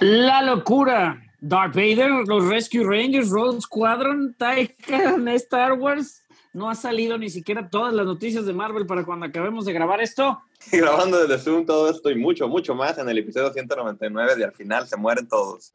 [0.00, 1.22] La locura.
[1.40, 6.22] Darth Vader, los Rescue Rangers, Rogue Squadron, Taika, Star Wars.
[6.52, 10.00] No ha salido ni siquiera todas las noticias de Marvel para cuando acabemos de grabar
[10.00, 10.40] esto.
[10.72, 14.52] grabando desde Zoom todo esto y mucho, mucho más en el episodio 199 de Al
[14.52, 15.72] final se mueren todos.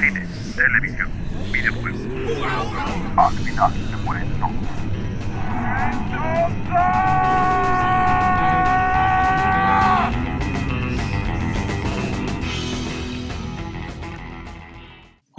[0.00, 0.26] Cine,
[0.56, 1.10] televisión,
[1.52, 2.00] videojuegos.
[3.16, 4.78] Al final se mueren todos.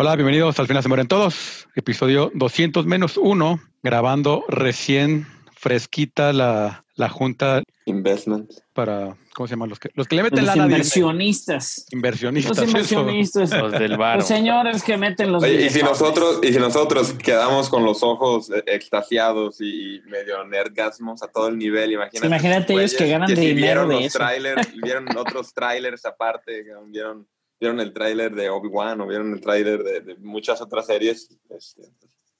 [0.01, 1.67] Hola, bienvenidos al final se mueren todos.
[1.75, 8.49] Episodio 200 menos uno, grabando recién fresquita la, la junta Investment.
[8.71, 9.67] para, ¿cómo se llaman?
[9.67, 11.03] Los que, los que le meten Los lana a Disney.
[11.03, 11.85] inversionistas.
[11.91, 12.57] Inversionistas.
[12.57, 12.77] Los eso.
[12.77, 13.51] inversionistas.
[13.51, 14.19] Los del bar.
[14.19, 18.01] Los señores que meten los Oye, y si nosotros, y si nosotros quedamos con los
[18.01, 22.25] ojos eh, extasiados y, medio nerdgasmos a todo el nivel, imagínate.
[22.25, 24.17] Imagínate ellos que ganan si dinero vieron de los eso.
[24.17, 27.27] trailers, vieron otros trailers aparte, vieron,
[27.59, 31.83] vieron el trailer de Obi-Wan o vieron el trailer de, de muchas otras series, este,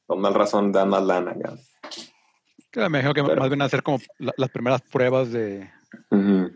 [0.06, 1.36] con más razón dan más lana.
[2.72, 5.70] Que me imagino que Pero- más bien hacer como la- las primeras pruebas de,
[6.12, 6.52] Ujú.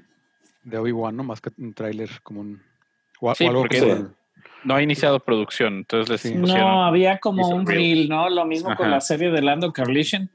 [0.64, 1.24] de Obi-Wan, ¿no?
[1.24, 2.62] Más que un tráiler como un...
[3.20, 4.04] O, o Sí, algo porque como sí.
[4.66, 6.38] No ha iniciado producción, entonces les Sí.
[6.40, 6.68] pusieron.
[6.68, 7.80] No, había como un reel.
[7.98, 8.30] reel, ¿no?
[8.30, 8.96] Lo mismo con Ajá.
[8.96, 10.30] la serie de Lando Carlishan.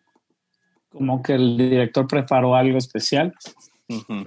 [0.91, 3.35] Como que el director preparó algo especial.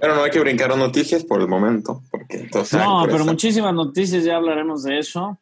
[0.00, 2.80] Pero no hay que brincar noticias por el momento, porque entonces...
[2.80, 5.38] No, por pero muchísimas noticias, ya hablaremos de eso.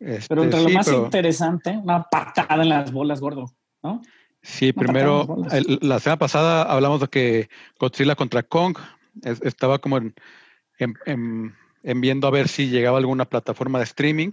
[0.00, 4.02] este, Pero entre lo sí, más pero- interesante, una patada en las bolas, gordo, ¿no?
[4.42, 8.76] Sí, primero, el- la semana pasada hablamos de que Godzilla contra Kong
[9.22, 10.14] es- estaba como en,
[10.78, 14.30] en- en- en viendo a ver si llegaba a alguna plataforma de streaming.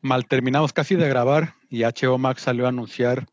[0.00, 3.26] Mal terminamos casi de grabar y HBO Max salió a anunciar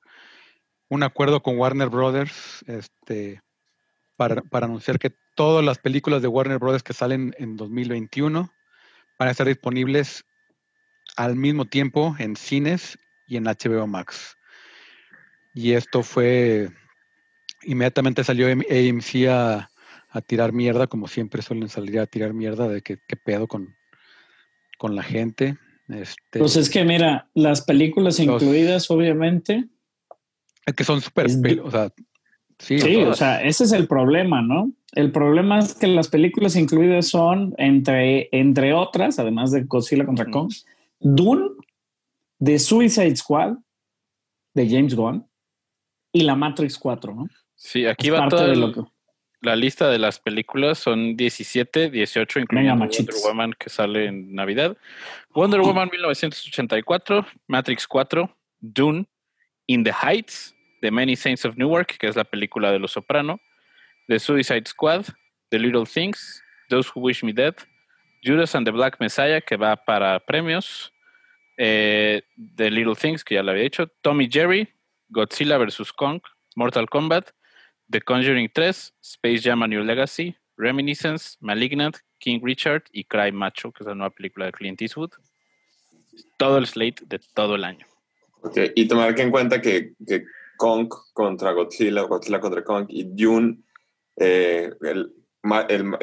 [0.89, 3.41] un acuerdo con Warner Brothers este,
[4.21, 8.53] para, para anunciar que todas las películas de Warner Brothers que salen en 2021
[9.17, 10.25] van a estar disponibles
[11.17, 14.37] al mismo tiempo en cines y en HBO Max.
[15.55, 16.69] Y esto fue,
[17.63, 19.71] inmediatamente salió M- AMC a,
[20.09, 23.75] a tirar mierda, como siempre suelen salir a tirar mierda de que qué pedo con,
[24.77, 25.57] con la gente.
[25.89, 29.67] Este, Pues es que mira, las películas Los- incluidas, obviamente.
[30.67, 31.25] es que son súper,
[31.63, 31.91] o sea,
[32.61, 34.71] sí, Sí, o sea, ese es el problema, ¿no?
[34.93, 40.25] El problema es que las películas incluidas son, entre, entre otras, además de Godzilla contra.
[40.29, 40.51] Kong,
[40.99, 41.49] Dune,
[42.43, 43.53] The Suicide Squad,
[44.53, 45.25] de James Gunn,
[46.11, 47.27] y la Matrix 4, ¿no?
[47.55, 48.81] Sí, aquí Es va parte toda de el- lo que...
[49.41, 50.77] la lista de las películas.
[50.79, 53.15] Son 17, 18, incluyendo Wonder.
[53.23, 54.75] Woman que sale en Navidad.
[55.33, 58.29] Wonder Woman 1984, Matrix 4,
[58.59, 59.05] Dune,
[59.67, 63.39] In the Heights, The Many Saints of Newark, que es la película de Los Soprano,
[64.07, 65.05] The Suicide Squad,
[65.49, 67.55] The Little Things, Those Who Wish Me Dead,
[68.23, 70.91] Judas and the Black Messiah, que va para premios,
[71.57, 72.21] eh,
[72.55, 74.67] The Little Things, que ya lo había dicho, Tommy Jerry,
[75.09, 75.91] Godzilla vs.
[75.93, 76.21] Kong,
[76.55, 77.31] Mortal Kombat,
[77.89, 83.71] The Conjuring 3, Space Jam A New Legacy, Reminiscence, Malignant, King Richard y Cry Macho,
[83.71, 85.11] que es la nueva película de Clint Eastwood.
[86.37, 87.85] Todo el slate de todo el año.
[88.41, 89.93] Ok, Y tomar en cuenta que
[90.61, 93.57] Kong contra Godzilla, Godzilla contra Kong y Dune,
[94.15, 95.11] eh, el,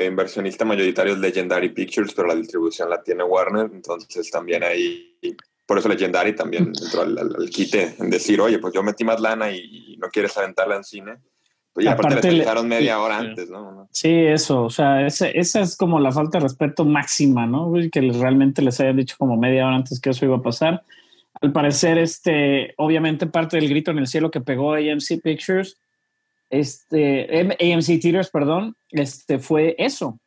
[0.05, 5.17] inversionista mayoritario es Legendary Pictures, pero la distribución la tiene Warner, entonces también ahí,
[5.65, 9.05] por eso Legendary también entró al, al- al quite en decir, oye, pues yo metí
[9.05, 9.59] más lana y,
[9.95, 11.13] y no quieres aventarla en cine.
[11.77, 13.27] Ya aparte, Aparte le le- avisaron media hora sí.
[13.27, 13.89] antes, ¿no?
[13.93, 17.73] Sí, eso, o sea, esa es como la falta de respeto máxima, ¿no?
[17.93, 20.83] Que les- realmente les hayan dicho como media hora antes que eso iba a pasar.
[21.41, 25.79] Al parecer, este, obviamente parte del grito en el cielo que pegó AMC Pictures,
[26.51, 30.19] este, M- AMC Theaters, perdón, este, fue eso,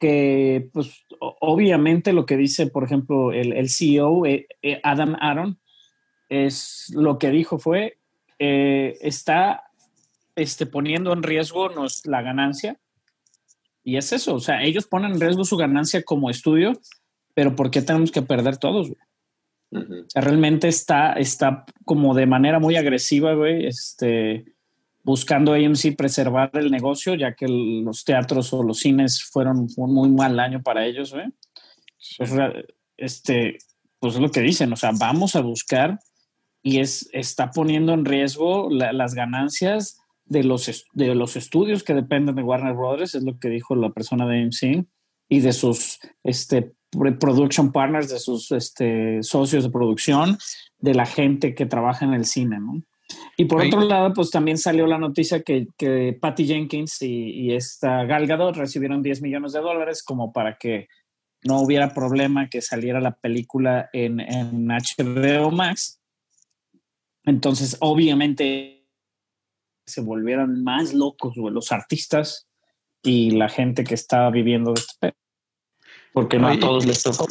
[0.00, 5.58] que pues obviamente lo que dice, por ejemplo, el, CEO, eh, eh, Adam Aaron,
[6.28, 7.98] es lo que dijo fue,
[8.38, 9.64] eh, está
[10.36, 12.78] este, poniendo en riesgo nos, la ganancia.
[13.82, 16.78] Y es eso, o sea, ellos ponen en riesgo su ganancia como estudio,
[17.34, 18.92] pero ¿por qué tenemos que perder todos?
[19.70, 20.00] Ujú.
[20.00, 24.44] O sea, realmente está, está como de manera muy agresiva, güey, este,
[25.02, 29.94] buscando AMC preservar el negocio, ya que el- los teatros o los cines fueron un
[29.94, 31.26] muy mal año para ellos, güey.
[32.16, 32.32] Pues,
[32.96, 33.58] este,
[34.00, 35.98] pues es lo que dicen, o sea, vamos a buscar
[36.62, 41.94] y es, está poniendo en riesgo la- las ganancias de los, de los estudios que
[41.94, 44.86] dependen de Warner Brothers, es lo que dijo la persona de AMC,
[45.30, 50.38] y de sus este, production partners, de sus este, socios de producción,
[50.78, 52.82] de la gente que trabaja en el cine, ¿no?
[53.36, 57.30] Y por Ahí- otro lado, pues también salió la noticia que, que Patty Jenkins y,
[57.30, 60.88] y esta Gal Gadot recibieron 10 millones de dólares como para que
[61.44, 66.00] no hubiera problema que saliera la película en, en HBO Max.
[67.24, 68.86] Entonces, obviamente,
[69.86, 72.48] se volvieron más locos güey, los artistas
[73.02, 75.14] y la gente que estaba viviendo de este.
[76.22, 77.26] Porque no a todos les tocó.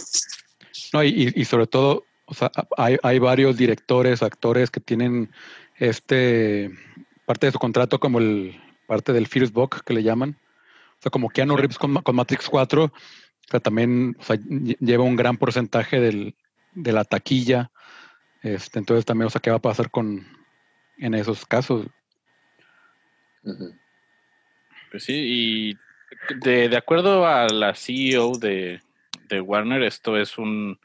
[0.94, 5.30] No, y, y- sobre todo, o sea, hay, hay varios directores, actores que tienen
[5.76, 6.72] este
[7.26, 8.58] parte de su contrato como el
[8.88, 10.38] parte del First Book que le llaman.
[11.00, 12.92] O sea, como Keanu Reeves con, Ma- con Matrix 4, o
[13.52, 16.36] sea, también o sea, lle- lleva un gran porcentaje del,
[16.74, 17.70] de la taquilla.
[18.42, 20.26] Este, entonces también, o sea, ¿qué va a pasar con
[20.98, 21.86] en esos casos?
[24.92, 25.78] Pues sí, y
[26.42, 28.82] de, de acuerdo a la CEO de,
[29.30, 30.80] de Warner, esto es un,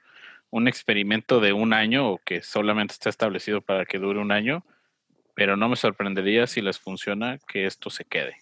[0.50, 4.64] un experimento de un año o que solamente está establecido para que dure un año,
[5.34, 8.36] pero no me sorprendería si les funciona que esto se quede.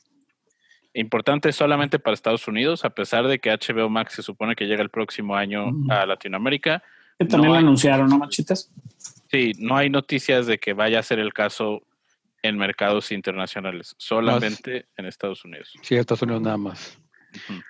[0.92, 4.82] Importante solamente para Estados Unidos, a pesar de que HBO Max se supone que llega
[4.82, 6.82] el próximo año a Latinoamérica.
[7.16, 8.72] Que también No lo hay- anunciaron, ¿no, machitas?
[9.30, 11.82] Sí, no hay noticias de que vaya a ser el caso
[12.42, 15.72] en mercados internacionales, solamente en Estados Unidos.
[15.82, 16.98] Sí, Estados Unidos nada más.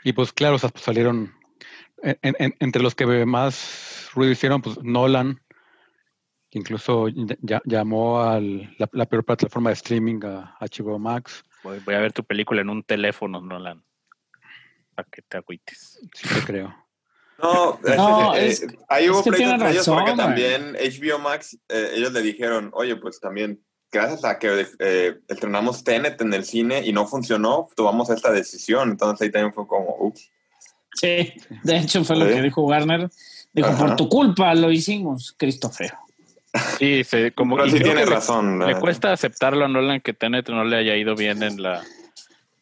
[0.04, 1.34] Y pues claro, o sea, pues, salieron
[2.02, 5.40] en- en- entre los que más ruido hicieron, pues Nolan,
[6.50, 7.08] que incluso
[7.42, 11.44] ya- llamó a la, la peor plataforma de streaming a HBO Max.
[11.62, 13.84] Voy, voy a ver tu película en un teléfono, Nolan.
[14.94, 16.00] Para que te agüites.
[16.14, 16.74] Sí, te creo.
[17.38, 22.12] No, No, eh, es- ahí hubo es que ellos porque también HBO Max, eh, ellos
[22.12, 26.92] le dijeron, oye, pues también, gracias a que eh, estrenamos Tenet en el cine y
[26.92, 28.90] no funcionó, tomamos esta decisión.
[28.90, 30.30] Entonces ahí también fue como, ups.
[30.94, 31.32] Sí,
[31.62, 32.34] de hecho fue lo Sí.
[32.34, 33.08] que dijo Warner.
[33.52, 33.86] Dijo, Ajá.
[33.86, 35.92] por tu culpa lo hicimos, Christopher.
[36.78, 38.58] Sí, se, como Pero sí le- razón.
[38.58, 38.76] Le, eh.
[38.80, 41.82] cuesta aceptarlo a Nolan que Tenet no le haya ido bien en la,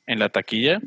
[0.06, 0.80] en la taquilla.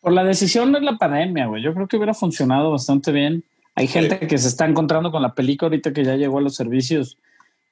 [0.00, 1.62] Por la decisión de la pandemia, güey.
[1.62, 3.42] Yo creo que hubiera funcionado bastante bien.
[3.74, 6.54] Hay gente que se está encontrando con la película ahorita que ya llegó a los
[6.54, 7.18] servicios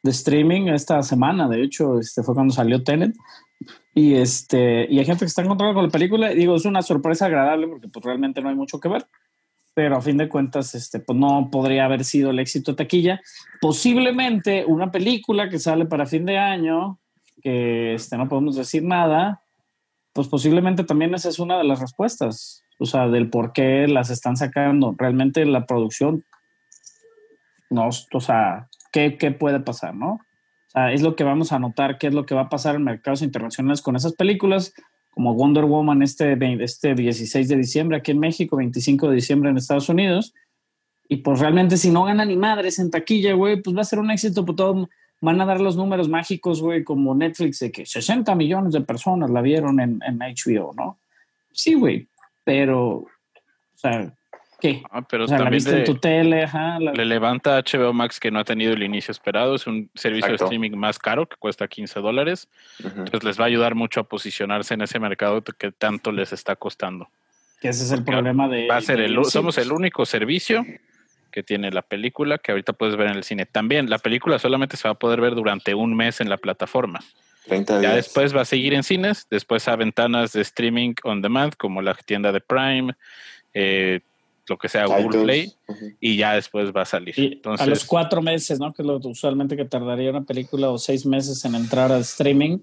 [0.05, 1.49] de streaming esta semana.
[1.49, 3.17] De hecho, este fue cuando salió Tenet.
[3.95, 6.31] Y este, y hay gente que está encontrando con la película.
[6.31, 9.07] Y digo, es una sorpresa agradable porque pues realmente no hay mucho que ver.
[9.73, 13.21] Pero a fin de cuentas, este, pues no podría haber sido el éxito de taquilla.
[13.61, 16.99] Posiblemente una película que sale para fin de año,
[17.43, 19.43] que este, no podemos decir nada,
[20.13, 24.11] pues posiblemente también esa es una de las respuestas, o sea, del por qué las
[24.11, 24.95] están sacando.
[24.97, 26.25] Realmente la producción,
[27.71, 30.13] no, o sea, ¿qué, qué puede pasar, no?
[30.13, 30.21] O
[30.69, 32.85] sea, es lo que vamos a notar, qué es lo que va a pasar en
[32.85, 34.73] mercados internacionales con esas películas,
[35.11, 39.57] como Wonder Woman este, este 16 de diciembre aquí en México, 25 de diciembre en
[39.57, 40.33] Estados Unidos.
[41.09, 43.99] Y pues realmente si no gana ni madres en taquilla, güey, pues va a ser
[43.99, 44.89] un éxito, pues todo,
[45.21, 49.29] van a dar los números mágicos, güey, como Netflix, de que 60 millones de personas
[49.29, 50.99] la vieron en, en HBO, ¿no?
[51.53, 52.09] Sí, güey,
[52.45, 53.09] pero, o
[53.75, 54.15] sea,
[54.69, 54.83] ¿qué?
[54.91, 56.79] Ah, pero O sea, la también viste le, en tu tele, ajá.
[56.81, 59.55] la- le levanta a HBO Max que no ha tenido el inicio esperado.
[59.55, 60.45] Es un servicio Exacto.
[60.45, 62.49] de streaming más caro que cuesta 15 dólares.
[62.83, 66.57] Entonces les va a ayudar mucho a posicionarse en ese mercado que tanto les está
[66.57, 67.09] costando.
[67.61, 68.67] que ese es el porque problema de...
[68.69, 70.65] Va a ser de- el, sí, somos el único servicio
[71.31, 73.45] que tiene la película que ahorita puedes ver en el cine.
[73.47, 77.01] También la película solamente se va a poder ver durante un mes en la plataforma.
[77.47, 81.53] 30 Ya después va a seguir en cines, después a ventanas de streaming on demand
[81.59, 82.95] como la tienda de Prime,
[83.53, 84.01] eh,
[84.49, 85.23] lo que sea Google iTunes.
[85.25, 85.53] Play,
[86.01, 87.15] y ya después va a salir.
[87.17, 88.73] Entonces, a los cuatro meses, ¿no?
[88.73, 92.59] Que es lo usualmente que tardaría una película o seis meses en entrar al streaming,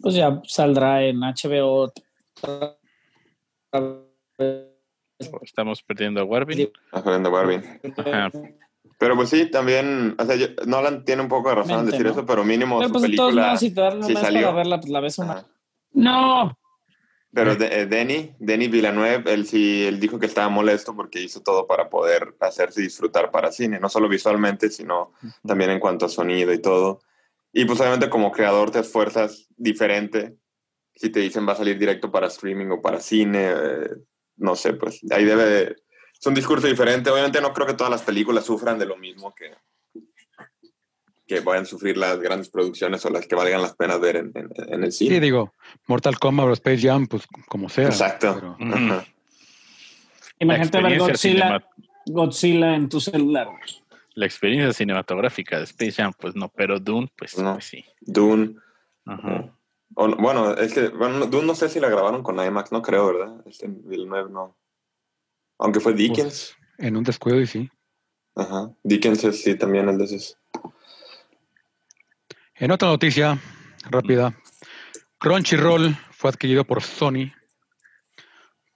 [0.00, 1.92] pues ya saldrá en HBO.
[5.42, 6.58] estamos perdiendo a Warvin.
[6.58, 7.62] De Barbie.
[7.98, 8.30] Ajá.
[8.98, 12.06] Pero pues sí, también, o sea, yo- Nolan tiene un poco de razón en decir
[12.06, 12.12] ¿no?
[12.12, 14.22] eso, pero mínimo Pero su pues todos película modos, si te dan un sí mes
[14.22, 14.42] salió.
[14.46, 15.32] para verla, pues la ves una.
[15.32, 15.46] Ajá.
[15.92, 16.58] ¡No!
[17.36, 21.66] Pero eh, Denny, Denny Villeneuve, él sí, él dijo que estaba molesto porque hizo todo
[21.66, 25.12] para poder hacerse disfrutar para cine, no solo visualmente, sino
[25.46, 27.02] también en cuanto a sonido y todo.
[27.52, 30.34] Y pues obviamente como creador te esfuerzas diferente.
[30.94, 33.90] Si te dicen va a salir directo para streaming o para cine, eh,
[34.36, 35.76] no sé, pues ahí debe de...
[36.18, 37.10] Es un discurso diferente.
[37.10, 39.52] Obviamente no creo que todas las películas sufran de lo mismo que,
[41.26, 44.32] que vayan a sufrir las grandes producciones o las que valgan las penas ver en,
[44.34, 45.20] en- en el Sí, cine.
[45.20, 45.52] digo,
[45.86, 47.86] Mortal Kombat o Space Jam, pues como sea.
[47.86, 48.34] Exacto.
[48.58, 48.74] pero-.
[48.74, 49.04] Ajá.
[50.38, 51.64] Imagínate ver Godzilla,
[52.06, 53.48] Godzilla en tu celular.
[54.14, 57.54] La experiencia cinematográfica de Space Jam, pues no, pero Dune, pues, No.
[57.54, 57.84] pues sí.
[58.00, 58.56] Dune.
[59.04, 59.52] Ajá.
[59.94, 62.82] O no- bueno, es que bueno, Dune no sé si la grabaron con IMAX, no
[62.82, 63.40] creo, ¿verdad?
[63.46, 64.56] Este Villeneuve no.
[65.58, 66.54] Aunque fue Dickens.
[66.78, 67.70] En un descuido y sí.
[68.34, 68.70] Ajá.
[68.82, 70.36] Dickens es, sí también el de esos.
[72.58, 73.38] En otra noticia
[73.90, 74.34] rápida,
[75.18, 77.32] Crunchyroll fue adquirido por Sony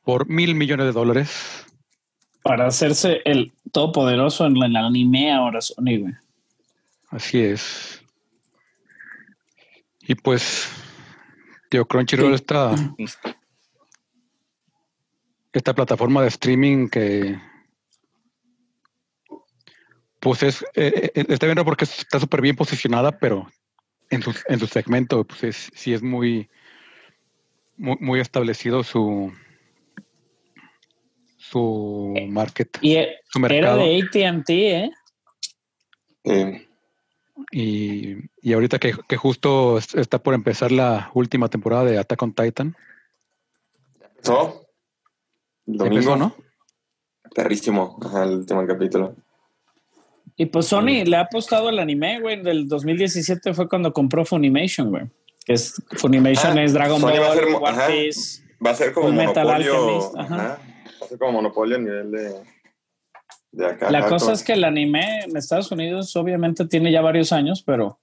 [0.05, 1.65] por mil millones de dólares.
[2.43, 6.15] Para hacerse el todopoderoso en el anime ahora Sony, güey.
[7.09, 8.03] Así es.
[10.03, 10.69] Y pues,
[11.71, 12.75] tío, Crunchyroll está
[15.53, 17.41] esta plataforma de streaming que
[20.21, 23.49] pues es eh, eh, está bien porque está súper bien posicionada, pero
[24.11, 26.49] en su, en su segmento, pues es, sí es muy,
[27.77, 29.33] muy, muy establecido su
[31.39, 32.79] su market.
[32.81, 33.79] Y e- su era mercado.
[33.79, 34.91] de ATT, ¿eh?
[36.25, 36.67] Eh,
[37.53, 42.23] Y, y ahorita que, que justo es- está por empezar la última temporada de Attack
[42.23, 42.77] on Titan.
[44.27, 44.61] ¿No?
[45.65, 46.35] Domingo, Empezó, ¿no?
[47.35, 47.99] Perrísimo.
[48.05, 49.17] Ajá, el último capítulo.
[50.41, 52.41] Y pues Sony le ha apostado al anime, güey.
[52.43, 55.05] Del 2017 fue cuando compró Funimation, güey.
[55.45, 57.87] Que es Funimation Ah, es Dragon Sony va a Ball, ser mo- One ajá.
[57.89, 58.43] Piece.
[58.65, 60.19] Va a ser como monopolio.
[60.19, 60.35] Ajá.
[60.35, 60.59] Ajá.
[61.03, 62.35] Va a ser como monopolio a nivel de,
[63.53, 63.91] de acá.
[63.91, 67.63] La cosa como- es que el anime en Estados Unidos obviamente tiene ya varios años,
[67.63, 67.99] pero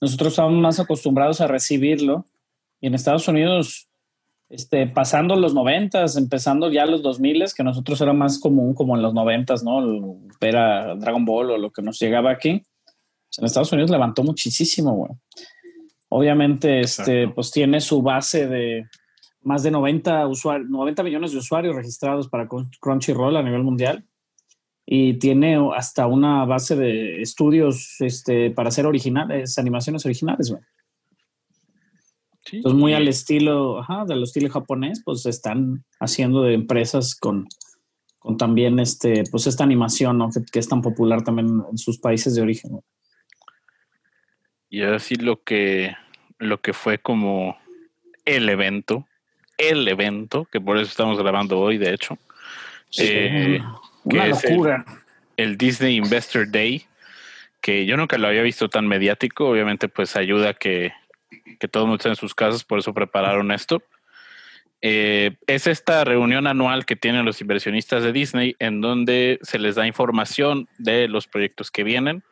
[0.00, 2.26] nosotros estamos más acostumbrados a recibirlo.
[2.82, 3.88] Y en Estados Unidos,
[4.50, 9.02] este, pasando los noventas, empezando ya los 2000 que nosotros era más común como en
[9.02, 9.80] los noventas, ¿no?
[9.80, 10.02] El-
[10.40, 12.62] Ver a Dragon Ball o lo que nos llegaba aquí.
[13.38, 15.10] En Estados Unidos levantó muchísimo, güey.
[16.08, 17.34] Obviamente, este, Exacto.
[17.34, 18.86] pues tiene su base de
[19.42, 24.04] más de 90, usuarios, 90 millones de usuarios registrados para Crun- Crunchyroll a nivel mundial
[24.86, 30.50] y tiene hasta una base de estudios este, para hacer originales, animaciones originales.
[30.50, 30.62] güey.
[32.48, 32.56] Sí.
[32.58, 37.46] Entonces, muy al estilo, ajá, del estilo japonés, pues están haciendo de empresas con,
[38.18, 40.30] con también este, pues esta animación, ¿no?
[40.30, 42.70] Que, que es tan popular también en sus países de origen.
[42.72, 42.82] güey.
[44.70, 45.94] Y ahora sí lo que,
[46.38, 47.56] lo que fue como
[48.24, 49.06] el evento,
[49.56, 52.18] el evento, que por eso estamos grabando hoy, de hecho,
[52.98, 53.60] Eh,
[54.04, 54.84] Una que es el- locura.
[55.36, 56.84] el Disney Investor Day,
[57.60, 60.92] que yo nunca lo había visto tan mediático, obviamente pues ayuda a que,
[61.58, 63.82] que todo el mundo esté en sus casas, por eso prepararon esto.
[64.80, 69.74] Eh, es esta reunión anual que tienen los inversionistas de Disney en donde se les
[69.74, 72.22] da información de los proyectos que vienen.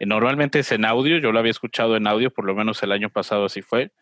[0.00, 2.92] Eh, Normalmente es en audio, yo lo había escuchado en audio, por lo menos el
[2.92, 3.92] año pasado así fue,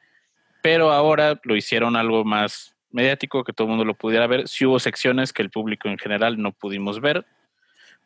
[0.63, 4.49] pero ahora lo hicieron algo más mediático, que todo el mundo lo pudiera ver.
[4.49, 7.27] Sí hubo secciones que el público en general no pudimos ver,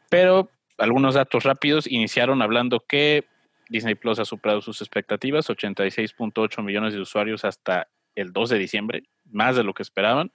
[0.09, 3.25] pero algunos datos rápidos iniciaron hablando que
[3.71, 9.05] Disney Plus ha superado sus expectativas, 86.8 millones de usuarios hasta el 2 de diciembre,
[9.31, 10.31] más de lo que esperaban.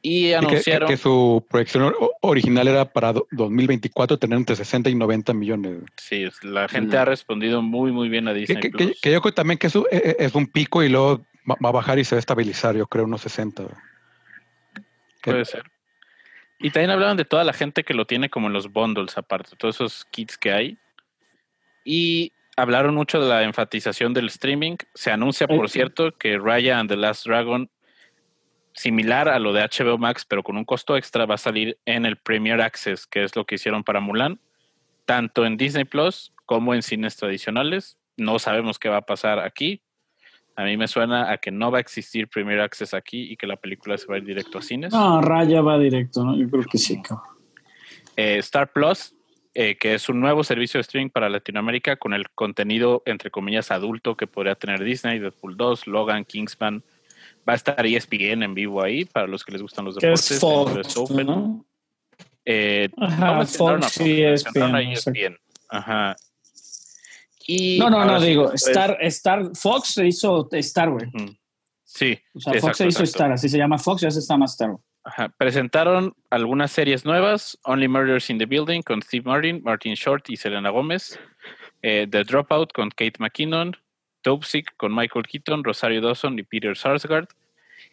[0.00, 0.88] Y Y que- que, anunciaron...
[0.88, 5.82] que su proyección original era para do- 2024 tener entre 60 y 90 millones.
[5.96, 9.00] Sí, la gente ha respondido muy, muy bien a Disney que- que- Plus.
[9.02, 11.72] que yo creo también que eso eh, eh, es un pico y luego va, a
[11.72, 13.64] bajar y se va a estabilizar, yo creo, unos 60.
[15.22, 15.64] Que- Puede ser.
[16.60, 19.56] Y también hablaban de toda la gente que lo tiene como en los bundles aparte,
[19.56, 20.78] todos esos kits que hay.
[21.84, 24.76] Y hablaron mucho de la enfatización del streaming.
[24.94, 27.70] Se anuncia, por cierto, que Raya and the Last Dragon,
[28.74, 32.04] similar a lo de HBO Max, pero con un costo extra, va a salir en
[32.04, 34.40] el Premier Access, que es lo que hicieron para Mulan,
[35.04, 37.96] tanto en Disney Plus como en cines tradicionales.
[38.16, 39.82] No sabemos qué va a pasar aquí.
[40.56, 43.46] A mí me suena a que no va a existir Premier Access aquí y que
[43.46, 44.92] la película se va a ir directo a cines.
[44.92, 46.36] No, Raya va directo, ¿no?
[46.36, 47.24] Yo creo que sí, cabrón.
[48.16, 49.14] Eh, Star Plus,
[49.60, 53.72] eh, que es un nuevo servicio de streaming para Latinoamérica con el contenido, entre comillas,
[53.72, 56.84] adulto que podría tener Disney, Deadpool 2, Logan, Kingsman.
[57.48, 60.30] Va a estar E ESPN en vivo ahí para los que les gustan los deportes.
[60.30, 61.26] es Fox, Open.
[61.26, 61.64] ¿no?
[62.44, 65.36] Eh, Ajá, no Fox y E ESPN, ESPN.
[65.70, 66.14] Ajá.
[67.46, 71.06] Y No, no, ahora no, sí, digo, después- Star, Star, Fox se hizo Star, güey.
[71.08, 71.34] Ujú.
[71.82, 73.04] Sí, O sea, Fox se hizo exacto.
[73.24, 74.76] Star, así se llama Fox, ya se está más Star.
[75.08, 75.28] Ajá.
[75.38, 80.36] Presentaron algunas series nuevas: Only Murders in the Building con Steve Martin, Martin Short y
[80.36, 81.18] Selena Gómez.
[81.82, 83.76] eh, The Dropout con Kate McKinnon.
[84.24, 87.28] Dopesick con Michael Keaton, Rosario Dawson y Peter Sarsgaard.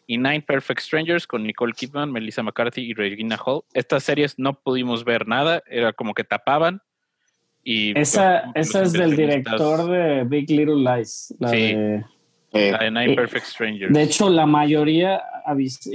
[0.08, 3.62] Y Nine Perfect Strangers con Nicole Kidman, Melissa McCarthy y Regina Hall.
[3.74, 6.82] Estas series no pudimos ver nada, era como que tapaban.
[7.64, 11.34] Y Esa, pues, esa es del director de Big Little Lies.
[11.40, 11.58] la Sí.
[11.74, 12.06] de-
[12.56, 13.94] Eh, Nine Eh, Perfect Strangers.
[13.94, 15.22] de hecho, la mayoría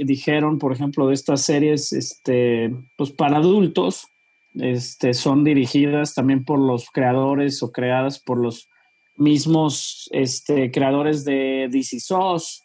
[0.03, 4.07] dijeron, por ejemplo, de estas series, este, pues para adultos,
[4.55, 8.69] este, son dirigidas también por los creadores o creadas por los
[9.17, 12.63] mismos este, creadores de DC SOS,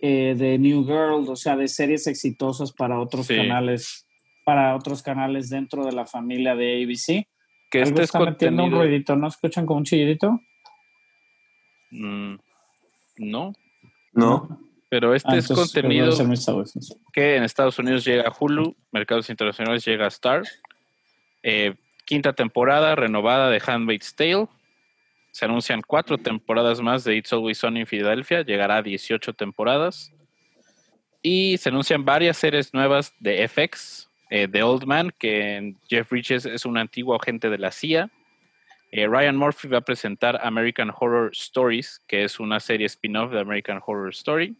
[0.00, 3.36] eh, de New Girl, o sea, de series exitosas para otros Sí.
[3.36, 4.06] canales,
[4.44, 7.26] para otros canales dentro de la familia de ABC.
[7.70, 10.42] que este es está metiendo un ruidito, ¿no escuchan como un chillidito?
[11.90, 12.34] Mm,
[13.22, 13.52] no,
[14.12, 14.58] ¿No?
[14.88, 16.10] pero este Ah, es entonces, contenido
[17.12, 20.42] que en Estados Unidos llega a Hulu, mercados internacionales llega a Star.
[21.42, 21.74] Eh,
[22.04, 24.48] quinta temporada renovada de Handmaid's Tale.
[25.30, 30.12] Se anuncian cuatro temporadas más de It's Always Sunny en Filadelfia, llegará a 18 temporadas.
[31.22, 34.08] Y se anuncian varias series nuevas de FX.
[34.30, 38.10] eh, The Old Man, que Jeff Bridges es un antiguo agente de la CIA.
[38.92, 43.40] Eh, Ryan Murphy va a presentar American Horror Stories, que es una serie spin-off de
[43.40, 44.54] American Horror Story.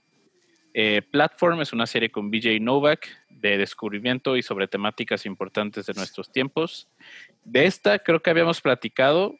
[0.72, 5.92] Eh, Platform es una serie con BJ Novak de descubrimiento y sobre temáticas importantes de
[5.92, 6.88] nuestros tiempos.
[7.44, 9.36] De esta creo que habíamos platicado,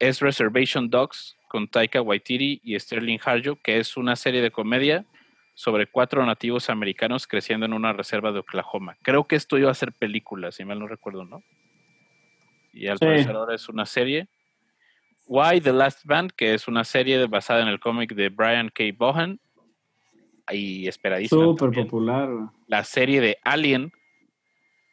[0.00, 5.04] es Reservation Dogs con Taika Waititi y Sterling Harjo, que es una serie de comedia
[5.54, 8.96] sobre cuatro nativos americanos creciendo en una reserva de Oklahoma.
[9.02, 11.44] Creo que esto iba a ser película, si mal no recuerdo, ¿no?
[12.72, 13.04] Y al Sí.
[13.04, 14.28] parecer ahora es una serie.
[15.26, 18.84] Why the Last Band, que es una serie basada en el cómic de Brian K.
[18.96, 19.40] Bohan
[20.50, 21.42] y esperadísima.
[21.44, 21.86] Súper también.
[21.86, 22.28] popular.
[22.66, 23.92] La serie de Alien,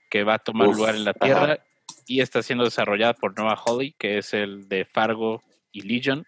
[0.09, 1.19] que va a tomar Uf, lugar en la ajá.
[1.25, 1.59] Tierra
[2.07, 6.25] y está siendo desarrollada por Noah Hawley, que es el de Fargo y Legion.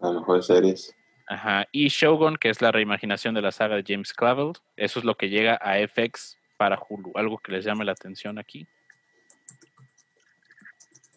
[0.00, 0.94] A lo mejor series.
[1.28, 1.66] Ajá.
[1.72, 4.52] Y Shogun, que es la reimaginación de la saga de James Clavel.
[4.76, 7.12] Eso es lo que llega a FX para Hulu.
[7.16, 8.66] Algo que les llame la atención aquí.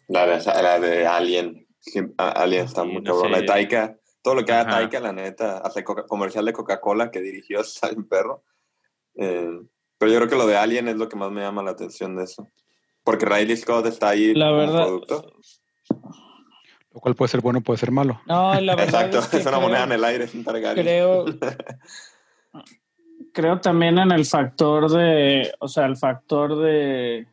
[0.09, 1.65] La de, la de Alien.
[2.17, 3.31] Alien está Sí, muy no cabrón.
[3.31, 3.41] La sé.
[3.43, 3.95] de Taika.
[4.21, 4.69] Todo lo que haga.
[4.71, 7.61] Taika, la neta, hace comercial de Coca-Cola que dirigió
[7.91, 8.43] en perro.
[9.15, 9.49] Eh,
[9.97, 12.15] pero yo creo que lo de Alien es lo que más me llama la atención
[12.17, 12.47] de eso.
[13.03, 15.33] Porque Riley Scott está ahí La como verdad- productor.
[16.91, 18.19] Lo cual puede ser bueno, puede ser malo.
[18.25, 20.43] No, la verdad Exacto, es, que es una creo- moneda en el aire, es un
[20.43, 20.83] Targaryen.
[20.83, 21.25] creo,
[23.33, 27.27] creo también en el factor de, o sea, el factor de,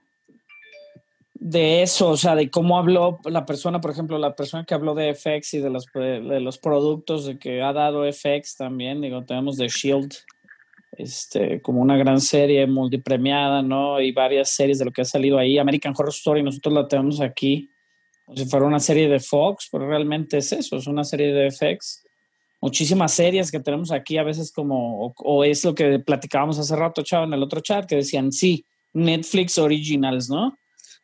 [1.38, 4.94] de eso, o sea, de cómo habló la persona, por ejemplo, la persona que habló
[4.94, 9.24] de FX y de los, de los productos de que ha dado FX también, digo,
[9.24, 10.14] tenemos The Shield,
[10.92, 14.00] este, como una gran serie multipremiada, ¿no?
[14.00, 15.58] Y varias series de lo que ha salido ahí.
[15.58, 17.70] American Horror Story, nosotros la tenemos aquí
[18.24, 21.50] como si fuera una serie de Fox, pero realmente es eso, es una serie de
[21.50, 22.02] FX.
[22.60, 26.74] Muchísimas series que tenemos aquí, a veces como, o, o es lo que platicábamos hace
[26.74, 30.56] rato, chavo, en el otro chat, que decían, sí, Netflix Originals, ¿no?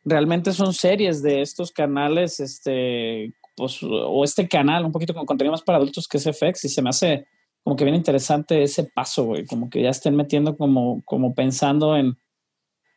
[0.05, 5.51] Realmente son series de estos canales, este, pues, o este canal, un poquito con contenido
[5.51, 7.27] más para adultos que es FX, y se me hace
[7.63, 11.95] como que bien interesante ese paso, güey, como que ya estén metiendo como, como pensando
[11.95, 12.17] en,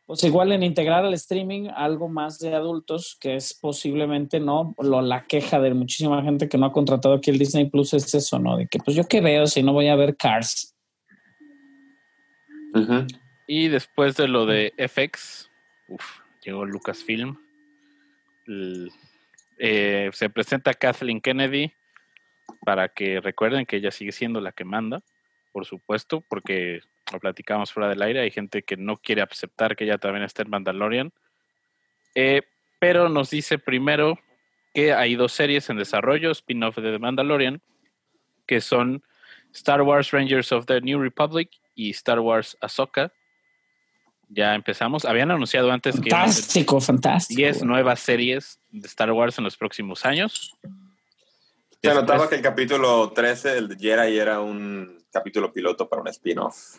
[0.05, 4.75] pues igual en integrar al streaming algo más de adultos, que es posiblemente, ¿no?
[4.77, 8.13] Lo, la queja de muchísima gente que no ha contratado aquí el Disney Plus es
[8.13, 8.57] eso, ¿no?
[8.57, 10.75] De que pues yo qué veo si no voy a ver Cars.
[13.47, 15.49] Y después de lo de FX,
[15.87, 16.03] uf,
[16.47, 17.37] llegó Lucasfilm.
[19.59, 21.73] Eh, se presenta Kathleen Kennedy
[22.61, 25.03] para que recuerden que ella sigue siendo la que manda,
[25.51, 26.79] por supuesto, porque
[27.11, 28.21] lo platicamos fuera del aire.
[28.21, 31.11] Hay gente que no quiere aceptar que ella también está en Mandalorian.
[32.15, 32.43] Eh,
[32.79, 34.17] pero nos dice primero
[34.73, 37.61] que hay dos series en desarrollo, spin-off de The Mandalorian,
[38.45, 39.03] que son
[39.53, 43.11] Star Wars Rangers of the New Republic y Star Wars Ahsoka.
[44.29, 45.05] Ya empezamos.
[45.05, 47.37] Habían anunciado antes que Fantástico, fantástico.
[47.37, 47.67] 10 güey.
[47.67, 50.53] nuevas series de Star Wars en los próximos años.
[50.61, 50.69] Se
[51.81, 56.07] Después- notaba que el capítulo 13, el de Jedi, era un capítulo piloto para un
[56.09, 56.77] spin-off.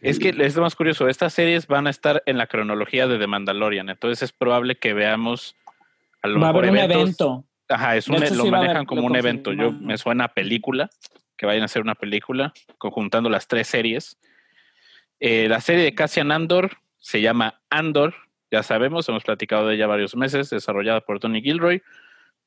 [0.00, 3.18] Es que es lo más curioso, estas series van a estar en la cronología de
[3.18, 5.54] The Mandalorian, entonces es probable que veamos
[6.22, 7.44] a lo Va a mejor haber un evento.
[7.68, 9.52] Ajá, es un, hecho, lo sí manejan haber- como lo un evento.
[9.52, 10.88] Yo me suena a película,
[11.36, 14.16] que vayan a hacer una película conjuntando las tres series.
[15.20, 18.14] Eh, la serie de Cassian Andor se llama Andor,
[18.50, 21.82] ya sabemos, hemos platicado de ella varios meses, desarrollada por Tony Gilroy,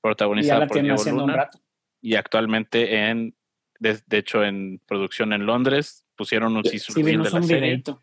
[0.02, 1.60] protagonizada por Diego Luna rato.
[2.02, 3.34] y actualmente en,
[3.80, 7.44] de, de hecho, en producción en Londres pusieron un Sí, season Sí, de la un
[7.44, 7.62] serie.
[7.62, 8.02] videito.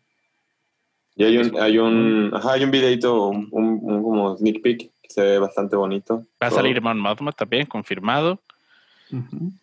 [1.15, 4.77] Y hay un, hay un, ajá, hay un videito, un, un- un como sneak peek
[5.01, 6.23] que se ve bastante bonito.
[6.41, 8.39] Va a salir Mon Mothma también, confirmado.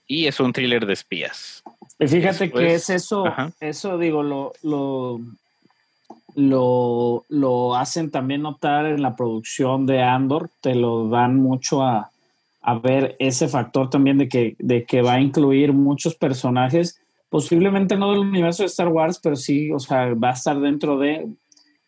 [0.07, 1.63] Y es un thriller de espías.
[1.99, 3.53] Y fíjate Después- que es eso, ajá.
[3.61, 5.21] eso digo, lo, lo,
[6.35, 12.11] lo, lo hacen también notar en la producción de Andor, te lo dan mucho a,
[12.63, 17.97] a ver ese factor también de que, de que va a incluir muchos personajes, posiblemente
[17.97, 21.29] no del universo de Star Wars, pero sí, o sea, va a estar dentro de...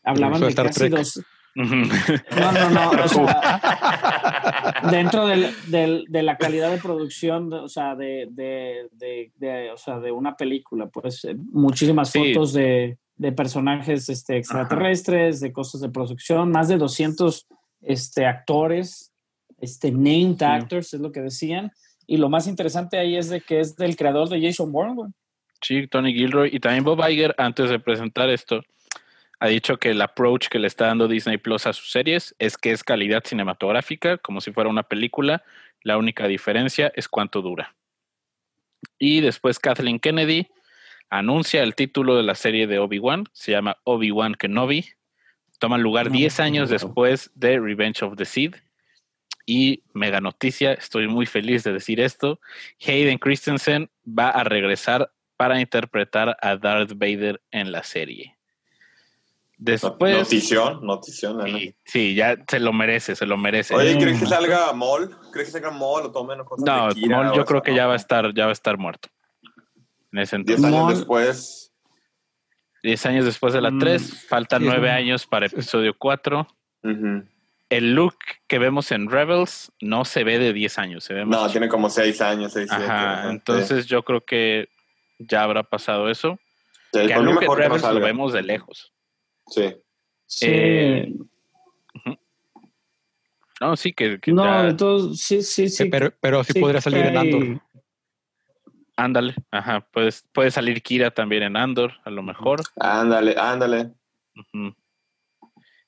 [0.05, 0.93] Hablaban de casi Trek.
[0.93, 1.21] dos,
[1.65, 2.91] no, no, no.
[3.05, 9.33] O sea, dentro del, del- de la calidad de producción, o sea, de, de, de-
[9.37, 12.33] de- o sea, de una película, pues eh, muchísimas Sí.
[12.35, 17.47] fotos de, de personajes este, extraterrestres, de cosas de producción, más de 200
[17.83, 19.13] este, actores,
[19.59, 21.73] este, named actors, es lo que decían.
[22.07, 25.13] Y lo más interesante ahí es de que es del creador de Jason Bourne.
[25.63, 28.61] Sí, Tony Gilroy y también Bob Iger, antes de presentar esto,
[29.39, 32.57] ha dicho que el approach que le está dando Disney Plus a sus series es
[32.57, 35.45] que es calidad cinematográfica, como si fuera una película.
[35.83, 37.75] La única diferencia es cuánto dura.
[38.99, 40.49] Y después Kathleen Kennedy
[41.11, 44.87] anuncia el título de la serie de Obi-Wan, se llama Obi-Wan Kenobi.
[45.59, 48.57] Toma lugar 10 años después de Revenge of the Sith.
[49.47, 52.41] Y mega noticia, estoy muy feliz de decir esto.
[52.85, 58.36] Hayden Christensen va a regresar para interpretar a Darth Vader en la serie.
[59.59, 60.17] Después.
[60.19, 61.39] Notición, notición.
[61.39, 61.47] ¿no?
[61.47, 63.75] Sí, sí, ya se lo merece, se lo merece.
[63.75, 65.17] Oye, ¿crees que salga Mol?
[65.33, 67.45] ¿Crees que salga Mol o tomen cosas no, de o yo eso?
[67.47, 69.09] creo que ya va a estar, ya va a estar muerto.
[70.13, 70.65] En ese Diez entonces.
[70.67, 71.63] años Maul- después.
[72.83, 74.95] 10 años después de la Mm, 3, faltan sí, 9 no.
[74.95, 76.47] años para episodio 4.
[76.85, 77.25] ujú.
[77.69, 78.15] El look
[78.47, 81.53] que vemos en Rebels no se ve de 10 años, se ve más No, chico.
[81.53, 84.69] tiene como seis años, seis, siete, Ajá, ajá, entonces yo creo que
[85.19, 86.39] ya habrá pasado eso.
[86.93, 87.01] sí.
[87.01, 88.93] Sí, Que a por mí Luke en que no Rebels lo vemos de lejos.
[89.49, 89.77] Sí.
[90.27, 90.47] Sí.
[90.49, 91.13] Eh,
[93.59, 95.85] No, sí, que, que no, ya- de todos, sí, sí, sí.
[95.85, 97.63] Eh, pero, pero sí, podría salir en Andor.
[98.97, 102.61] ándale, ajá, puedes, puede salir Kira también en Andor, a lo mejor.
[102.79, 103.93] Ándale, ándale.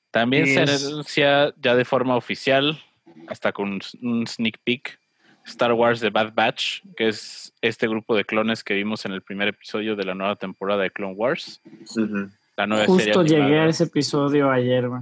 [0.09, 2.81] También se anuncia ya de forma oficial,
[3.27, 4.99] hasta con un sneak peek,
[5.45, 9.21] Star Wars The Bad Batch, que es este grupo de clones que vimos en el
[9.21, 11.61] primer episodio de la nueva temporada de Clone Wars.
[11.95, 12.31] Ujú.
[12.59, 13.63] La nueva Justo serie llegué animada.
[13.67, 15.01] a ese episodio ayer, güey.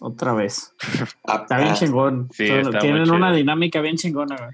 [0.00, 0.72] Otra vez.
[1.28, 2.30] Está bien ah, chingón.
[2.32, 4.50] Sí, Todo- está muy Tienen una dinámica bien chingona, güey.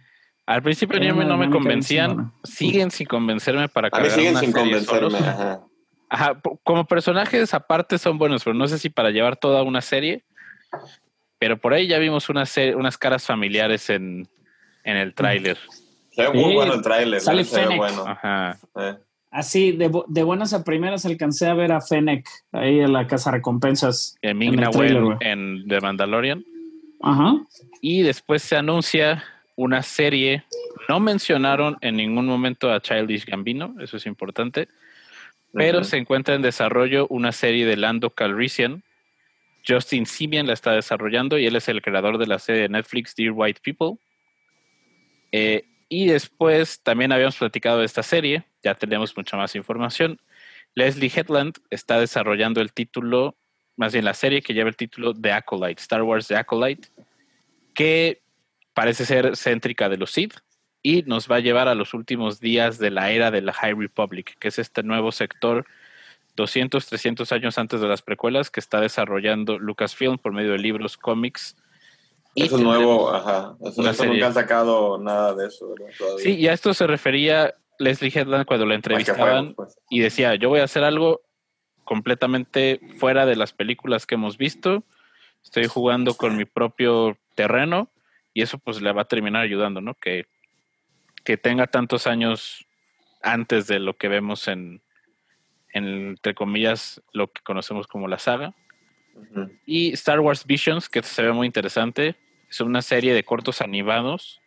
[0.47, 4.53] Al principio Tiene no me, convencían, siguen sin convencerme para A mí siguen una sin
[4.53, 5.11] serie convencerme.
[5.11, 5.61] solos.
[6.09, 6.41] Ajá.
[6.65, 10.25] Como personajes aparte son buenos, pero no sé si para llevar toda una serie.
[11.39, 12.43] Pero por ahí ya vimos una
[12.75, 14.27] unas caras familiares en,
[14.83, 15.57] en el tráiler.
[16.11, 17.21] Se ve muy Sí, bueno el tráiler.
[17.21, 17.49] sale ¿no?
[17.49, 18.05] Se ve bueno.
[18.09, 18.59] Ajá.
[18.75, 18.97] Eh.
[19.31, 23.07] Así, de, bu- de buenas a primeras alcancé a ver a Fennec ahí en la
[23.07, 24.17] casa recompensas.
[24.23, 25.17] En En Wen güey.
[25.21, 26.45] en The Mandalorian.
[27.03, 27.35] Ajá.
[27.81, 29.23] Y después se anuncia
[29.57, 30.43] una serie.
[30.89, 34.69] No mencionaron en ningún momento a Childish Gambino, eso es importante.
[35.53, 38.83] Pero se encuentra en desarrollo una serie de Lando Calrissian.
[39.67, 43.15] Justin Simeon la está desarrollando y él es el creador de la serie de Netflix
[43.15, 43.99] Dear White People.
[45.33, 50.21] Eh, y después también habíamos platicado de esta serie, ya tenemos mucha más información.
[50.75, 53.37] Leslie Headland está desarrollando el título,
[53.77, 56.89] más bien la serie que lleva el título The Acolyte, Star Wars The Acolyte,
[57.75, 58.23] que
[58.75, 60.35] parece ser céntrica de los Sith
[60.83, 63.75] y nos va a llevar a los últimos días de la era de la High
[63.75, 65.67] Republic, que es este nuevo sector
[66.37, 70.97] 200, 300 años antes de las precuelas que está desarrollando Lucasfilm por medio de libros,
[70.97, 71.57] cómics.
[72.35, 73.57] y Eso es nuevo, ajá.
[73.61, 76.17] Eso, eso nunca han sacado nada de eso, ¿verdad?
[76.19, 79.77] Sí, y a esto se refería Leslie Headland cuando la entrevistaban pues.
[79.89, 81.23] y decía, yo voy a hacer algo
[81.85, 84.85] completamente fuera de las películas que hemos visto,
[85.43, 87.91] estoy jugando con mi propio terreno
[88.35, 89.95] y eso pues le va a terminar ayudando, ¿no?
[89.95, 90.27] Que,
[91.25, 92.67] que tenga tantos años
[93.23, 94.83] antes de lo que vemos en,
[95.73, 98.55] en, entre comillas, lo que conocemos como la saga.
[99.67, 102.17] Y Star Wars Visions, que se ve muy interesante,
[102.49, 104.41] es una serie de cortos animados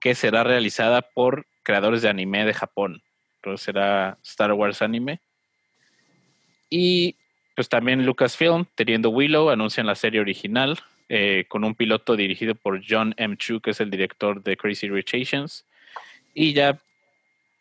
[0.00, 3.02] que será realizada por creadores de anime de Japón.
[3.36, 5.20] Entonces será Star Wars Anime.
[6.70, 7.16] Y
[7.54, 12.82] pues también Lucasfilm, teniendo Willow, anuncian la serie original eh, con un piloto dirigido por
[12.86, 13.36] John M.
[13.36, 15.64] Chu, que es el director de Crazy Rich Asians.
[16.34, 16.78] Y ya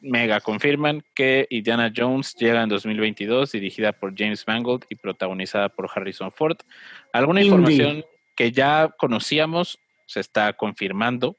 [0.01, 5.89] mega confirman que Indiana Jones llega en 2022, dirigida por James Mangold y protagonizada por
[5.93, 6.57] Harrison Ford.
[7.13, 7.47] Alguna Indy.
[7.47, 8.05] información
[8.35, 11.35] que ya conocíamos se está confirmando.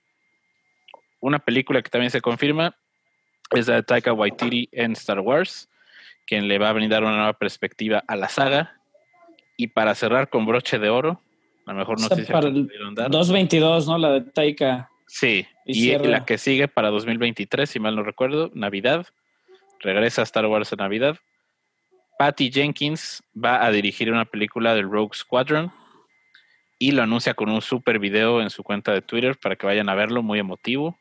[1.21, 2.77] Una película que también se confirma
[3.51, 5.69] es la de Taika Waititi en Star Wars,
[6.27, 8.81] quien le va a brindar una nueva perspectiva a la saga.
[9.57, 11.21] Y para cerrar con broche de oro,
[11.67, 13.11] a lo mejor O no sea, sé si para aquí el pudieron dar.
[13.11, 13.99] 222, ¿no?
[13.99, 14.91] La de Taika.
[15.07, 19.07] Sí, Y la que sigue para 2023, si mal no recuerdo, Navidad.
[19.81, 21.17] Regresa a Star Wars en Navidad.
[22.19, 25.73] Patty Jenkins va a dirigir una película del Rogue Squadron
[26.79, 29.89] y lo anuncia con un super video en su cuenta de Twitter para que vayan
[29.89, 30.99] a verlo, muy emotivo.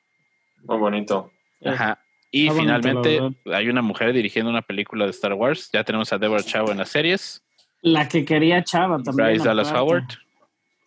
[0.67, 1.31] Muy bonito.
[1.63, 1.99] Ajá.
[2.31, 5.69] Y Está finalmente hay una mujer dirigiendo una película de Star Wars.
[5.71, 7.43] Ya tenemos a Deborah Chow en las series.
[7.81, 9.29] La que quería Chava también.
[9.29, 9.71] Bryce Dallas.
[9.71, 10.05] Howard.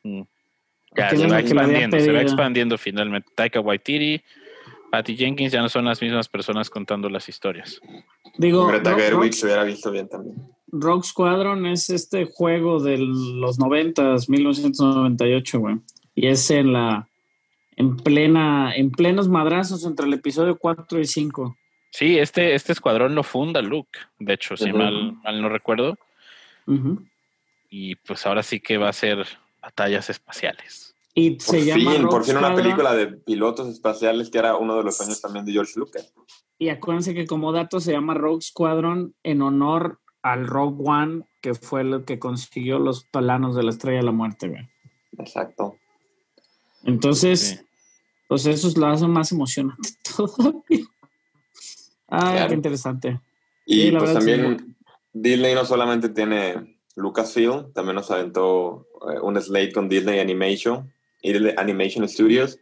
[0.02, 0.22] Mm.
[0.96, 3.28] Ya, ¿Quién se va expandiendo, se va expandiendo finalmente.
[3.34, 4.20] Taika Waititi,
[4.90, 7.80] Patty Jenkins ya no son las mismas personas contando las historias.
[8.36, 10.36] Digo, Greta Gerwig se hubiera visto bien también.
[10.72, 15.76] Rogue Squadron es este juego de los 90, 1998, güey.
[16.14, 17.08] Y es en la
[17.80, 21.56] en plena, en plenos madrazos entre el episodio 4 y 5.
[21.90, 25.96] Sí, este, este escuadrón lo funda Luke, de hecho, si mal, mal no recuerdo.
[27.70, 29.26] Y pues ahora sí que va a ser
[29.62, 30.94] batallas espaciales.
[31.14, 34.56] Y Por se llama fin, Rogue por fin una película de pilotos espaciales que era
[34.56, 36.12] uno de los sueños también de George Lucas.
[36.58, 41.54] Y acuérdense que como dato se llama Rogue Squadron en honor al Rogue One, que
[41.54, 44.68] fue el que consiguió los palanos de la Estrella de la Muerte, güey.
[45.18, 45.76] Exacto.
[46.84, 47.69] Entonces, Sí.
[48.30, 50.86] Pues eso lo hace más emocionante todavía.
[52.06, 52.48] Ay, Claro.
[52.48, 53.20] qué interesante.
[53.66, 54.14] Y Sí, pues sí.
[54.14, 54.76] también
[55.12, 61.32] Disney no solamente tiene Lucasfilm, también nos aventó eh, un slate con Disney Animation y
[61.32, 62.60] Disney Animation Studios,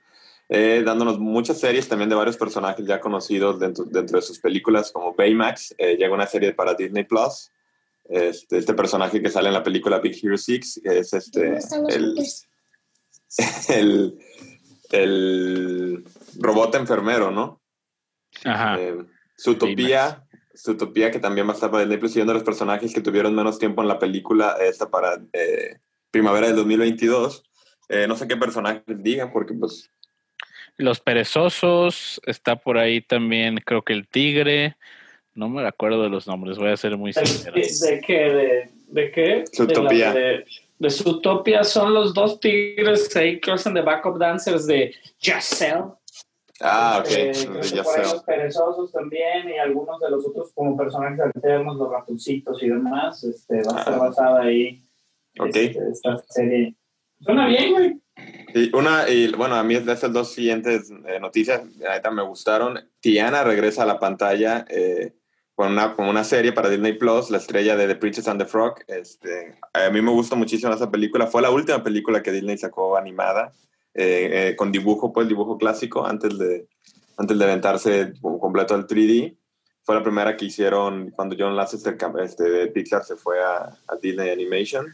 [0.48, 4.90] eh, dándonos muchas series también de varios personajes ya conocidos dentro, dentro de sus películas,
[4.90, 7.50] como Baymax, eh, llega una serie para Disney Plus.
[8.08, 11.58] Este, este personaje que sale en la película Big Hero 6 es este,
[11.90, 12.16] el,
[13.68, 14.18] el,
[14.90, 16.04] el
[16.38, 17.60] robot enfermero, ¿no?
[18.44, 18.80] Ajá.
[18.80, 18.96] Eh,
[19.40, 20.24] Zootopia,
[20.56, 23.58] Zootopia, que también va a estar para Disney Plus, siendo los personajes que tuvieron menos
[23.58, 25.78] tiempo en la película, esta para eh,
[26.10, 27.44] primavera del 2022.
[27.88, 29.90] Eh, no sé qué personajes digan, porque pues
[30.76, 34.76] Los perezosos, está por ahí también, creo que el tigre.
[35.34, 37.54] No me acuerdo de los nombres, voy a ser muy sincero.
[37.54, 38.14] ¿De qué?
[38.14, 39.44] ¿De, de qué?
[39.54, 40.12] Zootopia.
[40.12, 40.44] De,
[40.78, 45.84] de, Zootopia son los dos tigres ahí que hacen de backup dancers de Giselle.
[46.60, 47.10] Ah, ok.
[47.10, 51.76] Eh, de por ahí los perezosos también y algunos de los otros como personajes alternos,
[51.76, 53.22] los ratoncitos y demás.
[53.22, 53.98] Este, va a estar Ah.
[53.98, 54.82] basada ahí
[55.38, 55.54] Ok.
[55.54, 56.74] este, esta serie.
[57.20, 58.00] Suena bien, güey.
[58.54, 62.78] Y una, y bueno, a mí de estas dos siguientes eh, noticias, neta me gustaron.
[63.00, 65.12] Tiana regresa a la pantalla eh,
[65.58, 68.46] con, una, con una serie para Disney Plus, la estrella de The Princess and the
[68.46, 68.76] Frog.
[68.86, 71.26] Este, a mí me gustó muchísimo esa película.
[71.26, 73.52] Fue la última película que Disney sacó animada,
[73.92, 76.68] eh, eh, con dibujo, pues dibujo clásico, antes de,
[77.16, 79.36] antes de aventarse completo al 3D.
[79.82, 83.96] Fue la primera que hicieron cuando John Lasseter este, de Pixar se fue a, a
[84.00, 84.86] Disney Animation.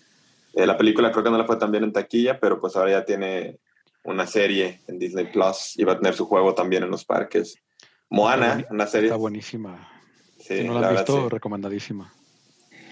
[0.55, 2.93] Eh, la película creo que no le fue tan bien en taquilla, pero pues ahora
[2.93, 3.59] ya tiene
[4.03, 7.55] una serie en Disney Plus y va a tener su juego también en los parques.
[8.09, 9.09] Moana, una serie.
[9.09, 9.91] Está buenísima.
[10.47, 11.29] Sí, si no la la han verdad, visto, sí.
[11.31, 12.13] recomendadísima.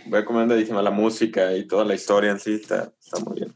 [0.07, 3.53] Voy recomendadísima la música y toda la historia en sí está, está muy bien.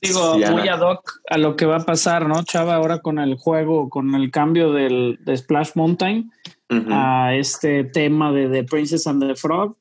[0.00, 0.56] Digo, Diana.
[0.56, 2.76] muy ad hoc a lo que va a pasar, ¿no, Chava?
[2.76, 6.30] Ahora con el juego, con el cambio del, de Splash Mountain
[6.90, 9.76] a este tema de The Princess and the Frog.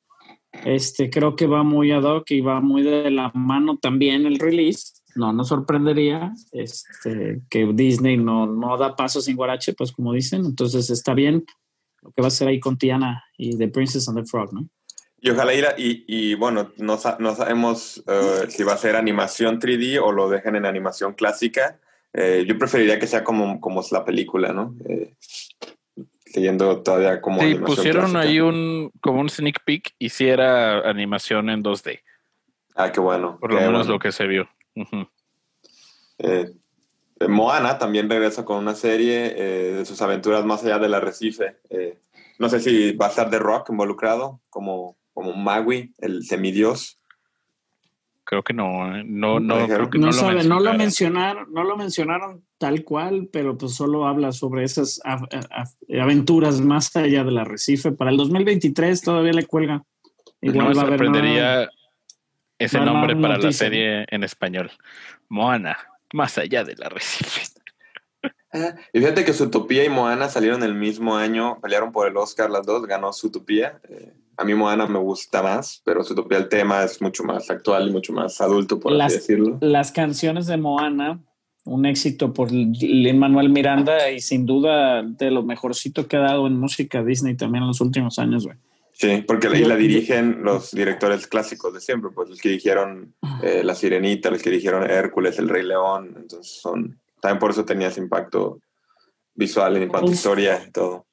[0.65, 4.39] Este, creo que va muy ad hoc y va muy de la mano también el
[4.39, 4.93] release.
[5.15, 10.45] No nos sorprendería este, que Disney no, no da paso sin guarache, pues como dicen.
[10.45, 11.45] Entonces está bien
[12.03, 14.67] lo que va a hacer ahí con Tiana y The Princess and the Frog, ¿no?
[15.21, 18.95] Y ojalá ir a- y, y bueno, no, no sabemos eh, si va a ser
[18.97, 21.79] animación 3D o lo dejen en animación clásica.
[22.11, 24.75] Eh, yo preferiría que sea como, como es la película, ¿no?
[24.87, 25.15] Eh,
[26.25, 28.19] siguiendo todavía como Sí, animación pusieron clásica.
[28.19, 32.01] ahí un como un sneak peek y si era animación en 2D,
[32.75, 33.37] Ah, qué bueno.
[33.39, 33.93] por lo menos bueno.
[33.93, 34.49] lo que se vio.
[36.19, 36.51] Eh,
[37.27, 41.57] Moana también regresa con una serie eh, de sus aventuras más allá del arrecife.
[41.69, 41.99] Eh,
[42.39, 46.97] no sé si va a estar The Rock involucrado como, como Maui, el semidios.
[48.25, 49.75] Creo que no, eh, no, no, Dijeron.
[49.75, 51.51] creo que No, no, sabe, lo no lo mencionaron.
[51.53, 56.95] no lo mencionaron tal cual, pero pues solo habla sobre esas av- av- aventuras más
[56.95, 57.91] allá del arrecife.
[57.91, 59.83] Para el 2023 todavía le cuelga.
[60.41, 61.69] No me va a haber sorprendería
[62.57, 64.71] ese nombre para la serie en español.
[65.27, 65.77] Moana,
[66.13, 67.41] más allá del arrecife.
[68.53, 72.49] Ah, Y fíjate que Zootopia y Moana salieron el mismo año, pelearon por el Oscar
[72.49, 73.81] las dos, ganó Zootopia.
[73.89, 77.89] Eh, a mí Moana me gusta más, pero Zootopia el tema es mucho más actual
[77.89, 79.57] y mucho más adulto, por Las- así decirlo.
[79.59, 81.19] Las canciones de Moana,
[81.65, 86.45] un éxito por Lin Manuel Miranda y sin duda de lo mejorcito que ha dado
[86.45, 88.57] en música Disney también en los últimos años, güey.
[88.93, 93.15] Sí, porque la, y la dirigen los directores clásicos de siempre, pues los que dirigieron
[93.41, 97.65] eh, La Sirenita, los que dirigieron Hércules, El Rey León, entonces son, también por eso
[97.65, 98.59] tenía ese impacto
[99.33, 101.07] visual en cuanto a historia y todo.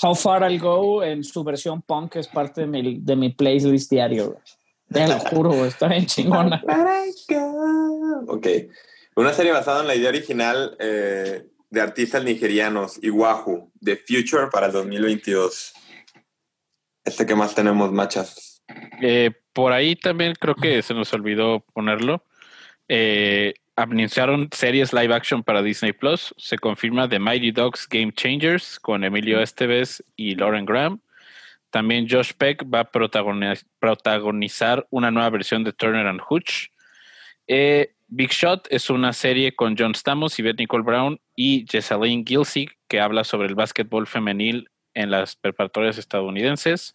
[0.00, 3.90] How Far I'll Go en su versión punk es parte de mi, de mi playlist
[3.90, 4.38] diario.
[4.90, 6.62] Te lo juro, está bien chingona.
[8.28, 8.46] Ok,
[9.16, 14.66] una serie basada en la idea original eh, de artistas nigerianos, Iwahu, The Future para
[14.66, 15.74] el 2022.
[17.04, 18.62] Este que más tenemos, machas.
[19.00, 22.24] Eh, por ahí también creo que se nos olvidó ponerlo.
[22.88, 26.34] Eh, anunciaron series live action para Disney Plus.
[26.36, 31.00] Se confirma The Mighty Dogs Game Changers con Emilio Esteves y Lauren Graham.
[31.70, 36.68] También Josh Peck va a protagoni- protagonizar una nueva versión de Turner and Hooch.
[37.46, 42.26] Eh, Big Shot es una serie con John Stamos y Beth Nicole Brown y Jessalyn
[42.26, 46.94] Gilsey que habla sobre el básquetbol femenil en las preparatorias estadounidenses.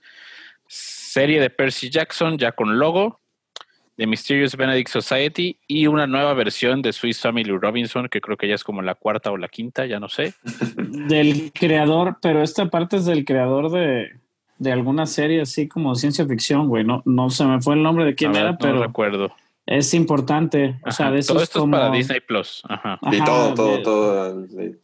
[0.67, 3.19] Serie de Percy Jackson ya con logo.
[3.95, 8.47] The Mysterious Benedict Society y una nueva versión de Swiss Family Robinson, que creo que
[8.47, 10.35] ya es como la cuarta o la quinta, ya no sé.
[10.77, 14.11] Del creador, pero esta parte es del creador de,
[14.59, 16.83] de alguna serie así como ciencia ficción, güey.
[16.83, 19.35] No, no se me fue el nombre de quién ver, era, no pero recuerdo.
[19.65, 20.79] es importante.
[20.85, 22.61] O sea, de eso Todo es esto como- es para Disney Plus.
[22.69, 22.99] Ajá.
[23.11, 24.47] Y todo, todo, de- todo.
[24.47, 24.75] sí.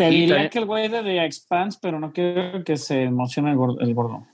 [0.00, 3.02] Te Y diría también- que el güey de The Expanse, pero no quiero que se
[3.02, 3.78] emocione el gordo.
[3.80, 4.26] El gordo.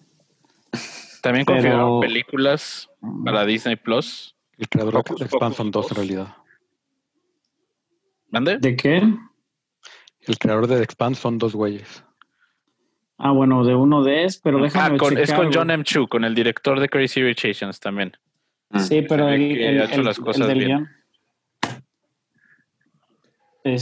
[1.22, 2.88] También Pero- confirmaron películas
[3.24, 4.36] para Disney Plus.
[4.58, 6.36] El creador de- de Expanse son dos en realidad.
[8.30, 8.58] ¿Mande?
[8.58, 9.02] ¿De qué?
[10.20, 12.04] El creador de The Expanse son dos güeyes.
[13.18, 15.56] Ah, bueno, de uno de es, pero déjame Ah, con- es con güey.
[15.56, 15.82] John M.
[15.82, 18.12] Chu, con el director de Crazy Rich Asians también.
[18.70, 18.78] Mm.
[18.78, 20.68] Sí, pero el, que el- ha hecho el- las el cosas del bien.
[20.68, 20.88] guion.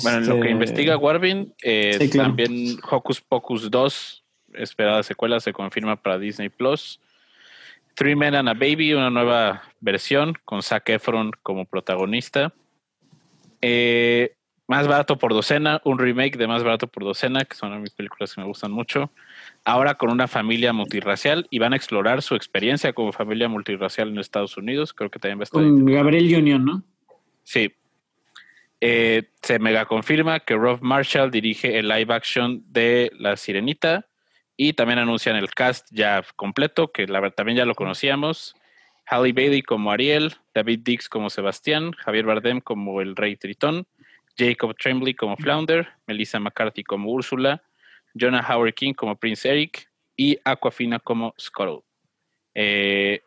[0.02, 2.28] Bueno, en lo que Este, investiga Warvin, eh, Sí, claro.
[2.30, 7.00] también Hocus Pocus 2, esperada secuela, se confirma para Disney Plus.
[7.94, 12.52] Three Men and a Baby, una nueva versión con Zac Efron como protagonista.
[13.60, 14.34] Eh,
[14.66, 18.34] más barato por docena, un remake de Más barato por docena, que son mis películas
[18.34, 19.12] que me gustan mucho.
[19.64, 24.18] Ahora con una familia multirracial y van a explorar su experiencia como familia multirracial en
[24.18, 24.94] Estados Unidos.
[24.94, 26.82] Creo que también va a estar Con Gabriel Union, ¿no?
[27.42, 27.72] Sí.
[28.86, 34.06] Eh, se mega confirma que Rob Marshall dirige el live action de La Sirenita
[34.58, 38.54] y también anuncian el cast ya completo, que también ya lo conocíamos.
[39.06, 43.86] Halle Bailey como Ariel, David Dix como Sebastián, Javier Bardem como el Rey Tritón,
[44.36, 47.62] Jacob Tremblay como Flounder, Melissa McCarthy como Úrsula,
[48.12, 51.80] Jonah Howard King como Prince Eric y Aquafina como Scuttle.
[52.54, 53.22] Eh,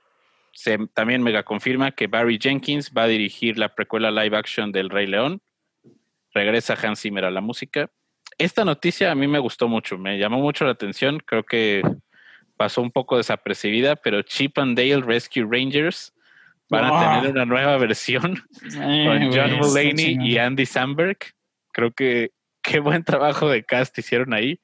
[0.53, 4.91] se también mega confirma que Barry Jenkins va a dirigir la precuela live action del
[4.91, 5.41] Rey León.
[6.37, 7.89] Regresa Hans Zimmer a la música.
[8.37, 11.19] Esta noticia a mí me gustó mucho, me llamó mucho la atención.
[11.25, 11.81] Creo que
[12.57, 16.13] pasó un poco desapercibida, pero Chip and Dale Rescue Rangers
[16.69, 17.21] van a Ah.
[17.21, 21.17] tener una nueva versión Eh, con güey, John Mulaney y Andy Samberg.
[21.73, 22.29] Creo que
[22.61, 24.59] qué buen trabajo de cast hicieron ahí,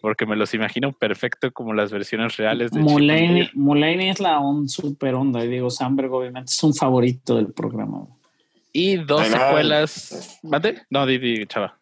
[0.00, 3.50] porque me los imagino perfecto como las versiones reales de Chip and Mulaney, Dale.
[3.54, 8.06] Mulaney es la un super onda y digo, Samberg obviamente es un favorito del programa.
[8.72, 9.44] Y dos Nine Nine.
[9.46, 10.40] secuelas.
[10.42, 10.82] ¿Mande?
[10.90, 11.76] No, di, di, chava.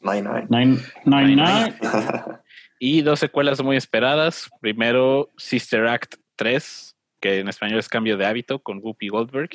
[0.00, 0.46] Nine, nine.
[0.48, 1.76] Nine, nine, Nine, nine.
[2.78, 4.50] Y dos secuelas muy esperadas.
[4.60, 9.50] Primero, Sister Act 3, que en español es Cambio de Hábito, con Whoopi Goldberg.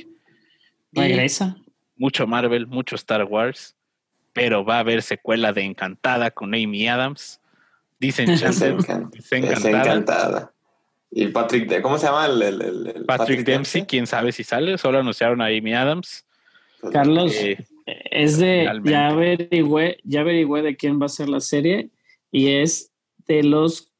[0.92, 1.56] Regresa.
[1.96, 3.76] mucho Marvel, mucho Star Wars.
[4.34, 7.40] Pero va a haber secuela de Encantada con Amy Adams.
[8.00, 9.82] Dicen Es, Enchanted, encan- es es Encantada.
[9.82, 10.52] encantada.
[11.12, 14.44] Y Patrick, De- ¿cómo se llama el, el- el- el Patrick Dempsey, quién sabe si
[14.44, 14.78] sale.
[14.78, 16.26] Solo anunciaron a Amy Adams.
[16.91, 17.34] Carlos,
[17.86, 21.89] Eh, es de, ya averigüé, ya averigüé de quién va a ser la serie
[22.32, 22.91] y es
[23.28, 23.91] de los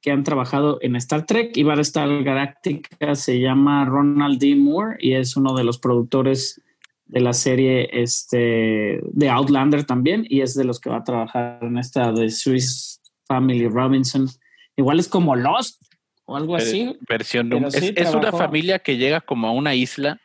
[0.00, 4.54] que han trabajado en Star Trek y Battlestar Galactica se llama Ronald D.
[4.54, 6.60] Moore y es uno de los productores
[7.06, 11.58] de la serie este, de Outlander también y es de los que va a trabajar
[11.62, 14.28] en esta de Swiss Family Robinson.
[14.76, 15.82] Igual es como Lost
[16.26, 16.96] o algo así.
[17.08, 20.20] versión es, sí es una familia que llega como a una isla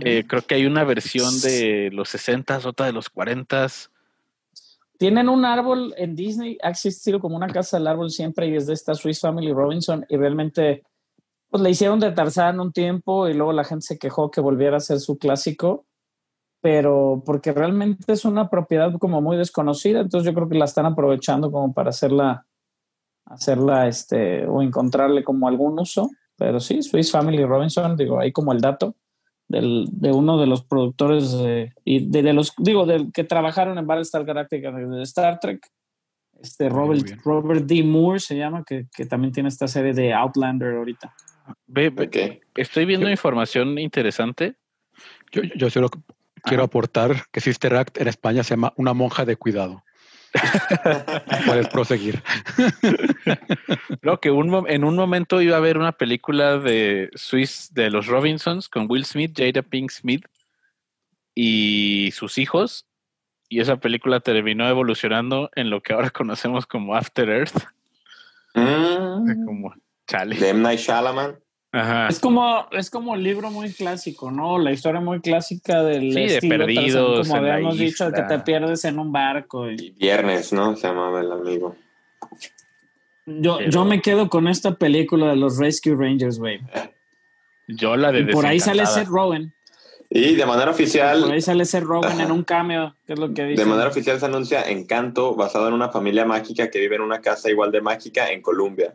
[0.00, 3.66] Eh, creo que hay una versión de los 60, otra de los 40.
[4.98, 8.66] Tienen un árbol en Disney, ha existido como una casa del árbol siempre y es
[8.66, 10.82] de esta Swiss Family Robinson y realmente
[11.50, 14.76] pues le hicieron de Tarzán un tiempo y luego la gente se quejó que volviera
[14.76, 15.86] a ser su clásico,
[16.60, 20.86] pero porque realmente es una propiedad como muy desconocida, entonces yo creo que la están
[20.86, 22.46] aprovechando como para hacerla,
[23.26, 28.52] hacerla este, o encontrarle como algún uso, pero sí, Swiss Family Robinson, digo, ahí como
[28.52, 28.96] el dato
[29.48, 33.78] del, de uno de los productores de, y de, de los, digo, del que trabajaron
[33.78, 35.60] en Battlestar Galactica de, Star Trek,
[36.40, 37.06] este Robert.
[37.24, 37.82] Robert D.
[37.82, 41.14] Moore se llama, que, que también tiene esta serie de Outlander ahorita.
[41.68, 42.16] Ok.
[42.54, 44.54] Estoy viendo Yo- información interesante.
[45.32, 45.88] Yo, yo solo
[46.42, 49.82] quiero aportar que Sister Act en España se llama Una monja de cuidado.
[51.46, 52.22] Puedes proseguir.
[54.00, 58.06] Creo que un en un momento iba a haber una película de Swiss de los
[58.06, 60.24] Robinsons con Will Smith, Jada Pink Smith
[61.34, 62.86] y sus hijos.
[63.48, 67.62] Y esa película terminó evolucionando en lo que ahora conocemos como After Earth.
[68.54, 69.74] Mm, Como
[70.06, 70.36] chale.
[70.36, 70.60] de M.
[70.60, 71.38] Night Shyamalan.
[71.76, 72.06] Ajá.
[72.08, 74.58] Es como, es como el libro muy clásico, ¿no?
[74.58, 78.84] La historia muy clásica del Sí, de estilo perdidos como habíamos dicho, que te pierdes
[78.84, 79.68] en un barco.
[79.70, 80.76] y- Viernes, ¿no?
[80.76, 81.74] Se llamaba el amigo.
[83.26, 86.60] yo, Pero- yo me quedo con esta película de los Rescue Rangers, güey.
[87.66, 88.86] Yo la de Y por ahí sale.
[88.86, 89.52] Seth Rogen.
[90.10, 93.32] Y de manera Por oficial, ahí sale ese Rowan en un cameo, que es lo
[93.34, 93.64] que dice.
[93.64, 97.20] de manera oficial se anuncia Encanto, basado en una familia mágica que vive en una
[97.20, 98.94] casa igual de mágica en Colombia.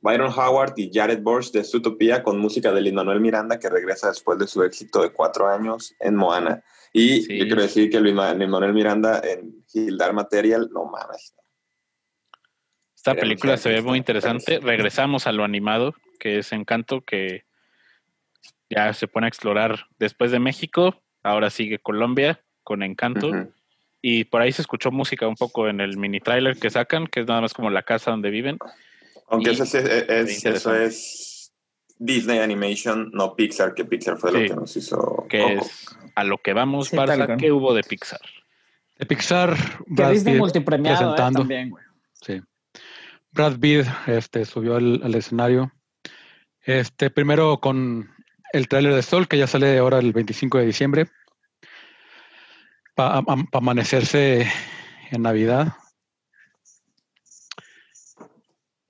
[0.00, 4.08] Byron Howard y Jared Borch de Zootopia con música de Lin Manuel Miranda que regresa
[4.08, 6.62] después de su éxito de cuatro años en Moana.
[6.92, 7.38] Y Sí.
[7.38, 11.34] yo quiero decir que Lin Manuel Miranda en Gildar Material, no mames.
[12.94, 14.58] Esta Queremos película se ve muy interesante.
[14.62, 17.44] Regresamos a lo animado, que es Encanto, que
[18.70, 21.00] ya se pone a explorar después de México.
[21.22, 23.30] Ahora sigue Colombia con Encanto.
[24.00, 27.20] Y por ahí se escuchó música un poco en el mini trailer que sacan, que
[27.20, 28.58] es nada más como la casa donde viven.
[29.30, 31.52] Aunque Y- eso, es, es- es- eso es
[31.98, 35.26] Disney Animation, no Pixar, que Pixar fue lo que nos hizo.
[35.28, 35.66] que Coco.
[35.66, 37.36] es a lo que vamos, Sí, cual.
[37.38, 38.20] ¿qué hubo de Pixar?
[38.98, 41.84] De Pixar, Que Brad Disney multipremiado eh, también, güey.
[42.20, 42.40] Sí.
[43.30, 45.70] Brad Pitt este, subió al, al escenario.
[46.62, 48.10] Este, primero con
[48.52, 51.06] el tráiler de Sol, que ya sale ahora el 25 de diciembre.
[52.94, 53.22] Para
[53.52, 54.50] amanecerse
[55.10, 55.74] en Navidad.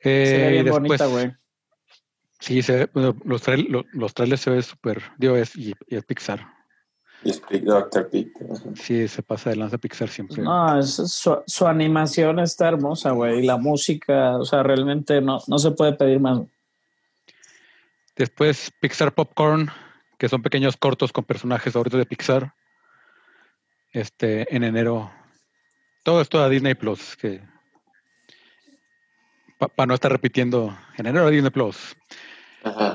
[0.01, 1.33] Se ve Eh, bien después- bonita, güey.
[2.41, 5.03] Sí, se bueno, los, trail- lo- los trailers se ve súper.
[5.19, 6.47] Digo, es, y, y es Pixar.
[7.25, 8.31] Y Speak Doctor Pete.
[8.77, 10.41] Sí, se pasa de lanza Pixar siempre.
[10.43, 13.41] No, es- su, su animación está hermosa, güey.
[13.41, 16.41] Y la música, o sea, realmente no, no se puede pedir más.
[18.15, 19.71] Después Pixar Popcorn,
[20.17, 22.55] que son pequeños cortos con personajes favoritos de Pixar.
[23.93, 25.11] Este, en enero.
[26.05, 27.41] Todo esto a Disney Plus, que
[29.59, 31.97] para no estar repitiendo, en enero Disney Plus.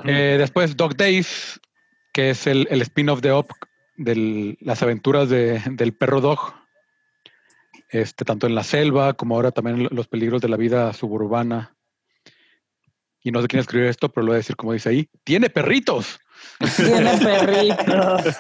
[0.06, 1.60] Eh, después Dog Days,
[2.14, 3.48] que es el, el spin-off de Up
[3.98, 6.54] de las aventuras de- del perro Dog.
[7.90, 11.76] Este, tanto en la selva como ahora también los peligros de la vida suburbana.
[13.22, 15.10] Y no sé quién escribió esto, pero lo voy a decir como dice ahí.
[15.24, 16.20] ¡Tiene perritos!
[16.76, 18.38] Tiene perritos.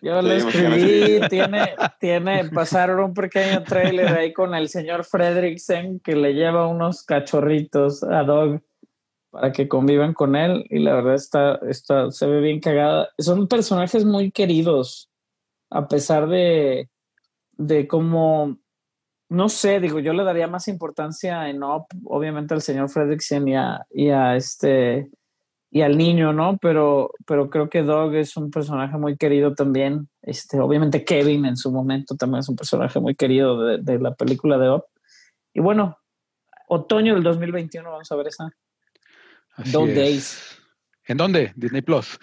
[0.00, 1.16] Yo lo Sí, imagínate.
[1.16, 6.66] escribí, tiene, tiene, pasaron un pequeño trailer ahí con el señor Fredricksen que le lleva
[6.66, 8.60] unos cachorritos a Dog
[9.30, 13.08] para que convivan con él y la verdad está, está, se ve bien cagada.
[13.18, 15.10] Son personajes muy queridos,
[15.70, 16.90] a pesar de,
[17.52, 18.58] de cómo,
[19.28, 23.56] no sé, digo, yo le daría más importancia en Up, obviamente al señor Fredricksen y
[23.56, 25.10] a, y a este
[25.74, 26.58] y al niño, ¿no?
[26.58, 30.06] Pero, pero creo que Dog es un personaje muy querido también.
[30.20, 34.14] Este, obviamente Kevin en su momento también es un personaje muy querido de, de la
[34.14, 34.84] película de Up.
[35.54, 35.98] Y bueno,
[36.68, 38.50] otoño del 2021 vamos a ver esa.
[39.54, 39.96] Así Dog es.
[39.96, 40.58] Days.
[41.06, 41.52] ¿En dónde?
[41.56, 42.18] Disney Plus.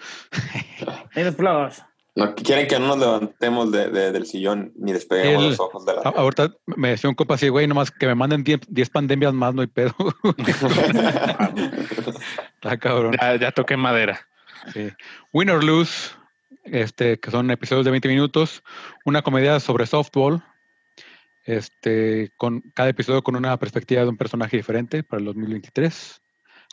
[1.16, 1.82] Disney Plus.
[2.20, 5.86] No quieren que no nos levantemos de- de- del sillón ni despeguemos El- los ojos
[5.86, 6.02] de la.
[6.02, 9.32] A- ahorita me decía un copa así, güey, nomás que me manden 10 10 pandemias
[9.32, 9.94] más, no hay pedo.
[12.54, 13.16] Está cabrón.
[13.20, 14.20] Ya, ya toqué madera.
[14.72, 14.90] Sí.
[15.32, 16.10] Win or Lose,
[16.64, 18.62] este, que son episodios de 20 minutos,
[19.04, 20.42] una comedia sobre softball,
[21.44, 26.19] este, con cada episodio con una perspectiva de un personaje diferente para el 2023.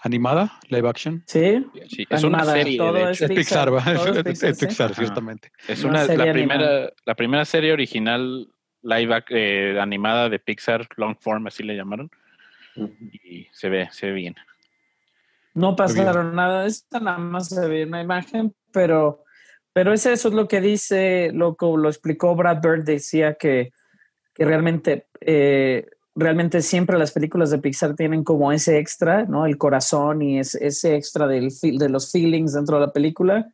[0.04, 1.24] Animada, live action.
[1.26, 1.66] Sí.
[1.90, 3.26] Sí, es una Animada, serie, todo de hecho.
[3.26, 3.84] Es Pixar, ¿va?
[3.84, 4.66] todo Es, Pixar, es sí.
[4.68, 5.02] Pixar, Ajá.
[5.02, 5.52] ciertamente.
[5.68, 6.94] Es Una una, serie la, primera, animada.
[7.06, 8.48] la primera serie original
[8.84, 12.10] live eh, animada de Pixar, long form, así le llamaron.
[13.24, 14.36] Y se ve, se ve bien.
[15.56, 19.24] No pasaron nada, esta nada más se ve una imagen, pero,
[19.74, 23.72] pero es eso es lo que dice, lo, que lo explicó Brad Bird, decía que,
[24.36, 25.88] que realmente, eh,
[26.18, 29.46] realmente siempre las películas de Pixar tienen como ese extra, ¿no?
[29.46, 33.48] El corazón y ese, ese extra del, feel- de los feelings dentro de la película.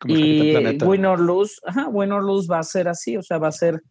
[0.00, 0.78] Como Y.
[0.84, 3.52] Win or Lose, ajá, Win or Lose va a ser así, o sea, va a
[3.52, 3.82] ser,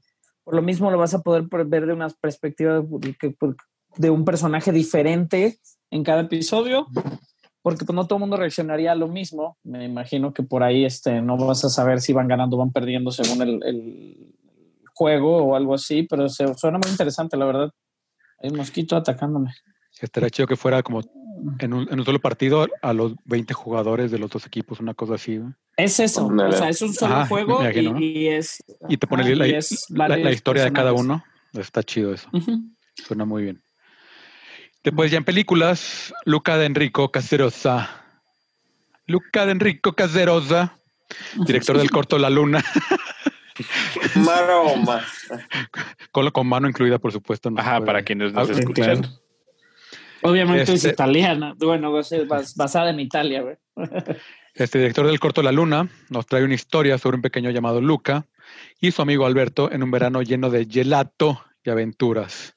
[0.44, 3.58] por lo mismo lo vas a poder ver de una perspectiva de, por-
[3.98, 5.58] de un personaje diferente
[5.92, 6.88] en cada episodio,
[7.62, 9.58] porque pues no todo el mundo reaccionaría a lo mismo.
[9.64, 12.72] Me imagino que por ahí este, no vas a saber si van ganando o van
[12.72, 14.36] perdiendo según el, el
[14.94, 17.70] juego o algo así, pero se, suena muy interesante, la verdad.
[18.44, 19.52] Hay un mosquito atacándome.
[20.00, 21.02] Estaría chido que fuera como
[21.60, 24.94] en un, en un solo partido a los 20 jugadores de los dos equipos, una
[24.94, 25.38] cosa así.
[25.38, 25.56] ¿no?
[25.78, 28.64] Es eso, o sea, es un solo Ajá, juego y, y es...
[28.90, 31.24] Y te pone ajá, la, y es la- la varios historia de cada uno.
[31.54, 32.30] Está chido eso.
[33.08, 33.62] Suena muy bien.
[34.84, 37.90] Después ya en películas, Luca de Enrico Caserosa.
[39.06, 40.78] Luca de Enrico Caserosa,
[41.46, 42.64] director del corto La Luna,
[44.16, 45.04] Maroma.
[46.12, 47.50] con, con mano incluida, por supuesto.
[47.50, 49.02] no Ajá, puede- para quienes nos Ah, escuchan.
[49.02, 49.10] claro.
[50.24, 51.54] Obviamente es Este- italiana.
[51.58, 53.56] Bueno, es bas- basada en Italia, güey.
[54.56, 58.28] Este director del corto La Luna nos trae una historia sobre un pequeño llamado Luca
[58.80, 62.56] y su amigo Alberto en un verano lleno de gelato y aventuras.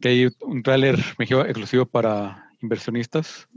[0.00, 3.48] Que hay un tráiler exclusivo para inversionistas.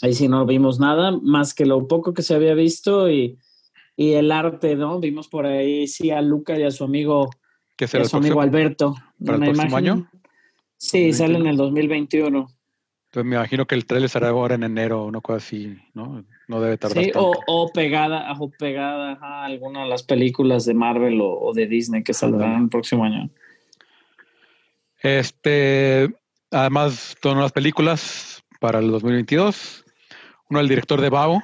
[0.00, 3.38] Ahí sí no vimos nada, más que lo poco que se había visto y,
[3.96, 4.98] y el arte, ¿no?
[5.00, 7.30] Vimos por ahí, sí, a Luca y a su amigo,
[7.76, 8.40] ¿Qué y será a el su amigo?
[8.40, 8.94] Alberto.
[9.24, 10.10] ¿Para el próximo año?
[10.76, 12.48] Sí, sale en el 2021.
[13.06, 16.24] Entonces me imagino que el trailer será ahora en enero o una cosa así, ¿no?
[16.48, 17.28] No debe tardar Sí, tanto.
[17.30, 21.66] o, o pegada, o pegada a alguna de las películas de Marvel o, o de
[21.66, 23.28] Disney que saldrán el próximo año.
[25.02, 26.08] Este,
[26.50, 29.84] además, todas las películas para el 2022.
[30.48, 31.42] Uno del director de Bao,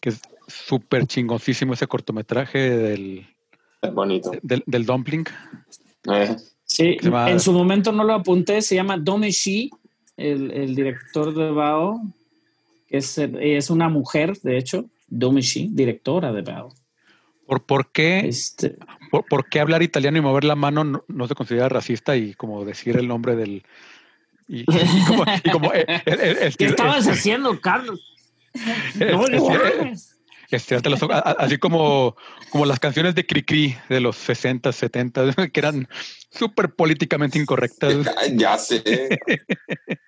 [0.00, 0.12] que
[0.52, 3.26] súper chingoncísimo ese cortometraje del,
[3.82, 4.30] Es bonito.
[4.42, 5.24] del, del Dumpling.
[6.12, 9.70] Eh, Sí, llama- en su momento no lo apunté, se llama Domeshi,
[10.16, 12.00] el, el director de Bao,
[12.88, 16.72] es, es una mujer, de hecho, Domeshi, directora de Bao.
[17.44, 18.76] ¿Por, por, qué, Este,
[19.10, 22.34] por, por qué hablar italiano y mover la mano no, no se considera racista y
[22.34, 23.64] como decir el nombre del...
[24.46, 25.84] Y, y como, y como, eh,
[26.56, 28.00] ¿Qué estabas haciendo, Carlos?
[29.00, 29.24] No.
[30.56, 32.16] Estirarte los ojos, así como,
[32.50, 35.88] como las canciones de Cricri de los 60, 70, que eran
[36.30, 37.94] súper políticamente incorrectas.
[38.34, 39.18] ya sé.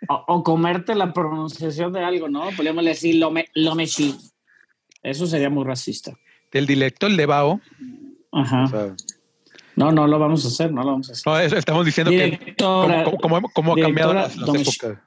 [0.09, 2.51] O, o comerte la pronunciación de algo, ¿no?
[2.57, 4.15] Podríamos decir Lome, Lomeshi.
[5.03, 6.13] Eso sería muy racista.
[6.51, 7.61] Del director de Bao,
[8.33, 8.65] Ajá.
[8.65, 8.95] o sea,
[9.77, 11.23] No, no lo vamos a hacer, no lo vamos a hacer.
[11.25, 13.05] no, eso estamos diciendo que Directora.
[13.05, 14.99] cómo, cómo- cómo ha cambiado las, las épocas.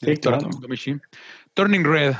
[0.00, 0.48] Sí, claro.
[1.54, 2.14] Turning Red,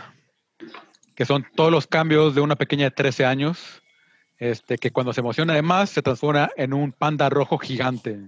[1.19, 3.83] que son todos los cambios de una pequeña de 13 años,
[4.39, 8.21] este, que cuando se emociona además se transforma en un panda rojo gigante.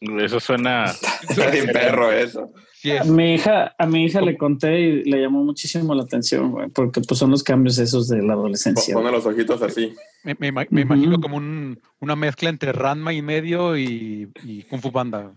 [0.00, 0.84] Eso suena.
[1.28, 2.48] Está bien perro eso.
[2.74, 6.52] Sí, A mi hija, a mi hija le conté y le llamó muchísimo la atención,
[6.52, 8.94] güey, porque pues son los cambios esos de la adolescencia.
[8.94, 9.92] Pone los ojitos así.
[10.22, 14.62] me, me ima- me imagino como un- una mezcla entre Ranma y medio y, y
[14.62, 15.32] Kung Fu Panda.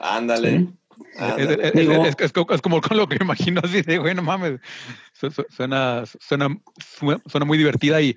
[0.00, 0.58] Ándale.
[0.58, 0.68] Sí.
[1.14, 1.66] Es, ándale.
[1.68, 4.22] es- Digo- es- es co- es como con lo que imagino así de, güey, no
[4.22, 4.60] mames.
[5.12, 8.16] Su- su- Suena, suena, su- suena muy divertida y,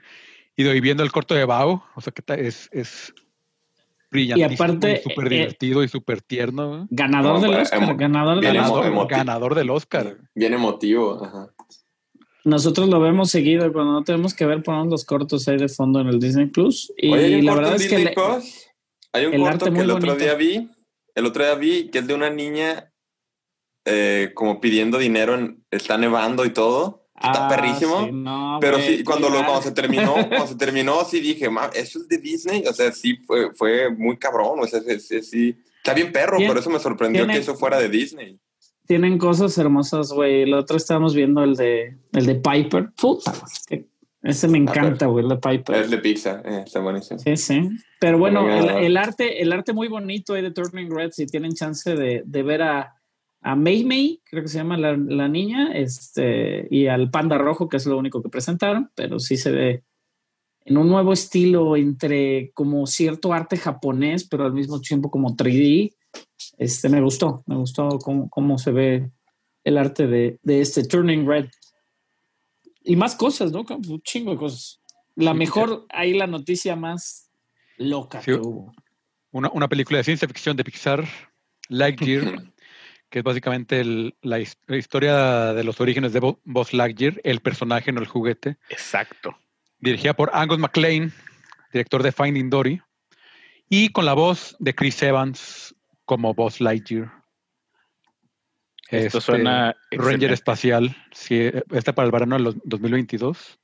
[0.56, 3.14] y viendo el corto de Bao, o sea que es, es
[4.10, 6.84] brillantísimo, aparte, súper eh, divertido y súper tierno.
[6.84, 6.88] ¿eh?
[6.90, 8.84] Ganador No, del Oscar, emo- ganador del bien emo- Oscar.
[8.92, 10.18] Ganador, ganador del Oscar.
[10.34, 11.24] Bien emotivo.
[11.24, 11.50] Ajá.
[12.46, 16.00] Nosotros lo vemos seguido cuando no tenemos que ver, ponemos los cortos ahí de fondo
[16.00, 16.94] en el Disney Plus.
[16.98, 18.16] Y Oye, hay un la corto verdad es que le-.
[19.14, 20.24] Hay un el corto arte que muy el otro bonito.
[20.24, 20.70] día vi.
[21.18, 22.92] El otro día vi que es de una niña
[23.86, 25.34] eh, como pidiendo dinero.
[25.36, 27.08] En, está nevando y todo.
[27.16, 28.06] Está Ah, perrísimo.
[28.06, 31.72] sí, no, Pero sí, cuando, lo, cuando se terminó, cuando se terminó, sí dije, "Ma,
[31.74, 32.64] eso es de Disney.
[32.68, 34.60] O sea, sí fue, fue muy cabrón.
[34.60, 35.58] O sea, sí, sí.
[35.78, 38.40] Está bien perro, por eso me sorprendió que eso fuera de Disney.
[38.86, 40.44] Tienen cosas hermosas, güey.
[40.44, 42.92] El otro estábamos viendo el de el de Piper.
[42.96, 43.34] Puta,
[43.68, 43.88] que-
[44.30, 45.76] ese me encanta, güey, de Piper.
[45.76, 47.20] Es de Pixar, eh, está buenísimo.
[47.20, 47.70] Sí, sí.
[48.00, 51.54] Pero bueno, el, el arte, el arte muy bonito ahí de Turning Red, si tienen
[51.54, 52.96] chance de, de ver a,
[53.42, 57.70] a Mei Mei, creo que se llama la, la niña, este, y al panda rojo,
[57.70, 59.84] que es lo único que presentaron, pero sí se ve
[60.68, 65.94] en un nuevo estilo entre como cierto arte japonés, pero al mismo tiempo como 3D.
[66.58, 69.10] Este me gustó, me gustó cómo, cómo se ve
[69.64, 71.46] el arte de, de este Turning Red.
[72.88, 73.62] Y más cosas, ¿no?
[73.70, 74.80] Un chingo de cosas.
[75.16, 77.30] La Sí, mejor, ahí la noticia más
[77.78, 78.32] loca Sí.
[78.32, 78.74] que hubo.
[79.32, 81.06] Una, una película de ciencia ficción de Pixar,
[81.70, 82.22] Lightyear,
[83.10, 87.20] que es básicamente el- la, his- la historia de los orígenes de Bo- Buzz Lightyear,
[87.24, 88.58] el personaje, no el juguete.
[88.70, 89.36] Exacto.
[89.80, 91.14] dirigida por Angus MacLean,
[91.72, 92.82] director de Finding Dory,
[93.70, 95.76] y con la voz de Chris Evans
[96.06, 97.12] como Buzz Lightyear.
[98.90, 99.76] Esto Este, suena.
[99.92, 100.34] Ranger excelente.
[100.34, 103.60] espacial, sí, este para el verano del los- 2022.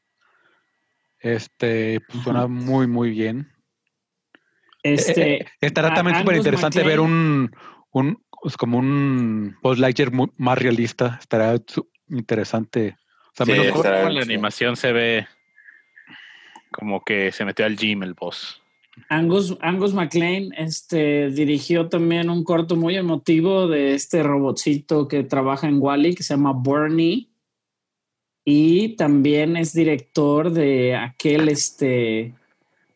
[1.20, 3.50] Este pues, suena muy, muy bien.
[4.84, 7.56] Este, Eh, eh, estará a- también súper interesante ver un,
[7.92, 11.18] un pues, como un Buzz Lightyear más realista.
[11.22, 11.56] Estará
[12.10, 12.98] interesante.
[13.32, 14.32] O sea, Sí, menos- estará- Como la sí.
[14.34, 15.28] animación se ve
[16.72, 18.62] como que se metió al gym el boss.
[19.10, 25.68] Angus, Angus MacLean este, dirigió también un corto muy emotivo de este robotcito que trabaja
[25.68, 27.30] en Wally, que se llama Bernie.
[28.46, 32.36] Y también es director de aquel, este,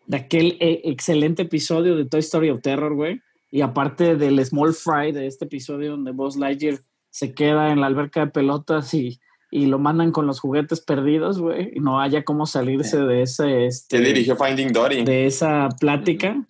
[0.06, 3.22] de aquel eh, excelente episodio de Toy Story of Terror, güey.
[3.50, 6.80] Y aparte del Small Fry de este episodio donde Buzz Lightyear
[7.10, 9.20] se queda en la alberca de pelotas y,
[9.50, 11.72] y lo mandan con los juguetes perdidos, güey.
[11.76, 13.66] Y no haya cómo salirse de ese...
[13.66, 15.04] Este, dirigió Finding Dory.
[15.06, 16.46] de esa plática.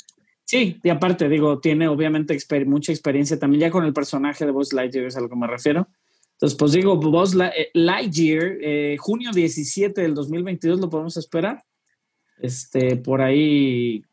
[0.45, 4.52] Sí, y aparte, digo, tiene obviamente exper- mucha experiencia también ya con el personaje de
[4.52, 5.88] Buzz Lightyear, es a lo que me refiero.
[6.34, 11.64] Entonces, pues digo, Buzz La- eh, Lightyear, eh, junio 17 del 2022 lo podemos esperar.
[12.39, 14.04] Este, por ahí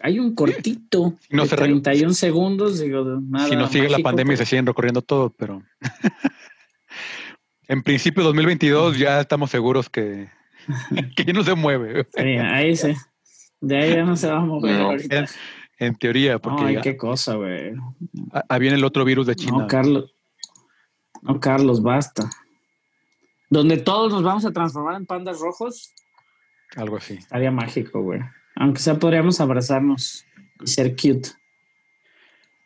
[0.00, 3.92] hay un cortito no de se re- 31 segundos, digo, nada si no sigue la
[3.92, 5.62] mágico, pandemia y pero- se siguen recorriendo todo, pero
[7.68, 10.28] en principio 2022 ya estamos seguros que,
[11.16, 12.06] que no se mueve.
[12.16, 12.94] Sí, ahí sí.
[13.60, 14.84] De ahí ya no se va a mover No.
[14.90, 15.16] ahorita.
[15.18, 15.26] En,
[15.78, 17.72] en teoría, porque Ay, ya- qué cosa, güey.
[18.32, 19.58] ah, ah, viene el otro virus de China.
[19.60, 20.14] No, Carlos.
[21.22, 22.28] No, Carlos, basta.
[23.50, 25.92] Donde todos nos vamos a transformar en pandas rojos,
[26.76, 27.14] Algo así.
[27.14, 28.20] estaría mágico, güey.
[28.56, 30.24] Aunque sea, podríamos abrazarnos
[30.62, 31.30] y ser cute.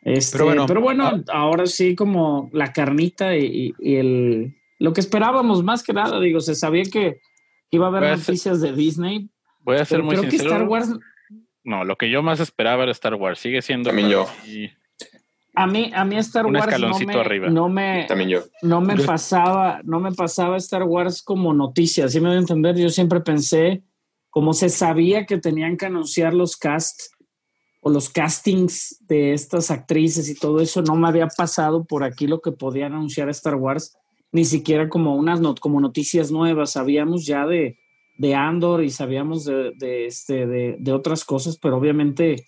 [0.01, 4.93] Este, Pero pero bueno, bueno, ahora sí como la carnita y, y- y el lo
[4.93, 7.19] que esperábamos más que nada, digo, se sabía que
[7.71, 9.29] iba a haber Voy a hacer- noticias de Disney,
[9.61, 10.49] Voy a ser muy creo sincero.
[10.49, 10.89] que Star Wars
[11.63, 13.37] No, lo que yo más esperaba era Star Wars.
[13.37, 13.89] Sigue siendo.
[13.89, 14.25] También yo.
[14.47, 14.69] Y-
[15.53, 17.49] a mí a mí Star Un Wars no escaloncito me, arriba.
[17.49, 18.39] no me También yo.
[18.61, 22.77] no me pasaba, no me pasaba Star Wars como noticia, ¿sí me voy a entender?
[22.77, 23.83] Yo siempre pensé,
[24.29, 27.11] como se sabía que tenían que anunciar los casts
[27.81, 32.25] o los castings de estas actrices y todo eso, no me había pasado por aquí
[32.27, 33.97] lo que podían anunciar Star Wars,
[34.31, 37.77] ni siquiera como unas not como noticias nuevas, sabíamos ya de,
[38.17, 42.45] de Andor y sabíamos de, de, este, de, de otras cosas, pero obviamente,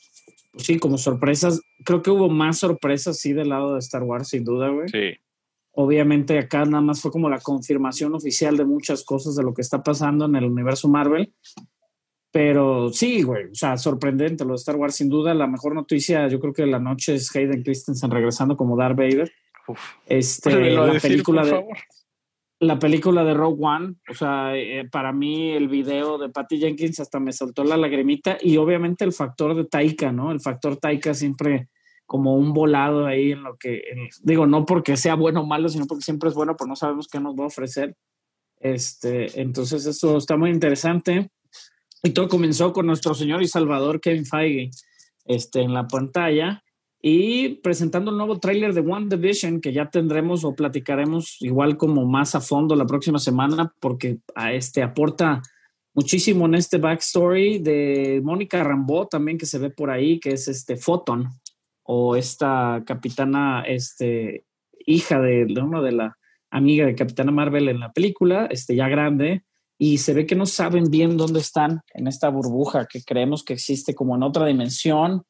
[0.52, 4.28] pues sí, como sorpresas, creo que hubo más sorpresas, sí, del lado de Star Wars,
[4.30, 5.18] sin duda, güey Sí.
[5.72, 9.62] obviamente acá nada más fue como la confirmación oficial de muchas cosas de lo que
[9.62, 11.34] está pasando en el universo Marvel.
[12.34, 15.34] Pero sí, güey, o sea, sorprendente lo de Star Wars, sin duda.
[15.34, 18.96] La mejor noticia, yo creo que de la noche es Hayden Christensen regresando como Darth
[18.96, 19.30] Vader.
[19.68, 19.80] Uf.
[20.06, 21.66] Este, la, decir, película de,
[22.62, 27.00] la película de Rogue One, o sea, eh, para mí el video de Patty Jenkins
[27.00, 30.32] hasta me soltó la lagrimita y obviamente el factor de Taika, ¿no?
[30.32, 31.70] El factor Taika siempre
[32.06, 35.70] como un volado ahí en lo que, en- digo, no porque sea bueno o malo,
[35.70, 37.96] sino porque siempre es bueno, pero no sabemos qué nos va a ofrecer.
[38.60, 41.30] Este, entonces esto está muy interesante.
[42.04, 44.70] Y todo comenzó con nuestro señor y salvador Kevin Feige
[45.26, 46.64] este, en la pantalla
[47.02, 52.06] y presentando el nuevo tráiler de One Division que ya tendremos o platicaremos igual como
[52.06, 55.42] más a fondo la próxima semana porque a este aporta
[55.96, 60.48] muchísimo en este backstory de Mónica Rambeau también que se ve por ahí que es
[60.48, 61.28] este Photon
[61.84, 64.46] o esta capitana este
[64.86, 66.18] hija de, de una de la
[66.52, 69.44] amiga de Capitana Marvel en la película este ya grande
[69.80, 73.54] y se ve que no saben bien dónde están en esta burbuja que creemos que
[73.54, 75.24] existe como en otra dimensión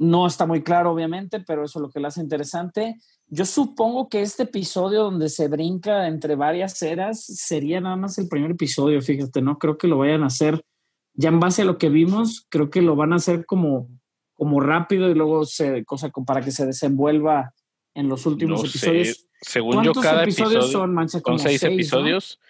[0.00, 2.96] no está muy claro, obviamente, pero eso es lo que lo hace interesante.
[3.26, 8.26] Yo supongo que este episodio donde se brinca entre varias eras sería nada más el
[8.26, 10.64] primer episodio, fíjate, no creo que lo vayan a hacer
[11.12, 13.88] ya en base a lo que vimos, creo que lo van a hacer como,
[14.32, 17.52] como rápido y luego se, cosa para que se desenvuelva
[17.92, 18.78] en los últimos No sé.
[18.78, 19.26] episodios.
[19.42, 21.20] Según yo, ¿Cuántos cada episodios episodio son, Mancha?
[21.20, 21.68] Como seis, ¿no?
[21.70, 22.40] episodios.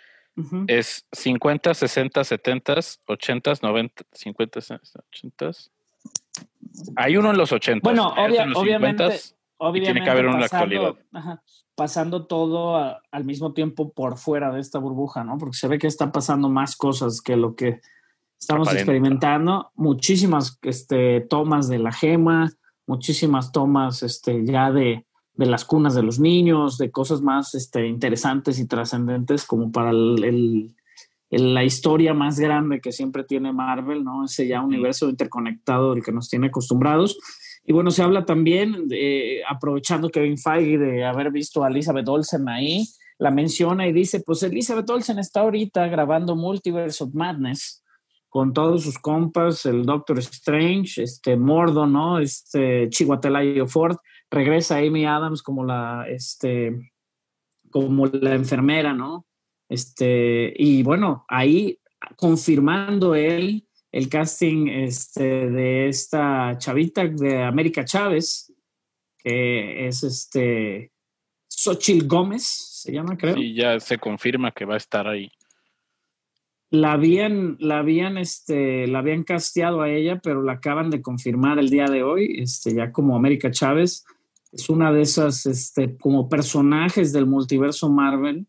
[0.69, 2.75] Es 50, 60, 70,
[3.07, 5.51] 80, 90, 50, 60, 80.
[6.97, 7.83] Hay uno en los 80.
[7.89, 9.37] Bueno, obvia- los obviamente, 50s.
[9.59, 11.07] obviamente que haber uno en la pasando- actualidad.
[11.13, 11.43] ajá,
[11.75, 15.39] pasando todo a- al mismo tiempo por fuera de esta burbuja, ¿no?
[15.39, 17.81] Porque se ve que está pasando más cosas que lo que
[18.39, 18.81] estamos Aparenta.
[18.93, 19.71] experimentando.
[19.75, 22.51] Muchísimas este, tomas de la gema,
[22.87, 27.87] muchísimas tomas este, ya de, de las cunas de los niños, de cosas más este,
[27.87, 30.75] interesantes y trascendentes como para el-
[31.39, 34.25] la historia más grande que siempre tiene Marvel, ¿no?
[34.25, 37.19] Ese ya universo interconectado del que nos tiene acostumbrados.
[37.65, 42.49] Y bueno, se habla también, de, aprovechando Kevin Feige de haber visto a Elizabeth Olsen
[42.49, 42.85] ahí,
[43.19, 47.85] la menciona y dice, pues Elizabeth Olsen está ahorita grabando Multiverse of Madness
[48.31, 52.21] con todos sus compas, el Doctor Strange, este Mordo, ¿no?
[52.21, 53.97] Este Chihuahua Ford,
[54.31, 56.93] regresa Amy Adams como la, este,
[57.71, 59.27] como la enfermera, ¿no?
[59.71, 61.79] Este, y bueno, ahí
[62.17, 68.53] confirmando él el casting este, de esta chavita de América Chávez,
[69.17, 70.91] que es este
[71.49, 72.43] Xochil Gómez,
[72.83, 73.37] se llama, creo.
[73.37, 75.31] Sí, ya se confirma que va a estar ahí.
[76.71, 81.61] La habían, la habían, este, la habían casteado a ella, pero la acaban de confirmar
[81.61, 84.05] el día de hoy, este, ya como América Chávez.
[84.51, 88.47] Es una de esas, este, como personajes del multiverso Marvel.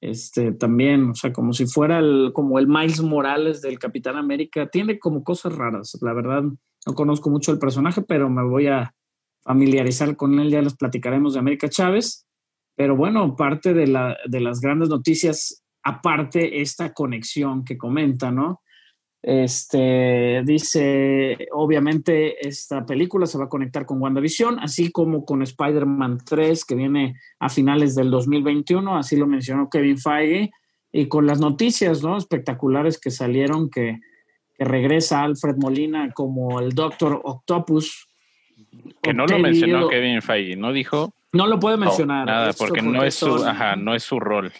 [0.00, 4.68] Este, también, o sea, como si fuera el, como el Miles Morales del Capitán América.
[4.68, 5.96] Tiene como cosas raras.
[6.02, 8.94] La verdad, no conozco mucho el personaje, pero me voy a
[9.42, 10.50] familiarizar con él.
[10.50, 12.26] Ya les platicaremos de América Chávez.
[12.76, 18.60] Pero bueno, parte de, la, de las grandes noticias aparte esta conexión que comenta, ¿no?
[19.28, 26.18] Este dice, obviamente esta película se va a conectar con WandaVision, así como con Spider-Man
[26.24, 30.52] 3 que viene a finales del 2021, así lo mencionó Kevin Feige,
[30.92, 32.16] y con las noticias, ¿no?
[32.16, 33.98] Espectaculares que salieron que,
[34.56, 38.06] que regresa Alfred Molina como el Doctor Octopus.
[39.02, 42.26] Que no lo mencionó Kevin Feige, no dijo No lo puede mencionar.
[42.26, 44.52] nada, porque no es su, ajá, no es su rol.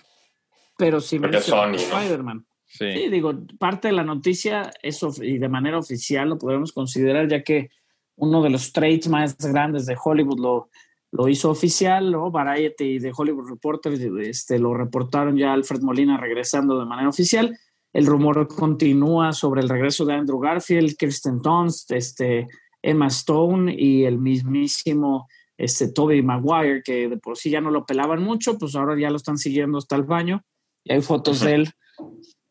[0.77, 1.29] Pero sí ¿no?
[1.29, 2.45] Spider-Man.
[2.79, 2.93] Sí.
[2.93, 7.43] Sí, digo, parte de la noticia es y de manera oficial lo podemos considerar, ya
[7.43, 7.71] que
[8.17, 10.71] uno de los trades más grandes de Hollywood lo,
[11.13, 12.31] lo hizo oficial, ¿no?
[12.31, 17.59] Variety y de Hollywood Reporter este, lo reportaron ya Alfred Molina regresando de manera oficial.
[17.93, 22.47] El rumor continúa sobre el regreso de Andrew Garfield, Kirsten Dunst, este,
[22.83, 27.87] Emma Stone y el mismísimo este, Toby Maguire, que de por sí ya no lo
[27.87, 30.43] pelaban mucho, pues ahora ya lo están siguiendo hasta el baño.
[30.85, 31.73] Y hay fotos de él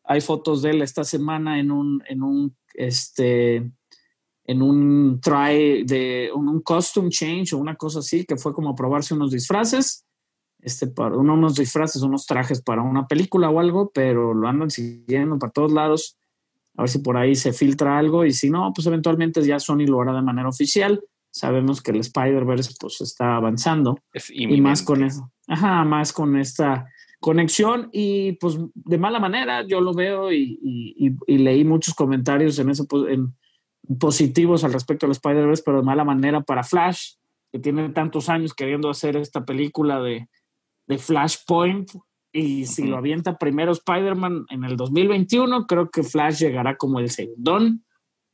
[0.06, 3.56] hay fotos de él esta semana en un, en un, este,
[4.44, 8.74] en un try de un, un costume change o una cosa así, que fue como
[8.74, 10.04] probarse unos disfraces,
[10.60, 14.70] este, para, uno- unos disfraces, unos trajes para una película o algo, pero lo andan
[14.70, 16.18] siguiendo para todos lados.
[16.76, 19.86] A ver si por ahí se filtra algo y si no, pues eventualmente ya Sony
[19.86, 21.02] lo hará de manera oficial.
[21.30, 25.30] Sabemos que el Spider-Verse pues está avanzando Es y más con eso.
[25.48, 26.86] Ajá, más con esta
[27.20, 31.94] conexión y pues de mala manera yo lo veo y, y- y- y leí muchos
[31.94, 33.34] comentarios en eso po- en
[33.98, 37.14] positivos al respecto del Spider-Verse, pero de mala manera para Flash,
[37.52, 40.28] que tiene tantos años queriendo hacer esta película de,
[40.88, 41.90] de Flashpoint
[42.32, 47.10] y si lo avienta primero Spider-Man en el 2021, creo que Flash llegará como el
[47.10, 47.84] segundón,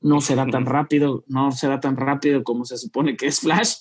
[0.00, 3.74] no será tan rápido, no será tan rápido como se supone que es Flash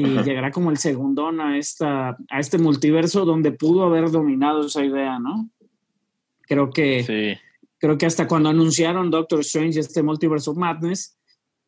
[0.00, 0.22] y Ajá.
[0.22, 5.18] llegará como el segundón a, esta, a este multiverso donde pudo haber dominado esa idea,
[5.18, 5.50] ¿no?
[6.42, 7.40] Creo que, Sí.
[7.78, 11.16] creo que hasta cuando anunciaron Doctor Strange, este Multiverse of Madness,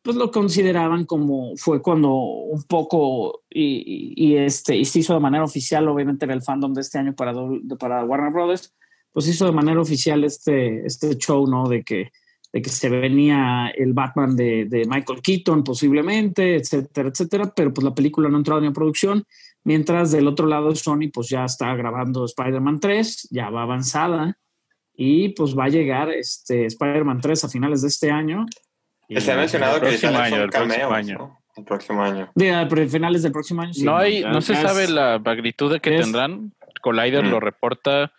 [0.03, 5.13] pues lo consideraban como fue cuando un poco y, y- y este y se hizo
[5.13, 7.33] de manera oficial, obviamente en el fandom de este año para,
[7.77, 8.73] para Warner Brothers,
[9.11, 11.67] pues hizo de manera oficial este, este show, ¿no?
[11.69, 12.09] De que,
[12.53, 17.83] de que se venía el Batman de, de Michael Keaton posiblemente, etcétera, etcétera, pero pues
[17.85, 19.23] la película no ha entrado ni en producción,
[19.63, 24.37] mientras del otro lado Sony pues ya está grabando Spider-Man 3, ya va avanzada
[24.93, 28.45] y pues va a llegar este Spider-Man 3 a finales de este año.
[29.07, 31.17] Y- Se ha mencionado el que próximo año, son el próximo cameos, año.
[31.17, 31.37] ¿no?
[31.57, 32.31] El próximo año.
[32.35, 33.73] de, pero finales del próximo año.
[33.73, 36.53] sí, no hay, no se sabe la magnitud de que es- tendrán.
[36.81, 37.29] Collider Mm.
[37.29, 38.11] lo reporta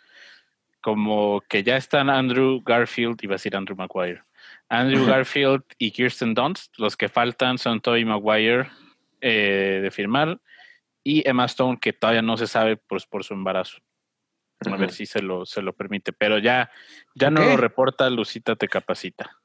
[0.82, 4.22] como que ya están Andrew Garfield, iba a decir Andrew Maguire.
[4.68, 5.06] Andrew.
[5.06, 8.68] Garfield y Kirsten Dunst, los que faltan son Tobey Maguire
[9.20, 10.38] eh, de firmar
[11.04, 13.78] y Emma Stone, que todavía no se sabe pues, por su embarazo.
[14.64, 16.12] A ver si se lo, se lo permite.
[16.12, 16.70] Pero ya,
[17.16, 19.38] ya no lo reporta, Lucita te capacita.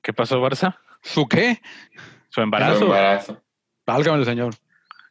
[0.00, 0.78] ¿Qué pasó, Barça?
[1.02, 1.60] ¿Su qué?
[2.28, 2.84] Su Su embarazo.
[2.84, 3.42] embarazo.
[3.84, 4.54] Válgame el señor.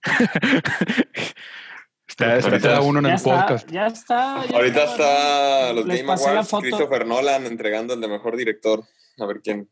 [2.08, 3.72] Está- está- Ahorita uno en el está, podcast.
[3.72, 4.46] ya está.
[4.46, 4.92] ya Ahorita está.
[4.94, 6.50] está los Game Awards.
[6.60, 8.84] Christopher Nolan entregando el de mejor director.
[9.20, 9.70] A ver quién.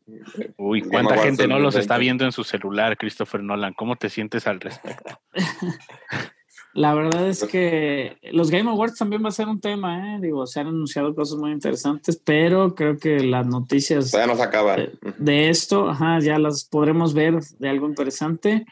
[0.56, 1.80] Uy, Game cuánta Awards gente no los 2020.
[1.80, 3.74] está viendo en su celular, Christopher Nolan.
[3.74, 5.20] ¿Cómo te sientes al respecto?
[6.74, 10.18] La verdad es que los Game Awards también va a ser un tema, ¿eh?
[10.22, 14.46] Digo, se han anunciado cosas muy interesantes, pero creo que las noticias Todavía no se
[14.46, 14.76] acaban.
[14.76, 18.64] de, de esto, ajá, ya las podremos ver de algo interesante.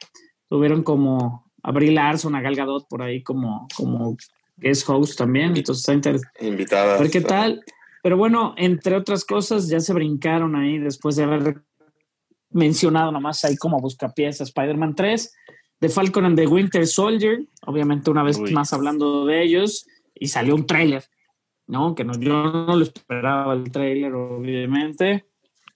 [0.49, 4.17] Tuvieron como Abril Larson, a Gal Gadot por ahí como, como
[4.57, 6.47] guest host también, entonces está interesante.
[6.47, 6.99] Invitadas.
[6.99, 7.63] A ver qué tal.
[8.03, 11.63] Pero bueno, entre otras cosas, ya se brincaron ahí después de haber
[12.51, 15.35] mencionado nomás ahí como buscapiés a Spider-Man 3,
[15.81, 18.53] The Falcon and the Winter Soldier, obviamente una vez Uy.
[18.53, 21.05] más hablando de ellos, y salió un tráiler,
[21.67, 21.95] ¿no?
[21.95, 25.27] Que no, yo no lo esperaba el tráiler, obviamente.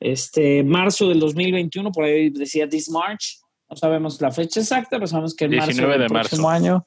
[0.01, 5.07] Este, marzo del 2021, por ahí decía This March, no sabemos la fecha exacta, pero
[5.07, 6.29] sabemos que en marzo 19 del de marzo.
[6.31, 6.87] próximo año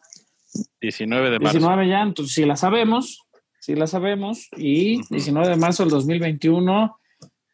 [0.81, 1.57] 19 de marzo.
[1.59, 3.23] 19 ya, entonces sí la sabemos,
[3.59, 4.47] sí la sabemos.
[4.57, 5.07] Y Ujú.
[5.15, 6.97] 19 de marzo del 2021,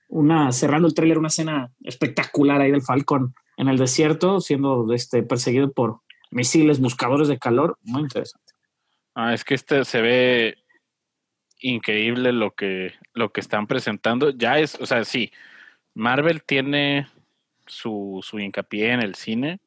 [0.09, 5.23] una, cerrando el tráiler, una escena espectacular ahí del Falcon en el desierto, siendo este,
[5.23, 6.01] perseguido por
[6.31, 7.77] misiles buscadores de calor.
[7.83, 8.53] Muy interesante.
[9.15, 10.57] Ah, es que este se ve
[11.59, 14.31] increíble lo que, lo que están presentando.
[14.31, 15.31] Ya es, o sea, sí,
[15.93, 17.07] Marvel tiene
[17.65, 19.59] su, su hincapié en el cine,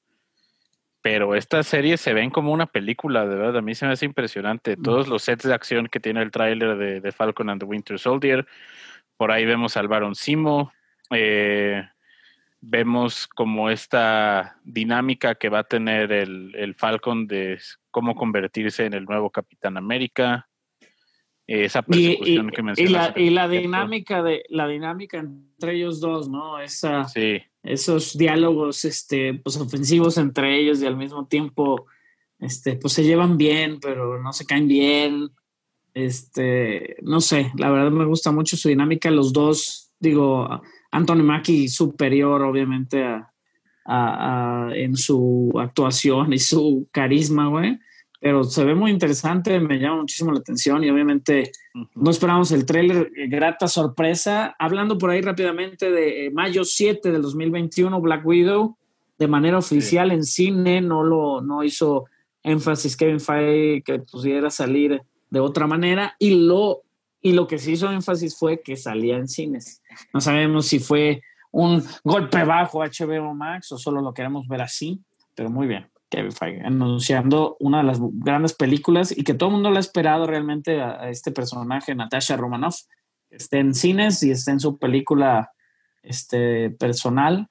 [1.02, 3.58] pero estas series se ven como una película, de verdad.
[3.58, 4.76] A mí se me hace impresionante.
[4.76, 7.98] Todos los sets de acción que tiene el tráiler de, de Falcon and the Winter
[7.98, 8.44] Soldier.
[9.16, 10.72] Por ahí vemos al Baron Simo.
[11.10, 11.82] eh,
[12.60, 17.60] vemos como esta dinámica que va a tener el, el Falcon de
[17.92, 20.48] cómo convertirse en el nuevo Capitán América.
[21.46, 23.12] Eh, esa Y, y- persecución que y mencionas.
[23.14, 26.58] la, y la dinámica de la dinámica entre ellos dos, ¿no?
[26.58, 31.86] Esa, Sí, esos diálogos este, pues, ofensivos entre ellos y al mismo tiempo
[32.38, 35.30] este, pues se llevan bien, pero no se caen bien.
[35.94, 39.10] Este, no sé, la verdad me gusta mucho su dinámica.
[39.10, 40.46] Los dos, digo,
[40.90, 43.32] Anthony Mackie superior, obviamente, a,
[43.86, 47.78] a- a- en su actuación y su carisma, güey.
[48.20, 51.52] Pero se ve muy interesante, me llama muchísimo la atención y obviamente
[51.94, 54.56] no esperamos el tráiler, eh, grata sorpresa.
[54.58, 58.76] Hablando por ahí rápidamente de eh, mayo 7 del 2021, Black Widow,
[59.18, 62.06] de manera oficial en cine, no lo no hizo
[62.42, 66.82] énfasis Kevin Feige que pudiera salir de otra manera y lo
[67.20, 69.82] y lo que se hizo énfasis fue que salía en cines.
[70.12, 75.00] No sabemos si fue un golpe bajo HBO Max o solo lo queremos ver así,
[75.34, 75.88] pero muy bien.
[76.10, 79.80] Kevin Feige anunciando una de las grandes películas y que todo el mundo lo ha
[79.80, 82.82] esperado realmente a, este personaje, Natasha Romanoff,
[83.28, 85.50] que esté en cines y esté en su película
[86.02, 87.48] este, personal.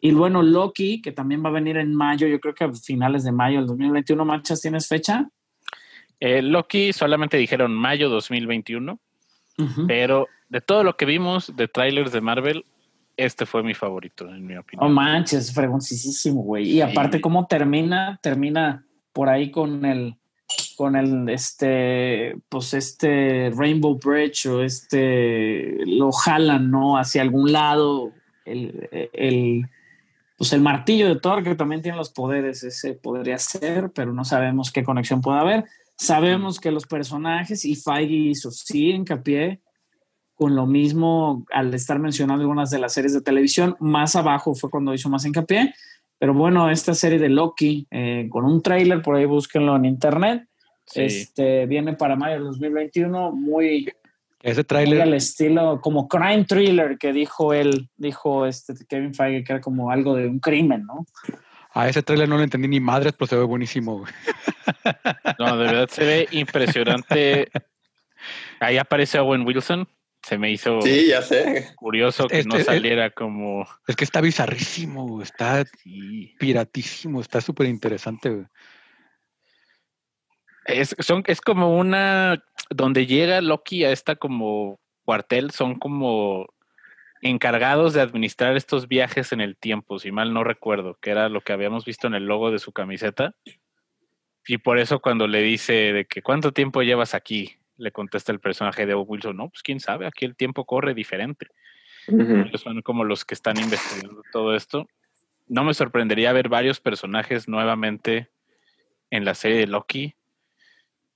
[0.00, 3.24] Y bueno, Loki, que también va a venir en mayo, yo creo que a finales
[3.24, 4.24] de mayo del 2021.
[4.24, 5.28] Manchas, ¿tienes fecha?
[6.20, 8.98] Eh, Loki solamente dijeron mayo 2021,
[9.86, 12.64] pero de todo lo que vimos de trailers de Marvel,
[13.16, 14.88] este fue mi favorito, en mi opinión.
[14.88, 16.70] No manches, fregoncísimo, güey.
[16.70, 20.16] Y aparte, cómo termina, termina por ahí con el,
[20.76, 26.98] con el, este, pues este Rainbow Bridge o este, lo jalan, ¿no?
[26.98, 28.12] Hacia algún lado,
[28.44, 29.66] el, el,
[30.36, 34.24] pues el martillo de Thor, que también tiene los poderes, ese podría ser, pero no
[34.24, 35.64] sabemos qué conexión puede haber.
[35.96, 39.60] Sabemos que los personajes, y Feige hizo sí hincapié
[40.36, 43.76] con lo mismo al estar mencionando algunas de las series de televisión.
[43.80, 45.74] Más abajo fue cuando hizo más hincapié.
[46.18, 50.46] Pero bueno, esta serie de Loki, eh, con un trailer, por ahí búsquenlo en internet.
[50.94, 53.88] Este viene para mayo del 2021, muy,
[54.46, 59.54] ese trailer al estilo como crime thriller que dijo él, dijo este Kevin Feige que
[59.54, 61.04] era como algo de un crimen, ¿no?
[61.72, 64.04] A ese trailer no lo entendí ni madres, pero se ve buenísimo.
[65.40, 67.50] No, de verdad se ve impresionante.
[68.60, 69.88] Ahí aparece Owen Wilson,
[70.26, 71.68] se me hizo sí, ya sé.
[71.76, 73.64] curioso que no saliera como.
[73.86, 75.64] Es que está bizarrísimo, está
[76.40, 78.48] piratísimo, está súper interesante.
[80.64, 82.42] Es, son, es como una.
[82.70, 86.48] Donde llega Loki a esta como cuartel, son como
[87.22, 91.40] encargados de administrar estos viajes en el tiempo, si mal no recuerdo, que era lo
[91.40, 93.36] que habíamos visto en el logo de su camiseta.
[94.44, 98.40] Y por eso cuando le dice de que cuánto tiempo llevas aquí, le contesta el
[98.40, 101.48] personaje de Wilson, no, pues quién sabe, aquí el tiempo corre diferente.
[102.54, 104.86] son como los que están investigando todo esto.
[105.48, 108.30] No me sorprendería ver varios personajes nuevamente
[109.10, 110.14] en la serie de Loki.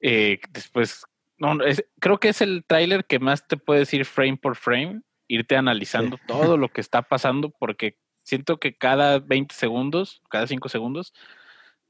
[0.01, 1.05] Eh, después,
[1.39, 1.59] no,
[2.01, 6.19] creo que es el tráiler que más te puede decir frame por frame, irte analizando
[6.27, 11.13] todo lo que está pasando, porque siento que cada 20 segundos, cada 5 segundos,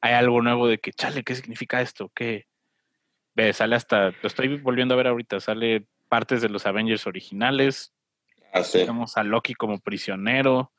[0.01, 2.11] hay algo nuevo de que, chale, ¿qué significa esto?
[2.15, 2.47] ¿Qué,
[3.53, 7.95] sale hasta, lo estoy volviendo a ver ahorita, sale partes de los Avengers originales.
[8.53, 10.73] Ah, Tenemos a Loki como prisionero.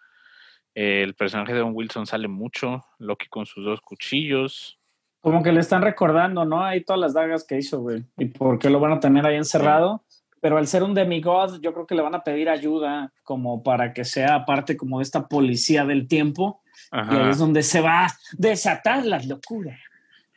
[0.75, 2.83] el personaje de Don Wilson sale mucho.
[2.99, 4.77] Loki con sus dos cuchillos.
[5.21, 6.63] Como que le están recordando, ¿no?
[6.63, 8.03] Hay todas las dagas que hizo, güey.
[8.17, 10.03] Y por qué lo van a tener ahí encerrado.
[10.41, 13.93] Pero al ser un demigod, yo creo que le van a pedir ayuda como para
[13.93, 16.61] que sea parte como de esta policía del tiempo.
[16.91, 19.79] Y ahí es donde se va a desatar las locuras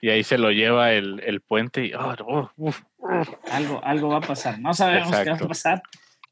[0.04, 2.50] y ahí se lo lleva el, puente y ah, oh,
[3.50, 4.60] algo, algo va a pasar.
[4.60, 5.82] No sabemos qué va a pasar,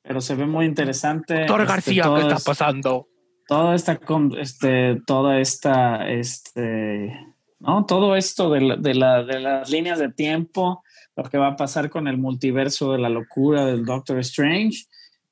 [0.02, 1.46] pero se ve muy interesante.
[1.46, 3.08] Doctor este, García, ¿qué está pasando?
[3.48, 3.98] Toda esta,
[4.38, 7.18] este, toda esta, este,
[7.60, 7.86] ¿no?
[7.86, 10.82] Todo esto de, de, la, de las líneas de tiempo,
[11.16, 14.84] lo que va a pasar con el multiverso de la locura del Doctor Strange.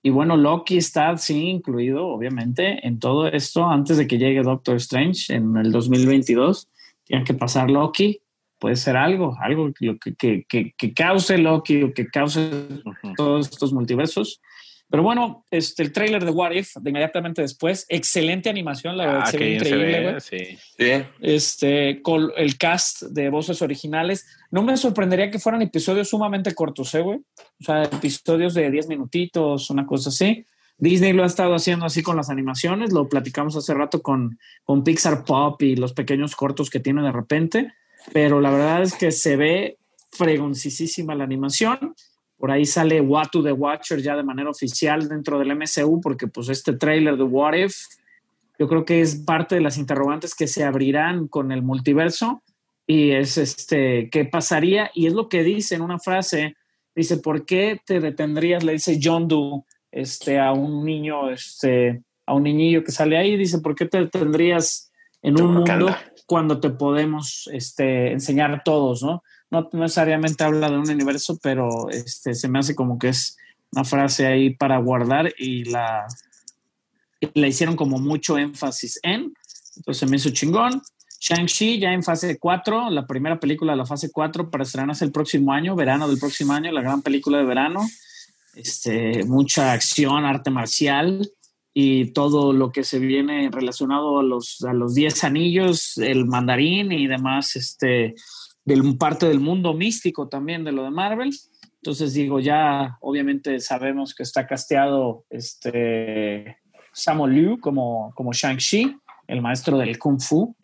[0.02, 4.76] Y bueno, Loki está, sí, incluido, obviamente, en todo esto antes de que llegue Doctor
[4.76, 6.70] Strange en el 2022.
[7.04, 8.22] Tiene que pasar Loki
[8.60, 12.50] puede ser algo, algo que, que, que, que cause Loki o que cause
[13.16, 14.40] todos estos multiversos.
[14.90, 19.22] Pero bueno, este, el trailer de What If, de inmediatamente después, excelente animación, la verdad,
[19.24, 20.58] ah, se ve increíble, sí.
[21.20, 24.26] Este, con el cast de voces originales.
[24.50, 27.18] No me sorprendería que fueran episodios sumamente cortos, ¿eh, güey?
[27.18, 30.44] O sea, episodios de 10 minutitos, una cosa así.
[30.76, 34.82] Disney lo ha estado haciendo así con las animaciones, lo platicamos hace rato con, con
[34.82, 37.74] Pixar Pop y los pequeños cortos que tiene de repente
[38.12, 39.78] pero la verdad es que se ve
[40.10, 41.94] fregoncísima la animación.
[42.36, 46.48] Por ahí sale Watu the Watcher ya de manera oficial dentro del MCU, porque pues
[46.48, 47.76] este trailer de What If,
[48.58, 52.42] yo creo que es parte de las interrogantes que se abrirán con el multiverso
[52.86, 54.90] y es este, ¿qué pasaría?
[54.94, 56.56] Y es lo que dice en una frase,
[56.94, 58.64] dice, ¿por qué te detendrías?
[58.64, 63.36] Le dice John Doe este, a un niño, este, a un niñillo que sale ahí,
[63.36, 64.90] dice, ¿por qué te detendrías
[65.22, 65.94] en un mundo
[66.30, 69.24] cuando te podemos este, enseñar todos, ¿no?
[69.50, 73.36] No necesariamente habla de un universo, pero este, se me hace como que es
[73.72, 76.06] una frase ahí para guardar y la,
[77.34, 79.34] la hicieron como mucho énfasis en.
[79.74, 80.80] Entonces me hizo chingón.
[81.18, 85.10] Shang-Chi ya en fase 4, la primera película de la fase 4 para estrenarse el
[85.10, 87.80] próximo año, verano del próximo año, la gran película de verano.
[88.54, 91.28] Este, mucha acción, arte marcial
[91.72, 96.90] y todo lo que se viene relacionado a los, a los 10 anillos, el mandarín
[96.92, 98.14] y demás, este,
[98.64, 101.30] del, parte del mundo místico también de lo de Marvel.
[101.82, 106.58] Entonces digo, ya obviamente sabemos que está casteado este
[106.92, 108.96] Samuel Liu como, como Shang-Chi,
[109.28, 110.56] el maestro del Kung Fu.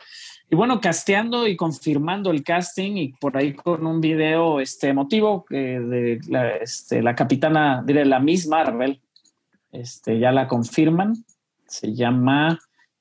[0.49, 5.45] Y bueno, casteando y confirmando el casting y por ahí con un video este, emotivo
[5.51, 9.01] eh, de la, este, la capitana, diré, la Miss Marvel,
[9.81, 11.15] este, ya la confirman.
[11.67, 12.59] Se llama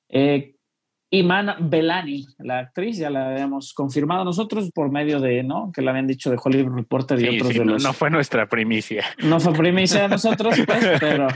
[0.08, 0.56] eh,
[1.10, 5.70] Iman Belani, la actriz, ya la habíamos confirmado nosotros por medio de, ¿no?
[5.72, 7.82] Que la habían dicho de Hollywood Reporter y Sí, otros sí, de no, los...
[7.82, 9.04] no fue nuestra primicia.
[9.22, 11.28] No fue primicia de nosotros, pues, pero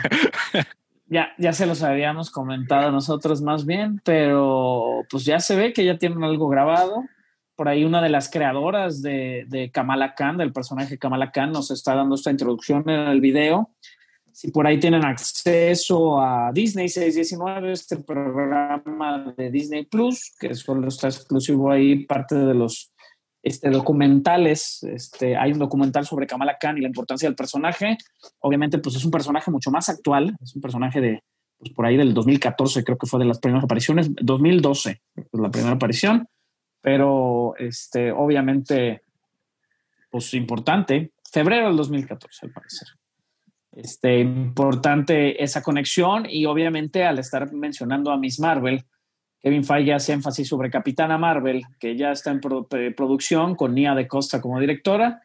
[1.06, 5.84] ya, ya se los habíamos comentado nosotros más bien, pero pues ya se ve que
[5.84, 7.04] ya tienen algo grabado.
[7.54, 11.70] Por ahí una de las creadoras de, de Kamala Khan, del personaje Kamala Khan, nos
[11.70, 13.70] está dando esta introducción en el video.
[14.32, 20.88] Si por ahí tienen acceso a Disney 619, este programa de Disney Plus, que solo
[20.88, 22.92] está exclusivo ahí, parte de los
[23.42, 24.82] este, documentales.
[24.82, 27.96] Este, hay un documental sobre Kamala Khan y la importancia del personaje.
[28.40, 31.22] Obviamente, pues es un personaje mucho más actual, es un personaje de,
[31.58, 35.50] pues por ahí del 2014, creo que fue de las primeras apariciones, 2012, pues, la
[35.50, 36.26] primera aparición,
[36.80, 39.02] pero este, obviamente,
[40.10, 42.88] pues importante, febrero del 2014, al parecer.
[43.72, 48.84] Este, importante esa conexión y obviamente al estar mencionando a Miss Marvel,
[49.40, 53.94] Kevin Feige hace énfasis sobre Capitana Marvel, que ya está en pre- producción con Nia
[53.94, 55.22] de Costa como directora,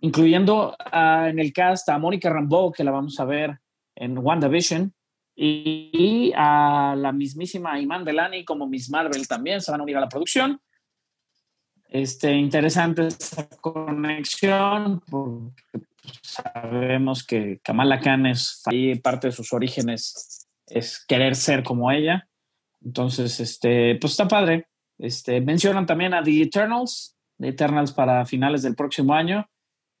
[0.00, 3.58] incluyendo ah, en el cast a Mónica Rambeau, que la vamos a ver
[3.96, 4.92] en WandaVision,
[5.34, 9.96] y, y a la mismísima Iman Delani como Miss Marvel también se van a unir
[9.96, 10.60] a la producción.
[11.88, 19.52] Este, interesante esa conexión, porque pues, sabemos que Kamala Khan es ahí parte de sus
[19.52, 22.28] orígenes es querer ser como ella.
[22.84, 24.66] Entonces, este, pues está padre.
[24.98, 29.48] Este, mencionan también a The Eternals, The Eternals para finales del próximo año.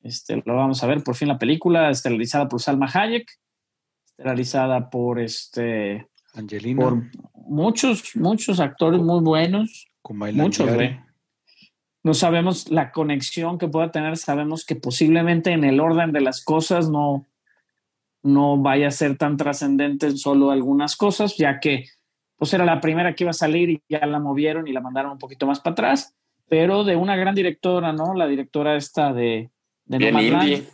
[0.02, 3.28] Este, lo vamos a ver por fin la película, estelarizada por Salma Hayek,
[4.10, 7.02] estelarizada por este, Angelina, por
[7.34, 9.86] muchos, muchos actores muy buenos.
[10.02, 11.05] Kumail Muchos, güey.
[12.06, 16.40] No sabemos la conexión que pueda tener, sabemos que posiblemente en el orden de las
[16.40, 17.26] cosas no,
[18.22, 21.86] no vaya a ser tan trascendente en solo algunas cosas, ya que
[22.36, 25.10] pues era la primera que iba a salir y ya la movieron y la mandaron
[25.10, 26.14] un poquito más para atrás,
[26.48, 28.14] pero de una gran directora, ¿no?
[28.14, 29.50] La directora esta de,
[29.86, 30.64] Nomadland.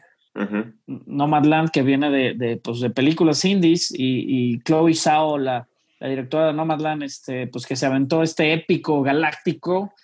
[0.87, 5.67] Nomadland, que viene de, de, pues, de películas indies, y, y Chloe Zhao, la,
[5.99, 9.95] la directora de Nomadland, este, pues que se aventó este épico galáctico,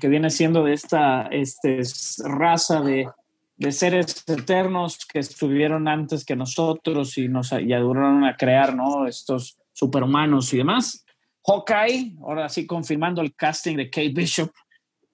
[0.00, 1.80] que viene siendo de esta este,
[2.24, 3.08] raza de,
[3.56, 9.06] de seres eternos que estuvieron antes que nosotros y nos ayudaron a crear ¿no?
[9.06, 11.04] estos superhumanos y demás.
[11.46, 14.50] Hawkeye, ahora sí confirmando el casting de Kate Bishop.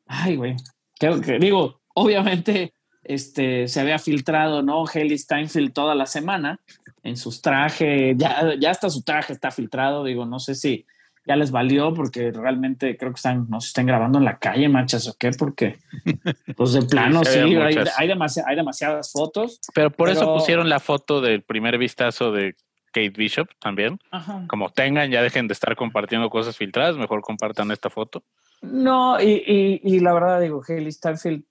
[0.06, 0.56] Ay, güey.
[0.98, 4.84] Creo que, digo, obviamente este, se había filtrado, ¿no?
[4.86, 6.60] Haley Steinfeld toda la semana
[7.02, 10.86] en sus trajes, ya, ya hasta su traje está filtrado, digo, no sé si
[11.24, 15.06] ya les valió porque realmente creo que están, nos están grabando en la calle, machas,
[15.08, 15.78] o qué, porque
[16.56, 19.60] pues de plano se sí, hay, hay, demasi- hay demasiadas fotos.
[19.74, 22.54] Pero por eso pusieron la foto del primer vistazo de
[22.92, 23.98] Kate Bishop también.
[24.10, 24.44] Ajá.
[24.48, 28.22] Como tengan, ya dejen de estar compartiendo cosas filtradas, mejor compartan esta foto.
[28.60, 31.44] No, y, y, y la verdad digo, Haley Steinfeld,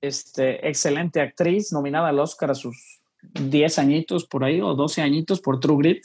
[0.00, 3.00] este, excelente actriz, nominada al Oscar a sus
[3.34, 6.04] 10 añitos por ahí, o 12 añitos por True Grit.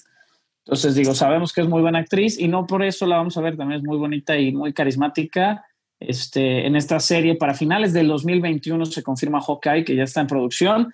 [0.65, 3.41] Entonces digo, sabemos que es muy buena actriz y no por eso la vamos a
[3.41, 5.65] ver, también es muy bonita y muy carismática.
[5.99, 10.27] Este, en esta serie para finales del 2021 se confirma Hawkeye, que ya está en
[10.27, 10.93] producción.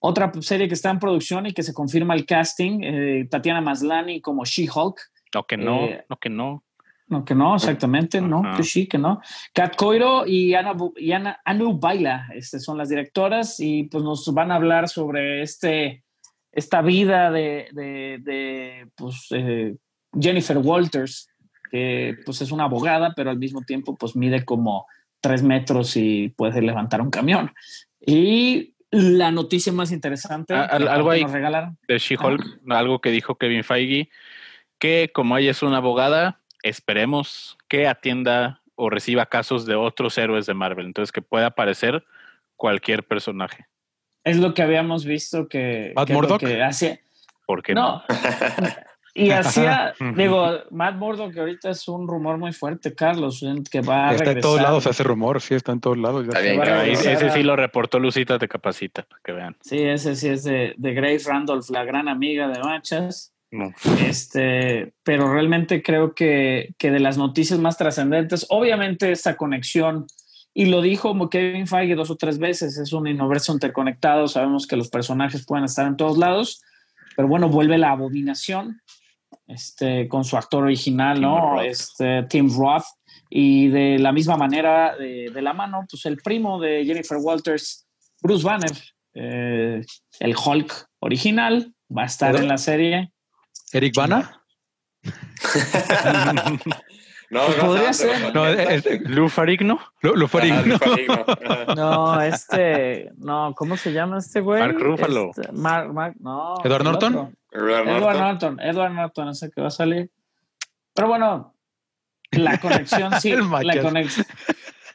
[0.00, 4.20] Otra serie que está en producción y que se confirma el casting, eh, Tatiana Maslany
[4.20, 4.96] como She-Hulk.
[5.34, 6.64] No que no, Eh, no que no.
[7.08, 9.20] No, que no, exactamente, no, que sí, que no.
[9.54, 14.26] Kat Coiro y Ana, y Ana- Anu Baila este, son las directoras y pues nos
[14.34, 16.04] van a hablar sobre este,
[16.58, 19.76] esta vida de, de, de, pues, eh,
[20.18, 21.28] Jennifer Walters,
[21.70, 24.86] que pues es una abogada, pero al mismo tiempo pues mide como
[25.20, 27.52] tres metros y puede levantar un camión.
[28.00, 31.22] Y la noticia más interesante Ah, al- que algo ahí.
[31.22, 31.76] nos regalaron.
[31.86, 34.08] De She-Hulk, algo que dijo Kevin Feige,
[34.78, 40.46] que como ella es una abogada, esperemos que atienda o reciba casos de otros héroes
[40.46, 40.86] de Marvel.
[40.86, 42.02] Entonces que pueda aparecer
[42.56, 43.66] cualquier personaje.
[44.24, 46.44] Es lo que habíamos visto que, Matt que Murdock.
[46.44, 47.02] hace,
[47.46, 47.96] ¿Por qué no.
[47.96, 48.04] no?
[49.18, 54.10] Y hacía, digo, Matt Murdock, que ahorita es un rumor muy fuerte, Carlos, que va
[54.10, 56.24] a Está en todos lados ese rumor, sí, está en todos lados.
[56.24, 59.56] ya Está bien, ese sí lo reportó Lucita de Capacita, para que vean.
[59.60, 63.34] Sí, ese sí es de, de Grace Randolph, la gran amiga de Machas.
[63.50, 63.72] No.
[64.06, 70.06] Este, pero realmente creo que, que de las noticias más trascendentes, obviamente esta conexión,
[70.58, 74.74] y lo dijo Kevin Feige dos o tres veces, es un universo interconectado, sabemos que
[74.74, 76.62] los personajes pueden estar en todos lados,
[77.14, 78.82] pero bueno, vuelve la abominación,
[79.46, 81.52] este, con su actor original, Tim ¿no?
[81.52, 81.64] Roth.
[81.64, 82.86] Este, Tim Roth,
[83.30, 87.86] y de la misma manera, de, de la mano, pues el primo de Jennifer Walters,
[88.20, 88.72] Bruce Banner,
[89.14, 89.86] eh,
[90.18, 92.42] el Hulk original, va a estar ¿Verdad?
[92.42, 93.12] en la serie.
[93.72, 94.42] Eric Bana.
[97.30, 98.20] No, Pues no, podría no, ser.
[98.22, 100.74] no, No, no, es, es- Lou Ferrigno, lo, lo fue Ajá, digno.
[100.74, 101.24] el Farigno.
[101.28, 101.74] Ajá.
[101.76, 104.60] No, este, no, ¿cómo se llama este güey?
[104.60, 105.30] Mark Ruffalo.
[105.36, 106.54] Este, Mark, Mark, no.
[106.64, 107.36] ¿Edward Norton?
[107.52, 108.60] Edward Edward Norton.
[108.60, 110.10] Edward Norton, ese que va a salir.
[110.94, 111.54] Pero bueno,
[112.30, 113.40] la conexión sí, la,
[113.74, 114.26] conex-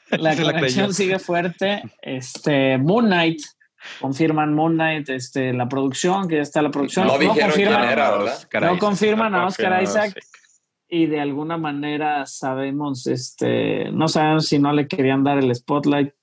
[0.09, 1.83] la conexión sigue fuerte.
[2.01, 3.41] Este, Moon Knight,
[4.01, 7.05] confirman Moon Knight, este, la producción, que ya está la producción.
[7.07, 8.33] No dijeron quién confirman, era, ¿verdad?
[8.33, 9.83] Oscar No confirman a No Oscar.
[9.83, 10.19] Isaac.
[10.93, 16.13] Y de alguna manera sabemos, este, no sabemos si no le querían dar el spotlight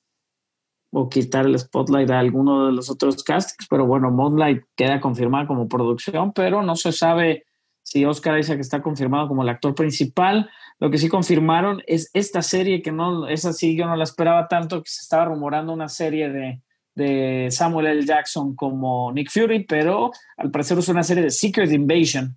[0.93, 5.49] o quitar el spotlight a alguno de los otros castings, pero bueno, Moonlight queda confirmada
[5.49, 7.47] como producción, pero no se sabe
[7.83, 10.49] si Oscar Isaac está confirmado como el actor principal.
[10.79, 14.47] Lo que sí confirmaron es esta serie que no, esa sí yo no la esperaba
[14.47, 16.62] tanto, que se estaba rumorando una serie de,
[16.95, 18.07] de Samuel L.
[18.07, 22.37] Jackson como Nick Fury, pero al parecer es una serie de Secret Invasion.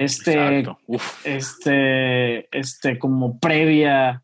[0.00, 0.64] Este,
[1.24, 4.22] este, este, como previa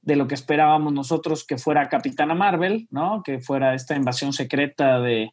[0.00, 3.24] de lo que esperábamos nosotros que fuera Capitana Marvel, ¿no?
[3.24, 5.32] Que fuera esta invasión secreta de,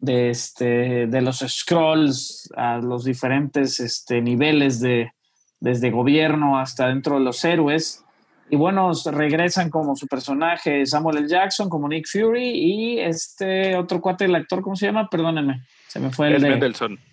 [0.00, 5.12] de, este, de los scrolls a los diferentes este, niveles de,
[5.60, 8.04] desde gobierno hasta dentro de los héroes.
[8.50, 11.28] Y bueno, regresan como su personaje Samuel L.
[11.28, 15.08] Jackson, como Nick Fury y este otro cuate, el actor, ¿cómo se llama?
[15.08, 16.50] Perdónenme, se me fue el de...
[16.50, 17.11] Mendelssohn.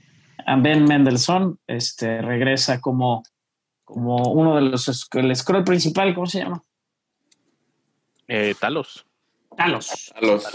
[0.58, 3.24] Ben Mendelssohn, este, regresa como,
[3.84, 6.64] como uno de los, el scroll principal, ¿cómo se llama?
[8.28, 9.06] Eh, Talos.
[9.58, 10.14] Talos.
[10.16, 10.46] A los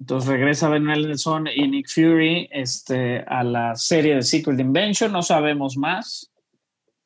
[0.00, 5.22] Entonces regresa Ben Mendelssohn y Nick Fury este, a la serie de Secret Invention, no
[5.22, 6.32] sabemos más,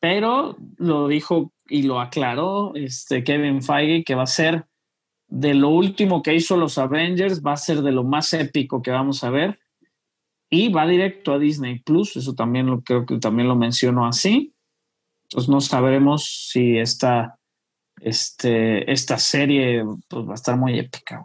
[0.00, 4.64] pero lo dijo y lo aclaró este, Kevin Feige que va a ser
[5.28, 8.90] de lo último que hizo los Avengers, va a ser de lo más épico que
[8.90, 9.58] vamos a ver
[10.50, 14.54] y va directo a Disney Plus, eso también lo creo que también lo mencionó así.
[15.24, 17.38] Entonces no sabremos si esta,
[18.00, 21.24] este, esta serie pues, va a estar muy épica.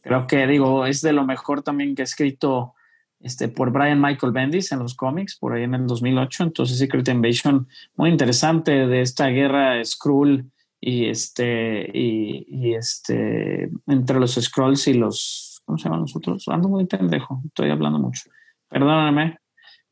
[0.00, 2.74] Creo que digo, es de lo mejor también que ha escrito
[3.22, 6.44] este, por Brian Michael Bendis en los cómics, por ahí en el 2008.
[6.44, 14.34] Entonces Secret Invasion, muy interesante de esta guerra Skrull y este, y, este, entre los
[14.34, 16.46] Skrulls y los, ¿cómo se llaman nosotros?
[16.48, 18.30] Ando muy pendejo, estoy hablando mucho.
[18.68, 19.38] Perdóname.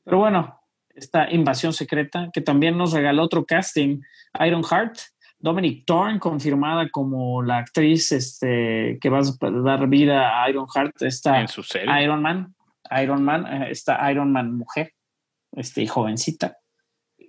[0.04, 0.60] Pero bueno,
[0.94, 4.00] esta invasión secreta que también nos regaló otro casting,
[4.44, 4.98] Iron Heart,
[5.38, 11.02] Dominic Thorne confirmada como la actriz este, que va a dar vida a Iron Heart,
[11.02, 12.02] esta En su serie.
[12.02, 12.54] Iron Man,
[13.02, 14.92] Iron Man, eh, esta Iron Man mujer,
[15.52, 16.58] este, y jovencita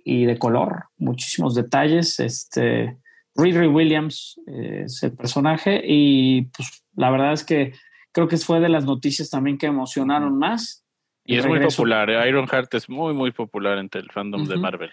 [0.04, 2.98] y de color, muchísimos detalles, este,
[3.34, 7.72] Riri Williams eh, es el personaje y pues la verdad es que
[8.12, 10.84] creo que fue de las noticias también que emocionaron más.
[11.24, 12.10] Y El es muy popular.
[12.10, 14.56] eh, Ironheart es muy, muy popular entre el fandom de.
[14.56, 14.90] Marvel.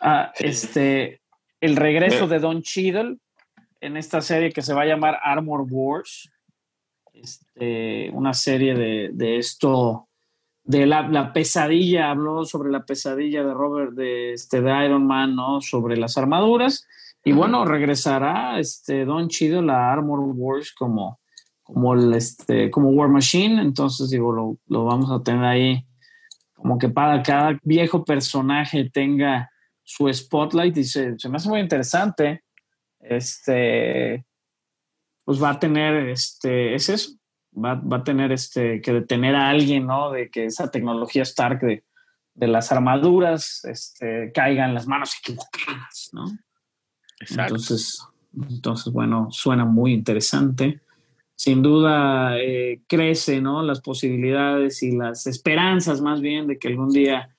[0.00, 0.46] Ah, Sí.
[0.46, 1.20] este,
[1.60, 2.28] el regreso Eh.
[2.28, 3.16] de Don Cheadle
[3.80, 6.30] en esta serie que se va a llamar Armor Wars.
[7.12, 10.08] Este, una serie de, de esto,
[10.62, 15.34] de la, la pesadilla, habló sobre la pesadilla de Robert, de, este, de Iron Man,
[15.34, 15.60] ¿no?
[15.60, 16.86] Sobre las armaduras.
[17.24, 21.18] Y bueno, regresará este, Don Cheadle a Armor Wars como,
[21.68, 23.60] como, el, este, como War Machine.
[23.60, 25.84] Entonces, digo, lo, lo vamos a tener ahí
[26.54, 29.50] como que para cada viejo personaje tenga
[29.84, 32.42] su spotlight y se, se me hace muy interesante.
[33.00, 34.24] Este,
[35.24, 37.12] pues va a tener, este, es eso,
[37.54, 40.10] va, va a tener este, que detener a alguien, ¿no?
[40.10, 41.84] De que esa tecnología Stark de,
[42.34, 46.24] de las armaduras este, caiga en las manos equivocadas, ¿no?
[47.20, 47.54] Exacto.
[47.54, 48.02] Entonces,
[48.34, 50.80] entonces, bueno, suena muy interesante.
[51.40, 53.62] Sin duda eh, crece, ¿no?
[53.62, 57.32] Las posibilidades y las esperanzas más bien de que algún día,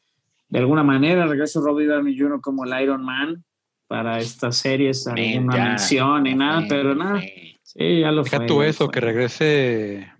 [0.48, 2.40] de alguna manera, regrese Robbie Downey Jr.
[2.40, 3.44] como el Iron Man
[3.88, 5.64] para estas series, alguna Ya.
[5.66, 7.20] mención y nada, pero nada.
[7.20, 7.58] Sí.
[7.62, 8.94] Sí, ya lo Deja fue, tú eso, fue.
[8.94, 10.12] que regrese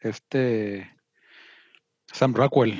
[0.00, 0.90] este
[2.12, 2.74] Sam Rockwell.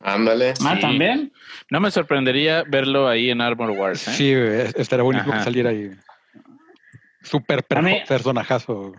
[0.00, 0.54] Ándale.
[0.64, 0.80] Ah, Sí.
[0.80, 1.32] también.
[1.70, 4.08] No me sorprendería verlo ahí en Armor Wars.
[4.08, 4.12] ¿eh?
[4.12, 4.32] Sí,
[4.80, 5.38] estaría bonito Ajá.
[5.38, 5.90] que saliera ahí.
[7.30, 8.92] Súper personajazo.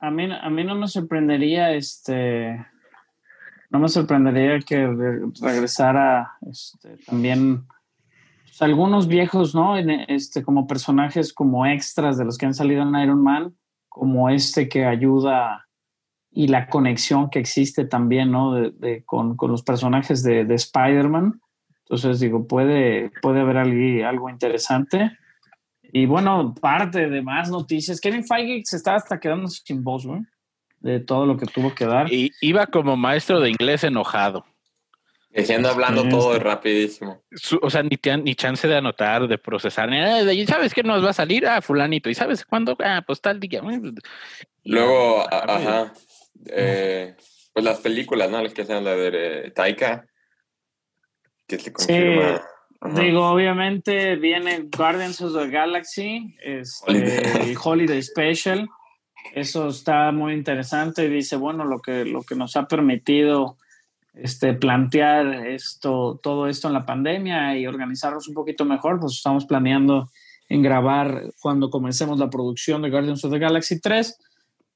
[0.00, 2.64] A mí, a mí no me sorprendería este.
[3.70, 7.64] No me sorprendería que re- regresara este, también
[8.44, 9.78] pues, algunos viejos, ¿no?
[9.78, 13.54] En, Este, como personajes como extras de los que han salido en Iron Man,
[13.88, 15.66] como este que ayuda
[16.30, 18.52] y la conexión que existe también, ¿no?
[18.54, 21.40] De, de- con, con los personajes de, de Spider-Man.
[21.84, 25.16] Entonces, digo, puede, puede haber algo, algo interesante.
[25.92, 28.00] Y bueno, parte de más noticias.
[28.00, 30.22] Kevin Feige se está hasta quedando sin voz, güey,
[30.80, 32.10] de todo lo que tuvo que dar.
[32.12, 34.44] Y iba como maestro de inglés enojado.
[35.34, 36.38] Diciendo hablando Sí, todo sí.
[36.40, 37.22] rapidísimo.
[37.32, 39.88] Su- o sea, ni, te- ni chance de anotar, de procesar.
[39.88, 41.46] ni nada de- ¿Y sabes qué nos va a salir?
[41.46, 42.10] Ah, fulanito.
[42.10, 42.76] ¿Y sabes cuándo?
[42.84, 43.62] Ah, pues tal día.
[44.64, 45.92] Luego, Ah, a- ajá.
[46.50, 47.16] eh,
[47.52, 48.42] pues las películas, ¿no?
[48.42, 50.06] Las que hacen la de eh, Taika.
[51.46, 52.42] Que se confirma.
[52.82, 53.00] Ajá.
[53.00, 57.50] Digo, obviamente viene Guardians of the Galaxy, este, Holiday.
[57.50, 58.68] el Holiday Special.
[59.34, 61.08] Eso está muy interesante.
[61.08, 63.56] Dice, bueno, lo que, lo que nos ha permitido
[64.14, 69.46] este, plantear esto, todo esto en la pandemia y organizarnos un poquito mejor, pues estamos
[69.46, 70.10] planeando
[70.48, 74.18] en grabar cuando comencemos la producción de Guardians of the Galaxy 3.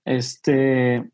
[0.04, 1.10] Este,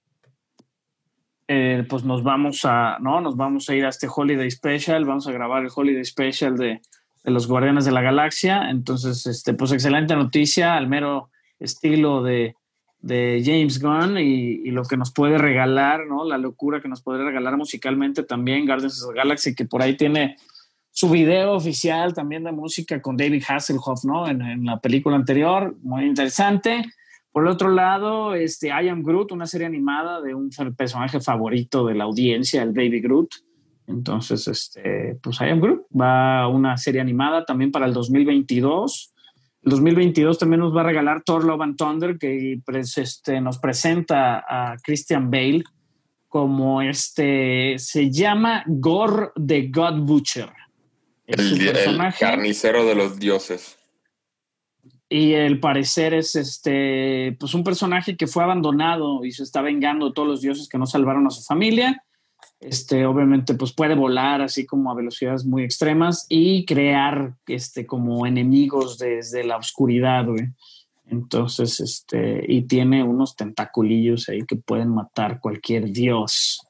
[1.55, 3.21] eh, pues nos vamos a, ¿no?
[3.21, 6.81] Nos vamos a ir a este Holiday Special, vamos a grabar el Holiday Special de,
[7.23, 8.71] de los Guardianes de la Galaxia.
[8.71, 11.29] Entonces, este, pues excelente noticia, al mero
[11.61, 12.57] estilo de,
[13.01, 16.25] de James Gunn y, lo que nos puede regalar, ¿no?
[16.25, 19.95] La locura que nos puede regalar musicalmente también Guardians of the Galaxy, que por ahí
[19.95, 20.39] tiene
[20.91, 24.27] su video oficial también de música con David Hasselhoff, ¿no?
[24.27, 26.87] En la película anterior, muy interesante.
[27.33, 31.87] Por el otro lado, este, I Am Groot, una serie animada de un personaje favorito
[31.87, 33.31] de la audiencia, el Baby Groot.
[33.87, 39.15] Entonces, este, pues I Am Groot va a una serie animada también para el 2022.
[39.63, 43.59] El 2022 también nos va a regalar Thor Love and Thunder, que pues, este, nos
[43.59, 45.65] presenta a Christian Bale
[46.29, 50.51] como este, se llama Gore the God Butcher.
[51.27, 52.21] Es El, el personaje.
[52.21, 53.79] carnicero de los dioses.
[55.13, 60.07] Y el parecer es este, pues un personaje que fue abandonado y se está vengando
[60.07, 62.03] de todos los dioses que no salvaron a su familia.
[62.59, 68.25] Este, obviamente, pues puede volar así como a velocidades muy extremas y crear este, como
[68.25, 70.49] enemigos desde la oscuridad, güey.
[71.05, 76.67] Entonces, este, y tiene unos tentaculillos ahí que pueden matar cualquier dios.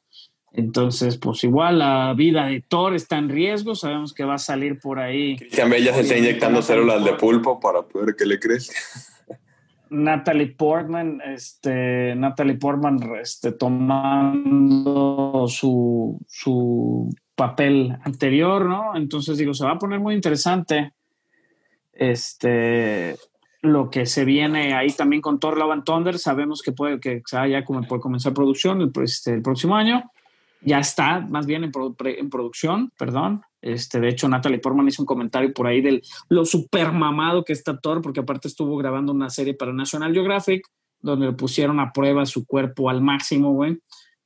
[0.54, 3.74] Entonces, pues igual la vida de Thor está en riesgo.
[3.74, 5.36] Sabemos que va a salir por ahí.
[5.36, 8.78] Christian Bale ya se está inyectando células de pulpo para poder que le crezca.
[9.88, 18.96] Natalie Portman, este, Natalie Portman, este, tomando su, su papel anterior, ¿no?
[18.96, 20.92] Entonces digo, se va a poner muy interesante.
[21.92, 23.16] Este,
[23.60, 27.22] lo que se viene ahí también con Thor Love and Thunder, sabemos que puede que
[27.30, 30.10] ya como puede comenzar producción el, este, el próximo año.
[30.64, 33.42] Ya está, más bien en, producción, perdón.
[33.60, 37.52] Este, de hecho, Natalie Portman hizo un comentario por ahí del lo super mamado que
[37.52, 40.64] está Thor, porque aparte estuvo grabando una serie para National Geographic,
[41.00, 43.78] donde le pusieron a prueba su cuerpo al máximo, güey.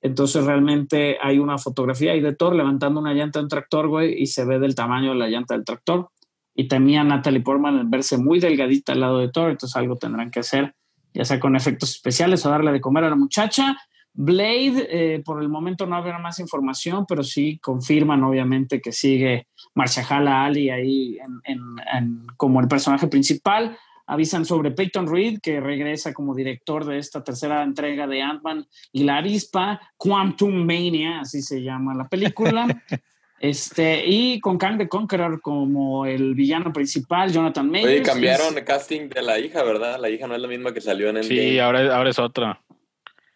[0.03, 4.23] Entonces realmente hay una fotografía ahí de Thor levantando una llanta de un tractor, güey,
[4.23, 6.11] y se ve del tamaño de la llanta del tractor.
[6.55, 10.31] Y temía Natalie Portman en verse muy delgadita al lado de Thor, entonces algo tendrán
[10.31, 10.75] que hacer,
[11.15, 13.77] ya sea con efectos especiales o darle de comer a la muchacha.
[14.19, 19.47] Blade, eh, por el momento no habrá más información, pero sí confirman obviamente que sigue
[19.75, 23.77] Marshala Ali ahí en- en- en- como el personaje principal.
[24.09, 29.03] Avisan sobre Peyton Reed, que regresa como director de esta tercera entrega de Ant-Man y
[29.05, 32.67] la avispa, Quantum Mania, así se llama la película.
[33.41, 37.93] este, y con Kang the Conqueror como el villano principal, Jonathan Majors.
[37.93, 39.99] Oye, cambiaron el casting de la hija, ¿verdad?
[40.01, 41.41] La hija no es la misma que salió en Endgame.
[41.51, 42.63] Sí, ahora, ahora es otra.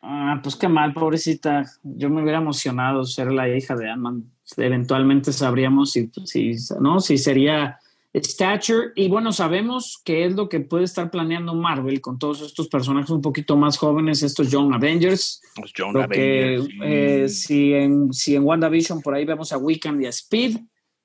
[0.03, 1.65] Ah, pues qué mal, pobrecita.
[1.83, 4.25] Yo me hubiera emocionado ser la hija de Ant-Man.
[4.57, 7.01] Eventualmente sabríamos si, si, ¿no?
[7.01, 7.79] si sería
[8.15, 8.93] Stature.
[8.97, 13.11] Y bueno, sabemos que es lo que puede estar planeando Marvel con todos estos personajes
[13.11, 15.43] un poquito más jóvenes, estos Young Avengers.
[15.61, 16.79] Los Young que, Avengers, sí.
[16.83, 20.57] eh, si, en, si en WandaVision por ahí vemos a Wiccan y a Speed,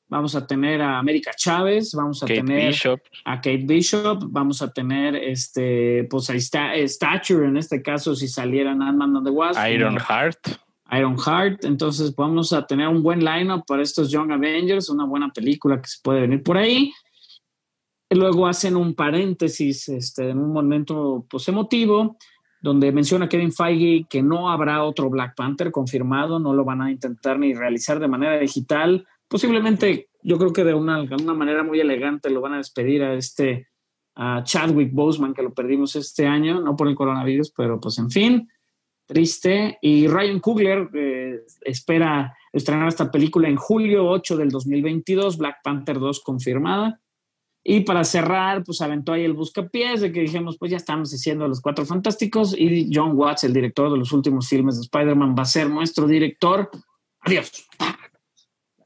[0.08, 3.00] vamos a tener a América Chávez, vamos a Kate tener Bishop.
[3.24, 8.16] a Kate Bishop, vamos a tener este, pues ahí está eh, Stature en este caso
[8.16, 10.60] si salieran Ant-Man and the Wasp, Iron Heart.
[10.92, 15.30] Iron Heart, entonces vamos a tener un buen lineup para estos Young Avengers, una buena
[15.30, 16.94] película que se puede venir por ahí.
[18.08, 22.18] Y luego hacen un paréntesis este, en un momento pues emotivo
[22.62, 26.92] donde menciona Kevin Feige que no habrá otro Black Panther confirmado, no lo van a
[26.92, 29.08] intentar ni realizar de manera digital.
[29.28, 33.14] Posiblemente, yo creo que de una, una manera muy elegante lo van a despedir a
[33.14, 33.68] este
[34.16, 38.10] a Chadwick Boseman, que lo perdimos este año, no por el coronavirus, pero pues en
[38.10, 38.50] fin,
[39.06, 39.78] triste.
[39.82, 46.00] Y Ryan Coogler eh, espera estrenar esta película en julio 8 del 2022, Black Panther
[46.00, 47.02] 2 confirmada.
[47.68, 51.48] Y para cerrar, pues aventó ahí el buscapiés de que dijimos, pues ya estamos diciendo
[51.48, 55.42] los cuatro fantásticos y John Watts, el director de los últimos filmes de Spider-Man, va
[55.42, 56.70] a ser nuestro director.
[57.22, 57.68] Adiós.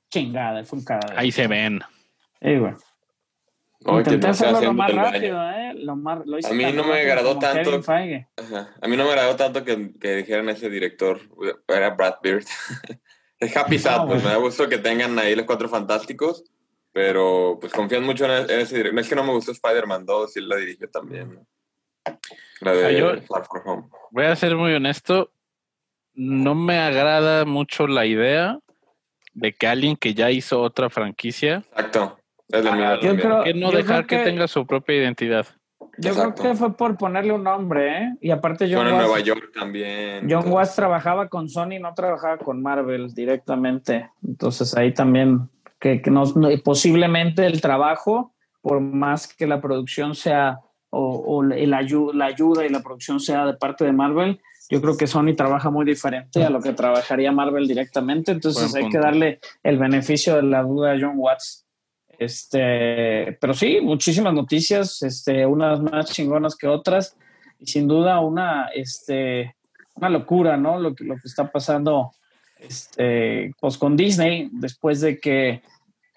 [0.10, 1.14] Chingada, fue un cara.
[1.16, 1.82] Ahí se ven.
[2.42, 2.62] Eh,
[3.82, 5.74] Intenté no sea hacerlo lo más el rápido, ¿eh?
[5.76, 7.80] Lo más, lo hice A mí no me agradó tanto.
[7.88, 8.76] Ajá.
[8.82, 11.22] A mí no me agradó tanto que, que dijeran ese director,
[11.68, 12.44] era Brad Beard.
[13.40, 14.26] es Happy Sad, No, pues güey.
[14.34, 16.44] me da gusto que tengan ahí los cuatro fantásticos,
[16.92, 18.96] pero pues confían mucho en, en ese director.
[18.96, 21.36] No es que no me gustó Spider-Man 2, y él la dirigió también.
[21.36, 21.48] ¿no?
[22.62, 23.84] La de Ah, yo- Far From Home.
[24.12, 25.32] Voy a ser muy honesto.
[26.16, 28.60] No me agrada mucho la idea
[29.40, 32.18] de que alguien que ya hizo otra franquicia, Exacto.
[32.52, 34.66] Es la Ah, mía yo creo- que no yo dejar creo que, que- tenga su
[34.66, 35.46] propia identidad.
[35.98, 36.42] Yo Exacto.
[36.42, 38.14] creo que fue por ponerle un nombre, ¿eh?
[38.22, 40.28] Y aparte John Bueno, en Watts, Nueva York también.
[40.30, 40.54] John todo.
[40.54, 44.10] Watts trabajaba con Sony, no trabajaba con Marvel directamente.
[44.26, 45.50] Entonces ahí también,
[45.80, 46.24] que, que no-
[46.64, 50.60] posiblemente el trabajo, por más que la producción sea,
[50.90, 54.40] o, o el ayu- la ayuda y la producción sea de parte de Marvel,
[54.70, 58.32] yo creo que Sony trabaja muy diferente a lo que trabajaría Marvel directamente.
[58.32, 61.66] Entonces hay que darle el beneficio de la duda a John Watts.
[62.20, 67.16] Este, pero sí, muchísimas noticias, este, unas más chingonas que otras,
[67.60, 69.56] y sin duda una, este,
[69.96, 70.80] una locura, ¿no?
[70.80, 72.12] Lo que, lo que está pasando
[72.60, 75.64] este, pues con Disney, después de que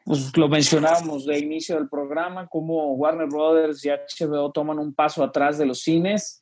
[0.04, 5.22] pues, lo mencionábamos de inicio del programa, como Warner Brothers y HBO toman un paso
[5.22, 6.41] atrás de los cines.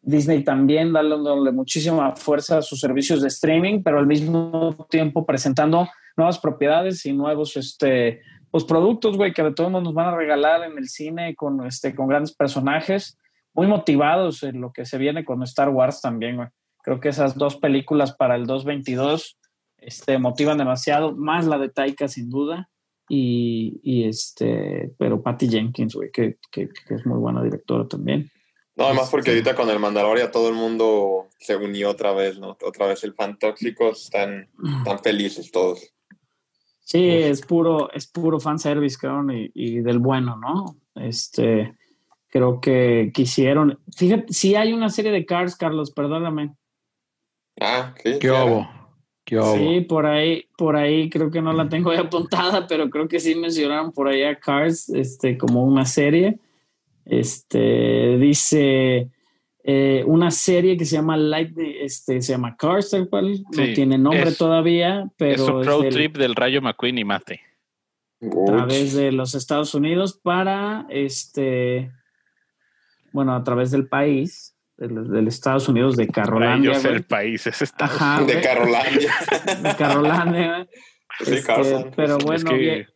[0.00, 5.88] Disney también dándole muchísima fuerza a sus servicios de streaming, pero al mismo tiempo presentando
[6.16, 10.62] nuevas propiedades y nuevos este, pues, productos, güey, que de todos nos van a regalar
[10.64, 13.18] en el cine con, este, con grandes personajes,
[13.54, 16.48] muy motivados en lo que se viene con Star Wars también, güey.
[16.82, 19.38] Creo que esas dos películas para el 222
[19.78, 22.68] este, motivan demasiado, más la de Taika sin duda,
[23.08, 28.30] y, y este, pero Patty Jenkins, güey, que, que, que es muy buena directora también.
[28.78, 32.56] No, además porque ahorita con el Mandalorian todo el mundo se unió otra vez, ¿no?
[32.62, 34.48] Otra vez el fan tóxico, están,
[34.78, 35.92] están felices todos.
[36.78, 40.76] Sí, es puro, es puro fanservice, cabrón, y, y del bueno, ¿no?
[40.94, 41.74] Este,
[42.28, 43.80] creo que quisieron.
[43.96, 46.54] Fíjate, sí hay una serie de Cars, Carlos, perdóname.
[47.60, 48.20] Ah, sí.
[48.20, 48.68] ¿Qué sí, hubo?
[49.24, 49.56] ¿Qué hubo?
[49.56, 53.18] Sí, por ahí, por ahí creo que no la tengo ya apuntada, pero creo que
[53.18, 56.38] sí mencionaron por ahí a Cars, este, como una serie.
[57.08, 59.08] Este, dice
[59.64, 63.98] eh, una serie que se llama Lightning, este, se llama Cars, tal cual, no tiene
[63.98, 67.40] nombre es- todavía, pero es un es road del- trip del Rayo McQueen y Mate.
[68.20, 71.90] A través de los Estados Unidos para este,
[73.12, 76.12] bueno, a través del país, del, del Estados Unidos de ellos
[76.82, 76.94] güey.
[76.96, 79.12] el país es Estados Ajá, de Carolandia.
[79.62, 80.54] de Carrolandia.
[80.56, 80.68] güey.
[81.20, 81.90] sí, Este, Carson.
[81.96, 82.86] pero Es bueno, que- bien,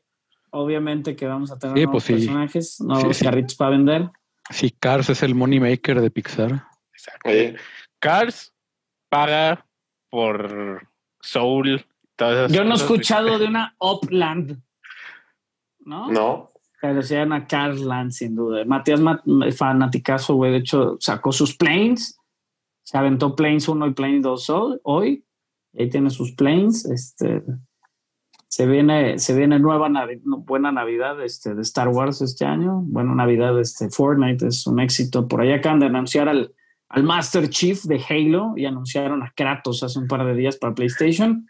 [0.53, 2.13] obviamente que vamos a tener Sí, nuevos pues sí.
[2.27, 3.25] personajes, nuevos sí.
[3.25, 4.11] carritos para vender.
[4.51, 6.65] Si Cars es el money maker de Pixar.
[6.93, 7.29] Exacto.
[7.29, 7.57] Oye,
[7.99, 8.55] Cars
[9.09, 9.67] paga
[10.11, 10.89] por
[11.21, 11.85] Soul.
[12.17, 14.61] Todas esas Yo no he escuchado de una Upland,
[15.81, 16.11] ¿no?
[16.11, 16.49] no.
[16.81, 18.65] Pero sí una Carsland, sin duda.
[18.65, 19.23] Matías, Mat-
[19.57, 22.19] fanaticazo, güey, de hecho sacó sus planes,
[22.85, 25.25] se aventó Planes 1 y Planes 2 hoy, hoy.
[25.79, 26.85] Ahí tiene sus planes.
[26.85, 27.41] Este,
[28.53, 32.83] se viene, se viene nueva Navi- buena Navidad este, de Star Wars este año.
[32.83, 35.27] Buena Navidad, este Fortnite es un éxito.
[35.27, 36.53] Por ahí acaban de anunciar al,
[36.91, 40.75] al Master Chief de Halo y anunciaron a Kratos hace un par de días para
[40.75, 41.47] PlayStation.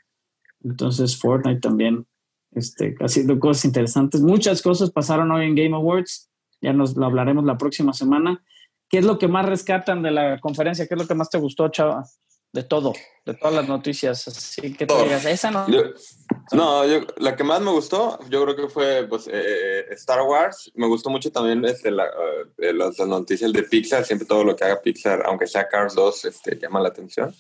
[0.63, 2.07] Entonces Fortnite también
[2.53, 4.21] este, haciendo cosas interesantes.
[4.21, 6.31] Muchas cosas pasaron hoy en Game Awards.
[6.61, 8.45] Ya nos lo hablaremos la próxima semana.
[8.89, 10.87] ¿Qué es lo que más rescatan de la conferencia?
[10.87, 12.05] ¿Qué es lo que más te gustó, Chava?
[12.53, 12.93] De todo,
[13.25, 14.29] de todas las noticias.
[14.29, 15.05] Así que te Todo.
[15.05, 15.67] digas, esa no.
[15.71, 15.85] Yo-
[16.53, 20.71] no, yo, la que más me gustó, yo creo que fue pues, eh, Star Wars.
[20.75, 22.07] Me gustó mucho también este, la,
[22.59, 24.05] eh, las, las noticias de Pixar.
[24.05, 27.35] Siempre todo lo que haga Pixar, aunque sea Cars 2, este, llama la atención.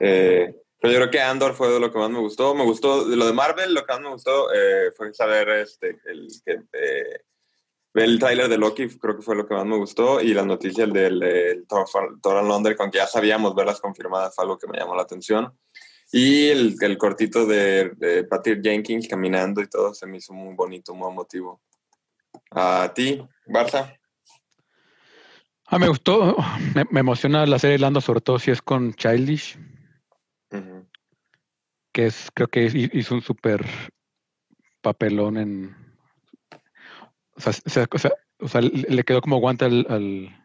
[0.00, 2.54] Eh, pero yo creo que Andor fue de lo que más me gustó.
[2.56, 5.98] Me gustó de lo de Marvel, lo que más me gustó eh, fue saber este,
[6.06, 7.20] el, que, eh,
[7.94, 10.20] el tráiler de Loki, creo que fue lo que más me gustó.
[10.20, 14.58] Y las noticias del del Thor, and Thunder, aunque ya sabíamos verlas confirmadas, fue algo
[14.58, 15.52] que me llamó la atención.
[16.12, 20.54] Y el, el cortito de, de Patty Jenkins caminando y todo se me hizo muy
[20.54, 21.60] bonito, muy emotivo.
[22.50, 23.96] A ti, Barça.
[25.66, 26.36] Ah, me gustó,
[26.74, 29.58] me, me emociona la serie Lando, sobre todo si es con Childish,
[31.92, 33.64] que es, creo que hi- hizo un súper
[34.82, 35.83] papelón en.
[37.36, 39.86] O sea, o sea, o sea, o sea, le le quedó como guante al.
[39.88, 40.36] al-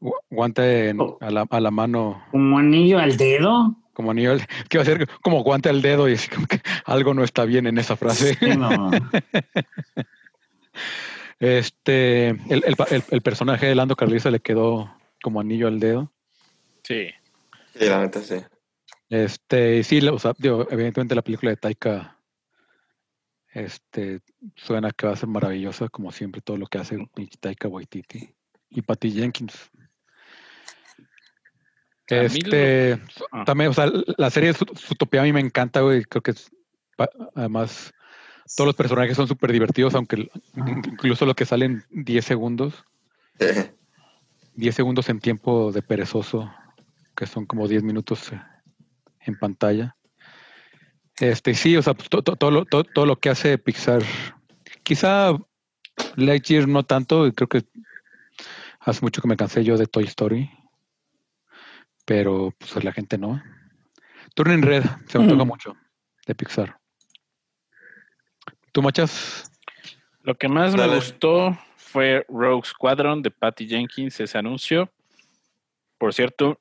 [0.00, 1.18] gu- guante en- Oh.
[1.20, 3.76] a, la, a la mano, Como anillo al dedo.
[3.92, 6.60] como anillo, al- que va a ser como guante al dedo y así como que
[6.84, 8.34] algo no está bien en esa frase.
[8.34, 8.90] Sí, no.
[11.38, 14.90] Este, el, el, el- el personaje de Lando Carlisa le quedó
[15.22, 16.10] como anillo al dedo.
[16.82, 17.08] Sí.
[17.78, 18.36] Sí, la neta sí.
[19.10, 22.15] Este, y sí, o sea, digo, evidentemente la película de Taika
[23.64, 24.20] este,
[24.54, 26.98] suena que va a ser maravillosa, como siempre, todo lo que hace
[27.40, 28.34] Taika Waititi
[28.70, 29.70] y Patty Jenkins.
[32.08, 33.00] Lo- Este,
[33.32, 33.44] Ah.
[33.44, 36.50] también, o sea, la serie de Zootopia a mí me encanta, güey, creo que es,
[37.34, 37.92] además,
[38.56, 42.84] todos los personajes son súper divertidos, aunque incluso lo que salen 10 segundos,
[43.40, 43.70] Sí.
[44.54, 46.50] 10 segundos en tiempo de perezoso,
[47.16, 48.40] que son como 10 minutos eh,
[49.20, 49.96] en pantalla.
[51.20, 54.02] Este, sí, o sea, pues, to- to- todo, lo, to- todo lo que hace Pixar,
[54.82, 55.32] quizá
[56.16, 57.64] Lightyear no tanto, y creo que
[58.80, 60.50] hace mucho que me cansé yo de Toy Story,
[62.04, 63.42] pero pues la gente no.
[64.34, 65.48] Turning Red, se me toca Mm.
[65.48, 65.76] mucho
[66.26, 66.78] de Pixar.
[68.72, 69.50] ¿Tú machas?
[70.22, 70.88] Lo que más Dale.
[70.90, 74.92] me gustó fue Rogue Squadron de Patty Jenkins, ese anuncio.
[75.96, 76.60] Por cierto,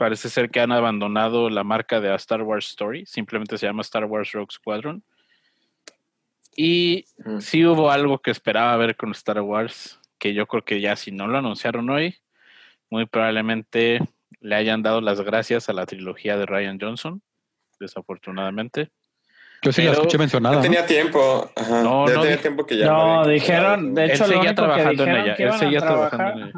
[0.00, 3.82] parece ser que han abandonado la marca de A Star Wars Story, simplemente se llama
[3.82, 5.04] Star Wars Rogue Squadron.
[6.56, 7.40] Y Ujú.
[7.42, 11.12] sí hubo algo que esperaba ver con Star Wars, que yo creo que ya si
[11.12, 12.16] no lo anunciaron hoy,
[12.88, 14.00] muy probablemente
[14.40, 17.20] le hayan dado las gracias a la trilogía de Ryan Johnson,
[17.78, 18.88] desafortunadamente.
[19.62, 20.56] Yo sí la Pero- escuché mencionada.
[20.56, 20.62] ¿no?
[20.62, 21.50] tenía tiempo.
[21.54, 21.82] Ajá.
[21.82, 22.86] No, ya no tenía tiempo que ya.
[22.86, 26.52] No, dijeron, de Él hecho, lo seguía trabajando en ella, él seguía trabajando en ella.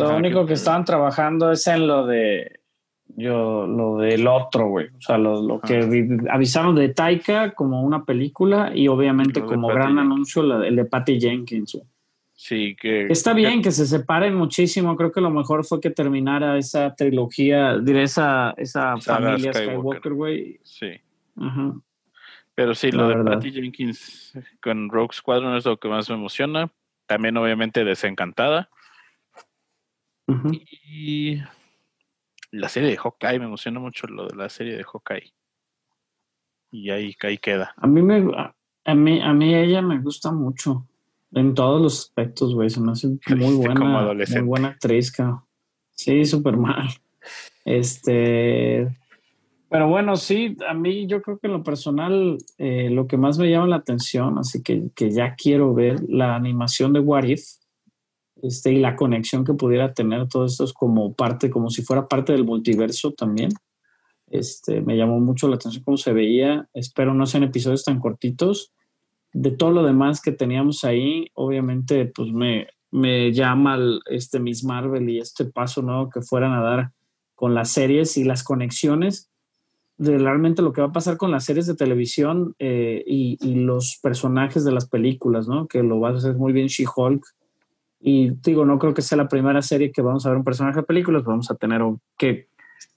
[0.00, 2.60] Lo Ajá, único que- que estaban trabajando es en lo de
[3.14, 4.86] yo lo del otro, güey.
[4.96, 9.68] O sea, lo, lo que avisaron de Taika como una película y obviamente Lo como
[9.68, 11.78] gran anuncio la- el de Patty Jenkins.
[12.34, 14.96] Sí, que Está bien que se separen muchísimo.
[14.96, 20.12] Creo que lo mejor fue que terminara esa trilogía, diré esa, esa familia Skywalker.
[20.14, 20.58] Güey.
[20.64, 20.92] Sí.
[21.36, 21.74] Ajá.
[22.54, 23.32] Pero sí, La lo de verdad.
[23.34, 24.32] Patty Jenkins
[24.62, 26.70] con Rogue Squadron es lo que más me emociona.
[27.06, 28.70] También, obviamente, desencantada.
[30.88, 31.38] Y
[32.50, 35.32] la serie de Hawkeye, me emociona mucho lo de la serie de Hawkeye.
[36.70, 37.74] Y ahí, ahí queda.
[37.76, 38.24] A mí me
[38.84, 40.86] a, mí a mí ella me gusta mucho
[41.32, 42.70] en todos los aspectos, güey.
[42.70, 44.40] Se me hace muy como buena, adolescente.
[44.40, 45.42] muy buena actriz, cabrón.
[45.90, 46.88] Sí, súper mal.
[47.64, 48.88] Este,
[49.72, 53.38] pero bueno, sí, a mí yo creo que en lo personal eh, lo que más
[53.38, 57.42] me llama la atención, así que, que ya quiero ver la animación de What If,
[58.42, 62.08] este, y la conexión que pudiera tener todo esto es como parte, como si fuera
[62.08, 63.50] parte del multiverso también.
[64.30, 66.68] Este, me llamó mucho la atención cómo se veía.
[66.74, 68.72] Espero no sean episodios tan cortitos.
[69.32, 74.64] De todo lo demás que teníamos ahí, obviamente, pues me, me llama el- este Miss
[74.64, 76.92] Marvel y este paso nuevo que fueran a dar
[77.34, 79.30] con las series y las conexiones
[79.98, 83.54] de realmente lo que va a pasar con las series de televisión eh, y, y
[83.56, 85.68] los personajes de las películas, ¿no?
[85.68, 87.22] Que lo va a hacer muy bien She-Hulk.
[88.04, 90.80] Y digo, no creo que sea la primera serie que vamos a ver un personaje
[90.80, 92.48] de películas, vamos a tener o- que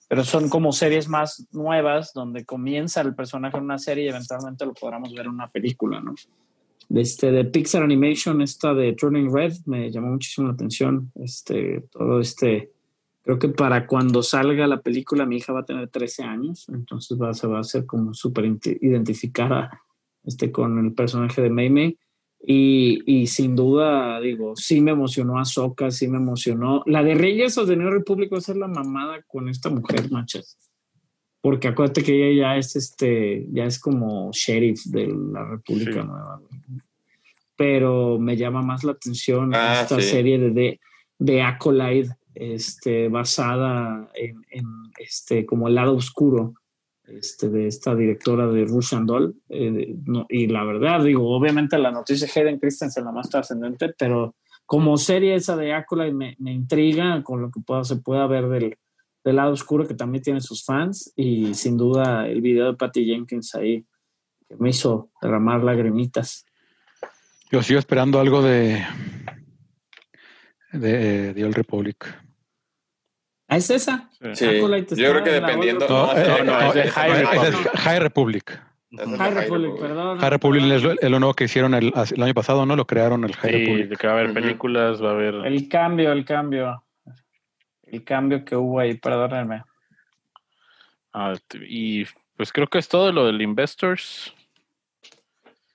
[0.08, 4.64] pero son como series más nuevas donde comienza el personaje en una serie y eventualmente
[4.66, 6.14] lo podremos ver en una película, ¿no?
[6.94, 11.12] Este, de Pixar Animation, esta de Turning Red, me llamó muchísimo la atención.
[11.16, 12.72] Este, todo este,
[13.24, 17.20] creo que para cuando salga la película, mi hija va a tener 13 años, entonces
[17.20, 19.82] va, se va a hacer como súper identi- identificada
[20.24, 21.98] este, con el personaje de Mei Mei.
[22.48, 26.84] Y, y sin duda, digo, sí me emocionó Ahsoka, sí me emocionó.
[26.86, 30.58] La de Reyes New Republic va a ser la mamada con esta mujer, machas.
[31.42, 36.08] Porque acuérdate que ella ya es este, ya es como sheriff de la República Sí.
[36.08, 36.42] Nueva.
[37.56, 40.10] Pero me llama más la atención Ah, esta sí.
[40.10, 40.80] serie de, de,
[41.18, 44.66] de Acolyte, este, basada en, en,
[45.00, 46.54] este, como el lado oscuro
[47.08, 49.36] este, de esta directora de Rush and Doll.
[49.50, 49.96] eh,
[50.30, 54.98] y la verdad, digo, obviamente la noticia de Hayden Christensen la más trascendente, pero como
[54.98, 58.78] serie esa de Acolyte me, me intriga con lo que pueda, se pueda ver del,
[59.24, 63.06] del lado oscuro que también tiene sus fans y sin duda el video de Patty
[63.06, 63.86] Jenkins ahí
[64.48, 66.46] que me hizo derramar lagrimitas.
[67.52, 68.84] Yo sigo esperando algo de
[70.72, 72.25] de, de Old Republic.
[73.56, 74.10] ¿Ah, es esa?
[74.34, 74.46] Sí.
[74.58, 75.88] Acolyte yo creo que dependiendo.
[75.88, 78.62] No, No, es no, High Republic.
[78.92, 79.80] High Republic.
[79.80, 80.20] Perdón.
[80.20, 82.76] High Republic es lo, es lo nuevo que hicieron el, el año pasado, ¿no?
[82.76, 84.00] Lo crearon el High Sí, Republic.
[84.00, 85.36] que va a haber películas, va a haber.
[85.46, 86.84] El cambio, el cambio.
[87.84, 89.64] El cambio que hubo ahí, perdónenme.
[91.14, 91.34] Ah,
[91.68, 92.04] y
[92.36, 94.34] pues creo que es todo lo del Investors.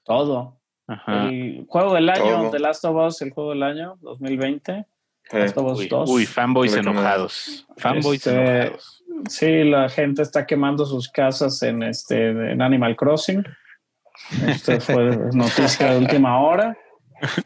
[0.05, 0.59] Todo.
[0.87, 1.29] Ajá.
[1.29, 2.51] El juego del año, Todo.
[2.51, 4.85] The Last of Us, el juego del año 2020.
[5.33, 6.11] Last of Us Uy, 2.
[6.11, 7.67] uy, fanboys enojados.
[7.77, 9.05] Fanboys Este, enojados.
[9.29, 13.45] Sí, la gente está quemando sus casas en este en Animal Crossing.
[14.47, 16.77] Esto fue noticia de última hora.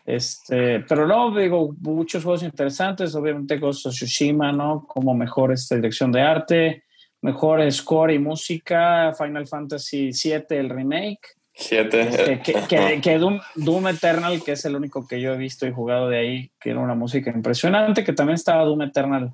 [0.06, 4.86] Este, pero no, digo, muchos juegos interesantes, obviamente Ghost of Tsushima, ¿no?
[4.86, 6.84] Como mejor esta dirección de arte,
[7.22, 11.20] mejor score y música, Final Fantasy VII, el remake.
[11.56, 12.00] Siete.
[12.00, 15.66] Este, que, que- que Doom, Doom Eternal, que es el único que yo he visto
[15.66, 19.32] y jugado de ahí, que era una música impresionante, que también estaba Doom Eternal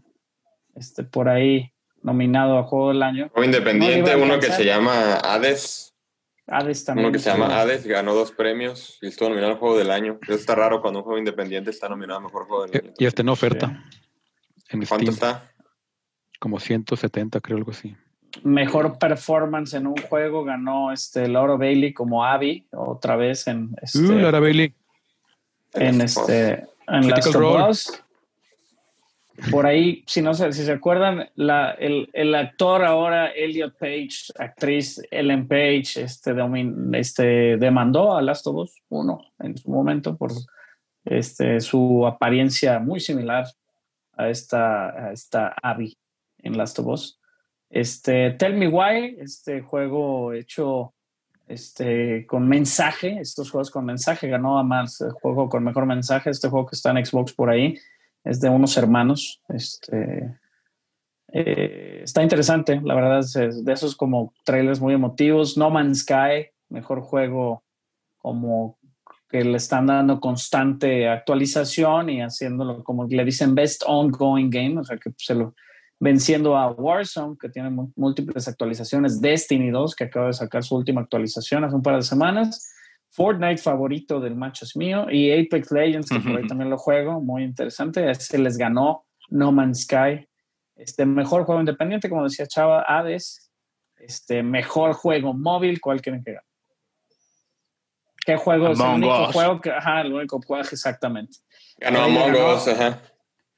[0.75, 1.73] este, por ahí
[2.03, 3.29] nominado a Juego del Año.
[3.31, 5.95] Juego independiente, No uno que se llama Hades.
[6.47, 7.07] Hades también.
[7.07, 10.19] Uno que se llama Hades, ganó dos premios y estuvo nominado al Juego del Año.
[10.23, 12.95] Eso está raro cuando un juego independiente está nominado a Mejor Juego del Año.
[12.99, 13.85] Y está en oferta.
[14.69, 15.31] En ¿Cuánto Steam.
[15.33, 15.53] está?
[16.39, 17.95] Como 170, creo, algo así.
[18.45, 23.99] Mejor performance en un juego ganó este Laura Bailey como Abby, otra vez en este,
[23.99, 24.73] Uh, Lara Bailey.
[25.75, 26.31] en Last of Us.
[26.31, 26.49] este
[26.89, 27.71] en Critical Last of Role.
[27.71, 28.03] Us.
[29.51, 34.33] Por ahí, si no sé, si se acuerdan, la, el, el actor ahora, Elliot Page,
[34.39, 40.15] actriz Ellen Page, este, domin- este, demandó a Last of Us 1 en su momento
[40.17, 40.33] por
[41.07, 43.47] este, su apariencia muy similar
[44.15, 45.97] a esta, a esta Abby
[46.43, 47.20] en Last of Us.
[47.71, 50.93] Este, Tell Me Why, este juego hecho
[51.47, 56.31] este, con mensaje, estos juegos con mensaje, ganó a más el juego con mejor mensaje,
[56.31, 57.79] este juego que está en Xbox por ahí,
[58.25, 60.37] es de unos hermanos, este,
[61.33, 66.01] eh, está interesante, la verdad, es, es de esos como trailers muy emotivos, No Man's
[66.01, 67.63] Sky, mejor juego
[68.19, 68.79] como
[69.29, 74.85] que le están dando constante actualización y haciéndolo como le dicen best ongoing game, o
[74.85, 75.55] sea que se lo
[76.01, 81.03] venciendo a Warzone, que tiene múltiples actualizaciones, Destiny 2, que acaba de sacar su última
[81.03, 82.73] actualización hace un par de semanas,
[83.11, 87.21] Fortnite favorito del macho es mío, y Apex Legends, que por ahí también lo juego,
[87.21, 90.27] muy interesante, ese les ganó No Man's Sky,
[90.75, 93.51] este mejor juego independiente, como decía Chava, Hades,
[93.99, 96.47] este mejor juego móvil, ¿cuál quieren que gane?
[98.25, 99.33] ¿Qué juego es el único Us.
[99.33, 101.39] juego que, ajá, el único juego, exactamente.
[101.79, 102.33] Ganó Among.
[102.33, 103.01] Us, ajá.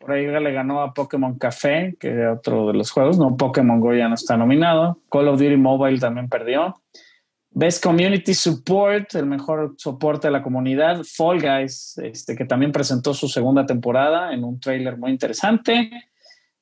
[0.02, 3.18] Por ahí le ganó a Pokémon Café, que era otro de los juegos.
[3.18, 4.98] No, Pokémon Go ya no está nominado.
[5.08, 6.74] Call of Duty Mobile también perdió.
[7.50, 11.02] Best Community Support, el mejor soporte de la comunidad.
[11.04, 15.88] Fall Guys, este, que también presentó su segunda temporada en un trailer muy interesante.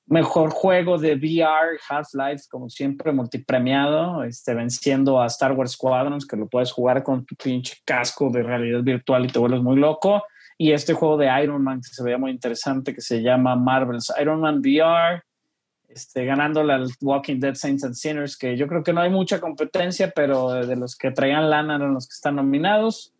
[0.04, 6.36] Mejor juego de VR, Half-Life, como siempre, multipremiado, este, venciendo a Star Wars Squadrons, que
[6.36, 10.22] lo puedes jugar con tu pinche casco de realidad virtual y te vuelves muy loco
[10.60, 14.12] y este juego de Iron Man que se veía muy interesante que se llama Marvel's
[14.20, 15.22] Iron Man VR,
[15.88, 19.40] este, ganándole al Walking Dead Saints and Sinners, que yo creo que no hay mucha
[19.40, 23.14] competencia, pero de los que traían lana eran los que están nominados.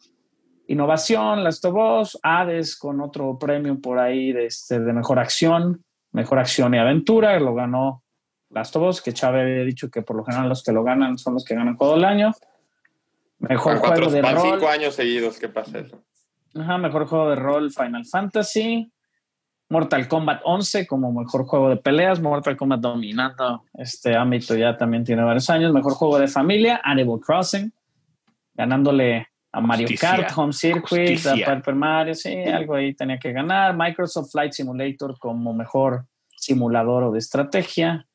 [0.67, 5.83] Innovación, Last of Us, Hades con otro premio por ahí de, este, de mejor acción,
[6.12, 8.03] mejor acción y aventura, lo ganó
[8.51, 11.17] Last of Us, que Chávez había dicho que por lo general los que lo ganan
[11.17, 12.33] son los que ganan todo el año.
[13.39, 14.51] Mejor Van, cuatro, juego de van rol.
[14.51, 16.05] cinco años seguidos, ¿qué pasa eso?
[16.55, 18.90] Ajá, mejor juego de rol Final Fantasy.
[19.68, 22.20] Mortal Kombat 11 como mejor juego de peleas.
[22.20, 25.72] Mortal Kombat dominando este ámbito ya también tiene varios años.
[25.72, 27.72] Mejor juego de familia, Animal Crossing.
[28.55, 30.16] Ganándole a Mario Justicia.
[30.16, 31.47] Kart, Home Circuit, Justicia.
[31.47, 32.14] a Paper Mario.
[32.14, 33.77] Sí, algo ahí tenía que ganar.
[33.77, 36.06] Microsoft Flight Simulator como mejor
[36.36, 38.06] simulador o de estrategia.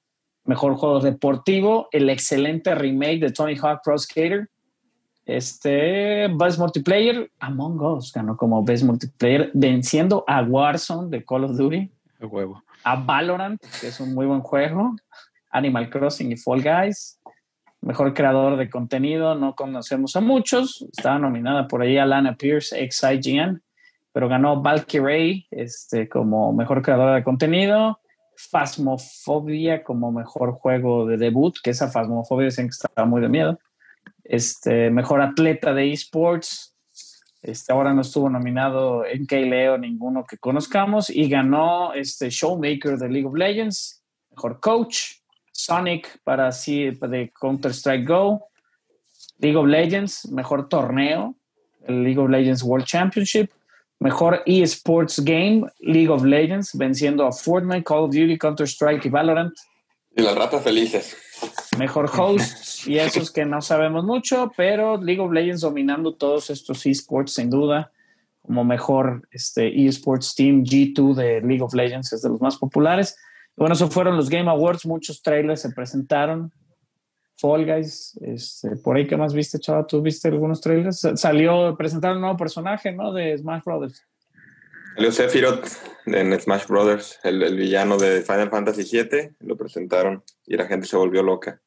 [0.43, 1.87] Mejor juego deportivo.
[1.91, 4.49] El excelente remake de Tony Hawk Pro Skater.
[5.25, 11.57] Este Best Multiplayer, Among Us ganó como Best Multiplayer, venciendo a Warzone de Call of
[11.57, 11.91] Duty,
[12.21, 12.63] A huevo.
[12.83, 14.95] a Valorant, que es un muy buen juego,
[15.49, 17.19] Animal Crossing y Fall Guys.
[17.81, 20.87] Mejor creador de contenido, no conocemos a muchos.
[20.95, 23.61] Estaba nominada por ahí Alana Pierce, ex IGN,
[24.11, 27.99] pero ganó Valkyrie este, como mejor creadora de contenido.
[28.51, 33.59] Phasmophobia como mejor juego de debut, que esa Phasmophobia dicen que estaba muy de miedo
[34.23, 36.75] este, mejor atleta de esports.
[37.41, 43.09] Este, ahora no estuvo nominado en Leo ninguno que conozcamos y ganó este Showmaker de
[43.09, 45.17] League of Legends, mejor coach,
[45.51, 48.47] Sonic para sí de Counter Strike Go,
[49.37, 51.35] League of Legends, mejor torneo,
[51.87, 53.51] el League of Legends World Championship,
[53.99, 59.09] mejor esports game, League of Legends, venciendo a Fortnite, Call of Duty, Counter Strike y
[59.09, 59.53] Valorant.
[60.15, 61.15] Y las ratas felices.
[61.77, 66.85] Mejor hosts y esos que no sabemos mucho, pero League of Legends dominando todos estos
[66.85, 67.91] esports sin duda,
[68.41, 73.17] como mejor este, esports team G2 de League of Legends es de los más populares.
[73.57, 76.51] Bueno, eso fueron los Game Awards, muchos trailers se presentaron.
[77.37, 79.85] Fall Guys, este, por ahí, ¿qué más viste, chava?
[79.85, 80.99] ¿Tú viste algunos trailers?
[81.01, 83.11] Sa- Salió, presentaron un nuevo personaje, ¿no?
[83.11, 84.05] De Smash Brothers.
[84.95, 85.67] Salió Sephiroth
[86.05, 90.87] en Smash Brothers, el, el villano de Final Fantasy VII, lo presentaron y la gente
[90.87, 91.61] se volvió loca.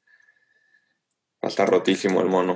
[1.42, 2.54] Está rotísimo el mono.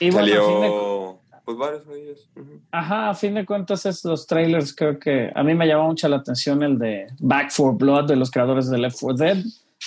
[0.00, 2.30] Y bueno, a fin de- Salió, pues varios de ellos.
[2.72, 6.08] Ajá, a fin de cuentas, es los trailers creo que a mí me llamó mucho
[6.08, 9.36] la atención el de Back for Blood de los creadores de Left 4 Dead.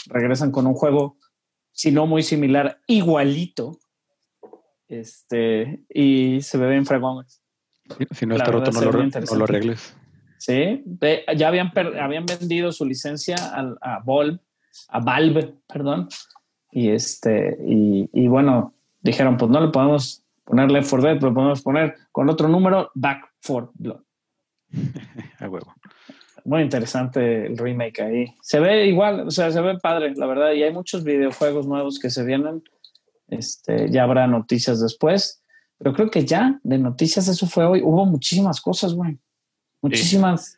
[0.07, 1.18] Regresan con un juego,
[1.72, 3.80] si no muy similar, igualito.
[4.88, 7.26] Este, y se ve bien fregón.
[7.27, 9.95] Si, si no La está roto, no lo, no lo arregles.
[10.40, 13.36] Sí, de- ya habían, per- habían vendido su licencia
[13.82, 14.40] a, Valve,
[14.88, 16.07] a Valve, perdón.
[16.72, 21.34] Y este, y, y bueno, dijeron, pues no le podemos poner Left 4 Dead, pero
[21.34, 24.02] podemos poner con otro número Back for Blood.
[25.40, 25.74] A huevo.
[26.45, 28.26] Muy interesante el remake ahí.
[28.41, 30.53] Se ve igual, o sea, se ve padre, la verdad.
[30.53, 32.64] Y hay muchos videojuegos nuevos que se vienen.
[33.28, 35.44] Este, ya habrá noticias después.
[35.78, 37.82] Pero creo que ya de noticias eso fue hoy.
[37.84, 39.18] Hubo muchísimas cosas, güey.
[39.81, 40.57] Muchísimas.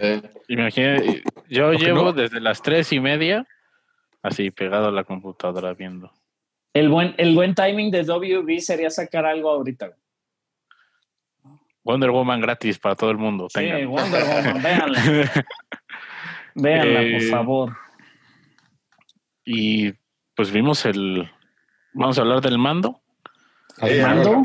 [0.00, 2.12] Eh, Imagínate, yo ¿Por qué llevo no?
[2.12, 3.46] desde las tres y media
[4.22, 6.10] así pegado a la computadora viendo.
[6.74, 9.92] El buen, el buen timing de WB sería sacar algo ahorita.
[11.84, 13.48] Wonder Woman gratis para todo el mundo.
[13.48, 13.86] Sí, tengan.
[13.88, 15.00] Wonder Woman, véanla.
[16.54, 17.76] Véanla, por Eh, favor.
[19.44, 19.92] y
[20.34, 21.28] pues vimos el.
[21.92, 23.02] Vamos a hablar del mando.
[23.78, 24.42] sí, ¿Mando?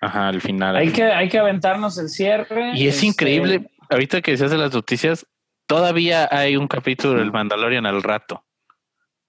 [0.00, 0.76] Ajá, al final.
[0.76, 2.72] Hay que, hay que aventarnos el cierre.
[2.74, 5.26] Y es Este, increíble, ahorita que decías de las noticias,
[5.66, 8.44] todavía hay un capítulo del Mandalorian al rato.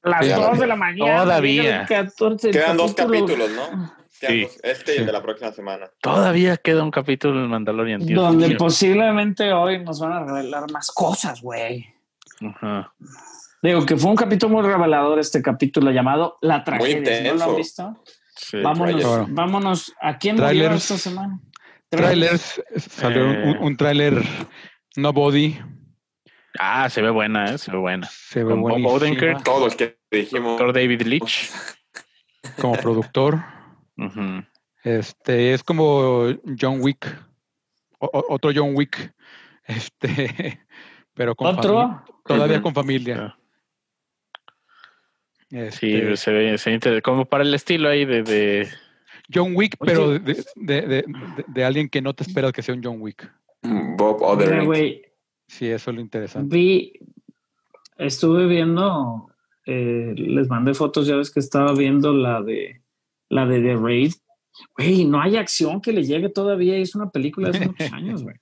[0.04, 1.24] Las Sí, 2 de la mañana.
[1.24, 1.62] Todavía.
[1.64, 3.94] llega el 14, el Quedan dos capítulo- capítulos, ¿no?
[4.10, 4.41] Sí.
[4.44, 5.00] dos, este y Sí.
[5.02, 5.90] el de la próxima semana.
[6.02, 10.91] Todavía queda un capítulo del Mandalorian, Dios donde posiblemente hoy nos van a revelar más
[10.91, 11.86] cosas, güey.
[12.41, 12.94] Ajá.
[13.62, 16.94] Digo que fue un capítulo muy revelador este capítulo llamado La Tragedia.
[16.96, 17.56] ¿No lo han intenso.
[17.56, 18.04] visto?
[18.41, 18.57] Sí.
[18.61, 19.26] vámonos, trailer.
[19.30, 19.94] vámonos.
[20.02, 20.76] ¿A quién murió Trailers.
[20.91, 21.40] esta semana?
[21.90, 23.57] Trailers, salió un, Eh.
[23.60, 24.24] un tráiler
[24.95, 25.57] Nobody,
[26.60, 27.57] Ah, se ve buena, ¿eh?
[27.57, 28.07] se ve buena.
[28.11, 29.44] se ve Con Bob Odenkirk.
[29.44, 30.57] Todos los que dijimos.
[30.57, 31.52] Doctor David Leitch.
[32.60, 33.44] como productor.
[34.84, 36.28] Este es como
[36.60, 37.06] John Wick,
[37.99, 39.14] o- otro John Wick,
[39.66, 40.60] este,
[41.14, 42.03] pero con ¿Otro?
[42.26, 43.38] todavía con familia.
[45.49, 48.67] Sí, Este, se ve, se ve inter- como para el estilo ahí de, de-
[49.34, 49.91] John Wick, Oye.
[49.91, 51.05] pero de, de- de- de-
[51.47, 53.31] de alguien que no te esperas que sea un John Wick.
[53.97, 55.11] Bob Odenkirk.
[55.47, 56.55] Sí, eso es lo interesante.
[56.55, 56.93] vi,
[57.97, 59.27] estuve viendo,
[59.65, 62.81] eh, les mandé fotos, ya ves que estaba viendo la de
[63.30, 64.13] la de The Raid.
[64.77, 68.23] Güey, no hay acción que le llegue todavía, es una película de hace muchos años,
[68.23, 68.35] güey.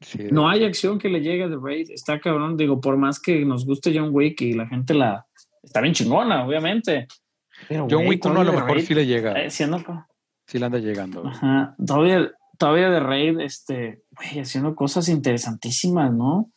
[0.00, 3.20] Sí, No hay acción que le llegue a The Raid, está cabrón, digo, por más
[3.20, 5.26] que nos guste John Wick y la gente la
[5.64, 7.06] está bien chingona, obviamente.
[7.68, 9.82] Pero, John Wick uno a lo mejor Raid, sí le llega, eh, siendo
[10.46, 11.26] sí le anda llegando.
[11.26, 16.50] Ajá, todavía, todavía de Raid, este, güey, haciendo cosas interesantísimas, ¿no?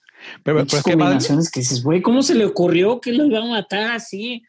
[0.44, 3.46] Pero, es que más, que dices, güey, ¿cómo se le ocurrió que lo iba a
[3.46, 4.42] matar así?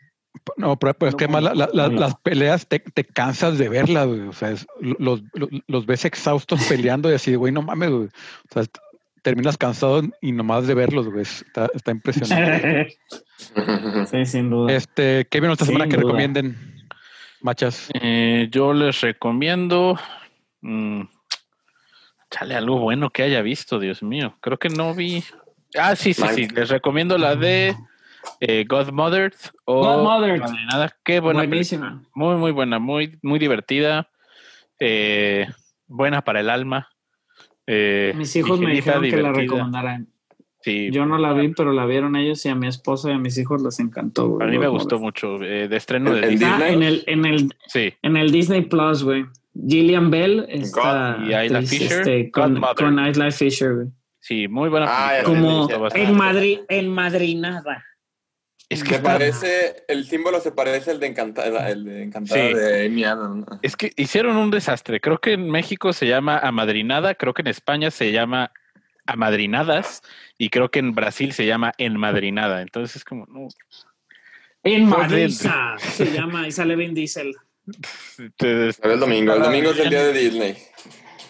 [0.57, 4.07] no, pero, pero es que más la- la- las peleas te, te cansas de verlas,
[4.07, 4.21] güey.
[4.21, 8.07] O sea, es- los, los, los ves exhaustos peleando y así, güey, no mames, güey.
[8.07, 8.11] O
[8.55, 8.63] sea,
[9.23, 11.23] terminas cansado y nomás de verlos, güey.
[11.23, 12.99] Está, está impresionante.
[14.11, 14.73] sí, sin duda.
[14.73, 16.57] Este, ¿qué vieron esta Sin semana que recomienden,
[17.41, 17.89] machas?
[17.95, 19.99] Eh, yo les recomiendo.
[20.61, 21.03] mm,
[22.31, 24.37] chale, algo bueno que haya visto, Dios mío.
[24.41, 25.23] Creo que no vi.
[25.77, 26.49] Ah, sí, sí, sí.
[26.49, 27.75] Les recomiendo la de
[28.41, 29.35] eh, Godmothered
[29.65, 30.43] o Godmothered.
[30.71, 30.95] Nada.
[31.05, 31.41] Qué buena.
[31.41, 32.03] Buenísima.
[32.15, 34.09] Muy, muy buena, muy, muy divertida.
[34.81, 35.47] eh,
[35.87, 36.89] buena para el alma.
[37.71, 40.09] Eh, Mis hijos me dijeron que la recomendaran.
[40.61, 43.19] Sí, Yo no la vi, pero la vieron ellos y a mi esposa y a
[43.19, 44.29] mis hijos les encantó.
[44.31, 44.49] güey.
[44.49, 45.41] a mí me gustó mucho.
[45.43, 46.51] eh, de estreno de ¿En Disney.
[46.51, 46.75] Disney?
[46.75, 49.25] en el, en el, Sí, en el Disney Plus, güey.
[49.55, 53.87] Gillian Bell está God y Isla actriz, Fisher, este, con, con Isla Fisher, güey.
[54.21, 55.41] sí, muy buena Ah, película.
[55.41, 57.85] Como en Madrid, en Madrinada.
[58.71, 62.49] Es que Se está- parece, el símbolo se parece al de Encantada, el de Encantada
[62.49, 62.55] Sí.
[62.55, 63.05] de Amy.
[63.63, 65.01] Es que hicieron un desastre.
[65.01, 68.53] Creo que en México se llama amadrinada, creo que en España se llama
[69.07, 70.03] amadrinadas
[70.37, 72.61] y creo que en Brasil se llama enmadrinada.
[72.61, 73.49] Entonces es como, no,
[74.65, 77.35] En Fue Madriza se llama y sale Vin Diesel.
[78.39, 80.59] el domingo, el domingo es el día de Disney.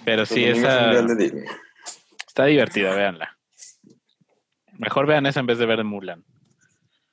[0.05, 1.45] pero sí, el domingo es esa el día de Disney.
[2.27, 3.39] está divertida, véanla.
[4.79, 6.25] Mejor vean esa en vez de ver Mulan.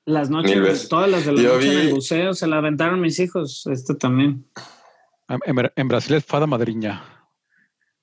[0.05, 3.19] Las noches, todas las de la Yo noche en el buceo se la aventaron mis
[3.19, 3.65] hijos.
[3.71, 4.45] Este también.
[5.27, 7.03] En, en Brasil es fada madriña.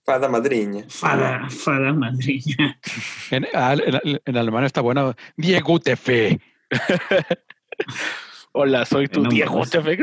[0.05, 0.85] Fada madriña.
[0.89, 2.81] Fada, fada madriña.
[3.31, 5.15] En, en, en Alemania está buena.
[5.37, 6.41] Diego Tefe.
[8.55, 9.53] Hola, soy tu Diego.
[9.55, 9.71] mames.
[9.71, 10.03] te fe- Y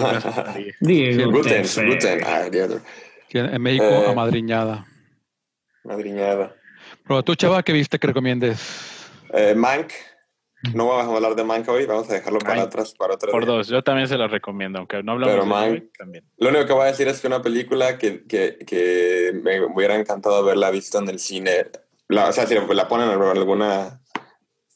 [0.00, 0.74] una sonríe.
[0.80, 1.30] Diego.
[1.32, 2.78] Guten, Tefe.
[3.32, 4.10] En México, Eh.
[4.10, 4.86] amadriñada.
[5.84, 6.56] Madriñada.
[7.06, 9.08] Pero tú, chava, ¿qué viste que recomiendes?
[9.32, 9.92] Eh, Mank.
[10.74, 13.30] No vamos a hablar de Mank hoy, vamos a dejarlo para Ay, atrás, para otro
[13.32, 13.54] Por día.
[13.54, 16.24] dos, yo también se las recomiendo, aunque no hablamos Pero, de man, hoy, también.
[16.36, 19.94] Lo único que voy a decir es que una película que, que, que me hubiera
[19.96, 21.66] encantado haberla visto en el cine.
[22.08, 24.00] La, o sea, si la ponen en alguna,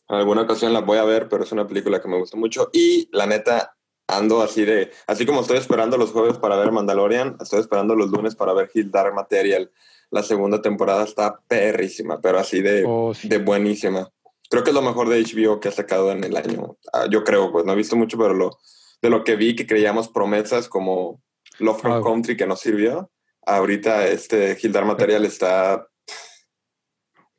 [0.09, 2.71] en alguna ocasión la voy a ver, pero es una película que me gusta mucho.
[2.73, 4.91] Y la neta, ando así de.
[5.07, 8.71] Así como estoy esperando los jueves para ver Mandalorian, estoy esperando los lunes para ver
[8.73, 9.71] Hill Dark Material.
[10.11, 13.29] La segunda temporada está perrísima, pero así de, Oh, sí.
[13.29, 14.11] de buenísima.
[14.55, 16.77] Creo que es lo mejor de HBO que ha sacado en el año.
[16.93, 18.57] Ah, yo creo, pues no he visto mucho, pero lo,
[19.03, 21.21] de lo que vi que creíamos promesas como
[21.59, 22.09] Lovecraft Ah.
[22.09, 23.11] Country que no sirvió,
[23.45, 25.89] ahorita este Gildar Material está...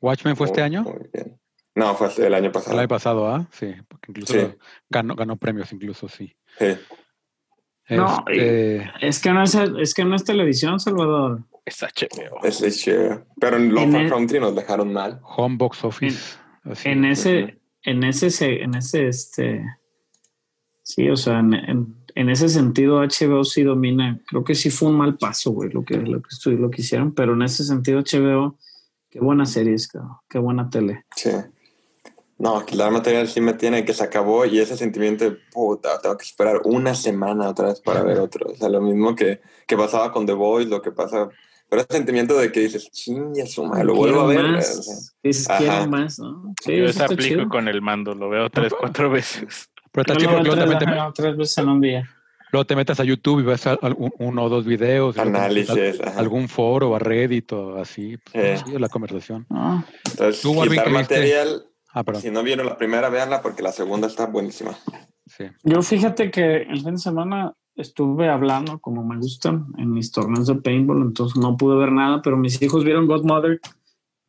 [0.00, 0.82] ¿Watchmen fue este año?
[0.82, 1.40] muy bien.
[1.74, 2.72] No, fue el año pasado.
[2.74, 3.46] El año pasado, ¿ah?
[3.50, 4.54] Sí, porque incluso Sí.
[4.90, 6.36] ganó, ganó premios, incluso, sí.
[6.58, 6.76] Sí.
[7.88, 11.44] No, Este, Es que no es, es que no es televisión, Salvador.
[11.64, 12.44] Es HBO.
[12.44, 13.24] Es, es chévere.
[13.40, 15.20] Pero en Lovecraft el- Country nos dejaron mal.
[15.22, 16.36] Home Box Office.
[16.72, 16.88] Así.
[16.88, 19.64] En ese, en ese, se- en ese, este,
[20.82, 24.18] sí, o sea, en, en- en ese sentido HBO sí domina.
[24.26, 27.12] Creo que sí fue un mal paso, güey, lo que, lo que, lo que hicieron,
[27.14, 28.56] pero en ese sentido HBO,
[29.10, 31.04] qué buenas series, cabrón, qué buena tele.
[31.14, 31.30] Sí.
[32.38, 36.16] No, Gildar Material sí me tiene que se acabó y ese sentimiento de puta, tengo
[36.18, 38.50] que esperar una semana otra vez para ver otro.
[38.50, 41.28] O sea, lo mismo que, que pasaba con The Voice, lo que pasa.
[41.68, 44.42] Pero ese sentimiento de que dices, chinga su madre, lo vuelvo a ver.
[44.52, 46.54] Más, dices, quiero más, ¿no?
[46.62, 47.48] Sí, yo eso aplico chido.
[47.48, 49.68] con el mando, lo veo tres, cuatro veces.
[49.90, 52.10] Pero está Yo chido lo porque veo luego tres, te, tres veces en un día.
[52.52, 55.18] luego te metes a YouTube y ves algún- uno o dos videos.
[55.18, 58.16] Análisis, a algún foro a Reddit o así.
[58.32, 58.64] Pues, Eh.
[58.64, 59.44] chido la conversación.
[59.50, 59.84] ¿no?
[60.10, 61.14] Entonces, Tú, Warwick, Gildar ¿qué viste?
[61.14, 61.66] Material,
[61.98, 64.76] Ah, si no vieron la primera, véanla porque la segunda está buenísima.
[65.26, 65.44] Sí.
[65.64, 70.46] Yo fíjate que el fin de semana estuve hablando como me gustan en mis torneos
[70.46, 73.60] de paintball, entonces no pude ver nada, pero mis hijos vieron Godmother,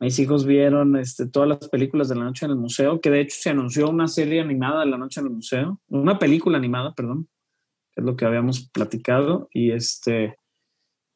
[0.00, 3.22] mis hijos vieron este, todas las películas de la noche en el museo, que de
[3.22, 6.92] hecho se anunció una serie animada de la noche en el museo, una película animada,
[6.94, 7.28] perdón,
[7.94, 10.36] que es lo que habíamos platicado, y este,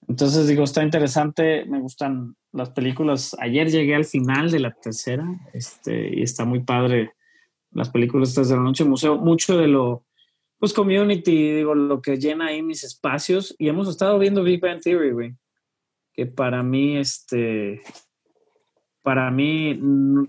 [0.08, 5.26] entonces digo, está interesante, me gustan las películas, ayer llegué al final de la tercera,
[5.52, 7.12] este, y está muy padre
[7.70, 10.04] las películas de la noche en el museo, mucho de lo
[10.62, 13.52] pues community, digo, lo que llena ahí mis espacios.
[13.58, 15.34] Y hemos estado viendo Big Bang Theory, güey.
[16.12, 17.82] Que para mí, este,
[19.02, 20.24] para mí, mm,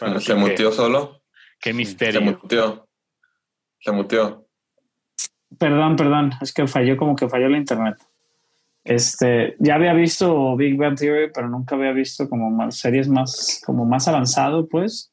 [0.00, 1.22] Bueno, se muteó solo.
[1.60, 2.20] Qué Se misterio.
[2.20, 2.88] muteó.
[3.80, 4.46] Se muteó.
[5.58, 7.96] perdón, perdón, es que falló como que falló el internet.
[8.84, 13.60] Este, ya había visto Big Bang Theory, pero nunca había visto como más series más,
[13.66, 15.10] como más avanzado, pues.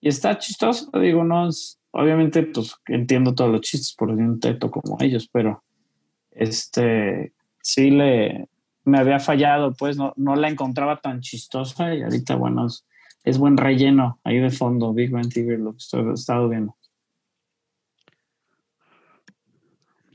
[0.00, 4.70] Y está chistoso, digo, no es, obviamente, pues entiendo todos los chistes por un teto
[4.70, 5.64] como ellos, pero
[6.30, 8.48] este, sí le,
[8.84, 12.66] me había fallado, pues no, no la encontraba tan chistosa y ahorita, bueno,
[13.24, 16.76] es, buen relleno ahí de fondo, Big Bang Theory, lo que estoy, he estado viendo.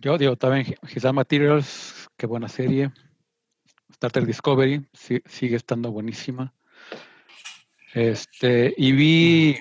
[0.02, 2.92] Yo digo, también His Materials, qué buena serie.
[3.92, 6.54] Star Trek Discovery, sigue estando buenísima.
[7.94, 9.58] Este, y vi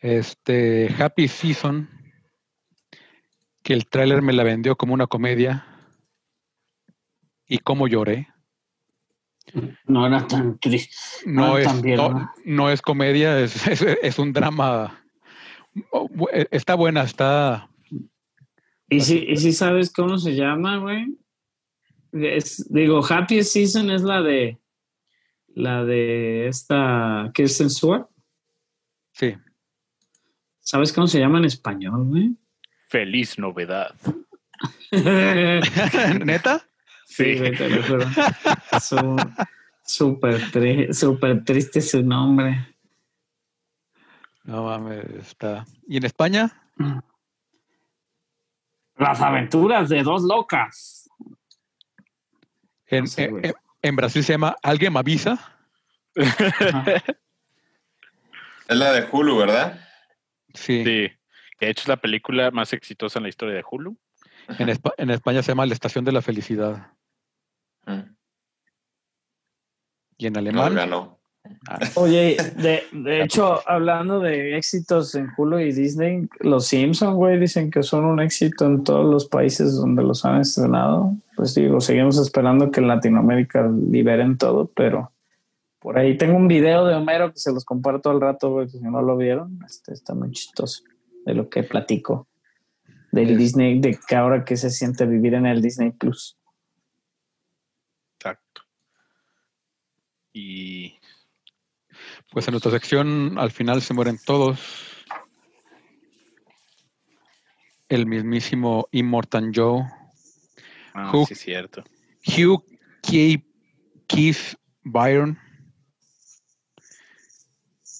[0.00, 1.88] este Happy Season,
[3.62, 5.66] que el tráiler me la vendió como una comedia.
[7.46, 8.28] Y cómo lloré.
[9.86, 10.94] No era tan triste.
[11.26, 12.30] No, Ah, es, no, ¿no?
[12.44, 15.02] no es comedia, es, es- es un drama.
[15.90, 17.68] Oh, bu- Está buena, está.
[18.88, 21.16] ¿Y si, ¿Y si sabes cómo se llama, güey?
[22.12, 24.58] Es- digo, Happy Season es la de
[25.48, 28.06] la de esta Kirsten Stewart.
[29.12, 29.34] Sí.
[30.60, 32.30] ¿Sabes cómo se llama en español, güey?
[32.88, 33.94] Feliz novedad.
[36.24, 36.62] ¿Neta?
[37.06, 38.06] Sí, güey, te lo juro.
[38.80, 39.16] Su-
[39.82, 42.76] Súper tri- súper triste su nombre.
[44.44, 45.64] No mames, está.
[45.88, 46.50] ¿Y en España?
[48.96, 51.08] Las aventuras de dos locas.
[52.86, 53.44] En, No sé, en- güey.
[53.46, 55.56] en- en Brasil se llama Alguien me avisa.
[56.16, 56.84] Ajá.
[58.68, 59.80] Es la de Hulu, ¿verdad?
[60.54, 60.84] Sí.
[60.84, 61.08] Sí.
[61.60, 63.96] De hecho, es la película más exitosa en la historia de Hulu.
[64.58, 66.88] En, Espa- en España se llama La Estación de la Felicidad.
[67.86, 68.00] Mm.
[70.18, 71.18] Y en No, alemán, ganó.
[71.94, 77.70] Oye, de, de hecho, hablando de éxitos en Hulu y Disney, los Simpsons, güey, dicen
[77.70, 81.14] que son un éxito en todos los países donde los han estrenado.
[81.36, 85.12] Pues digo, seguimos esperando que en Latinoamérica liberen todo, pero
[85.80, 88.78] por ahí tengo un video de Homero que se los comparto al rato, güey, que
[88.78, 90.84] si no lo vieron, este está muy chistoso
[91.24, 92.28] de lo que platico
[93.12, 96.36] del Es- Disney, de que ahora que se siente vivir en el Disney Plus.
[98.18, 98.62] Exacto.
[100.32, 100.96] Y
[102.30, 104.60] Pues en nuestra sección al final se mueren todos.
[107.88, 109.82] El mismísimo Immortan Joe,
[110.94, 111.82] ah, Who- sí es cierto.
[112.24, 112.62] Hugh
[113.02, 113.42] K.
[114.06, 114.54] Keith
[114.84, 115.38] Byron.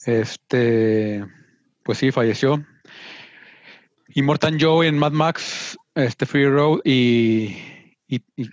[0.07, 1.25] Este,
[1.85, 2.65] pues sí, falleció.
[4.09, 7.57] Immortan Joe en Mad Max, este Free Road y,
[8.09, 8.51] y, y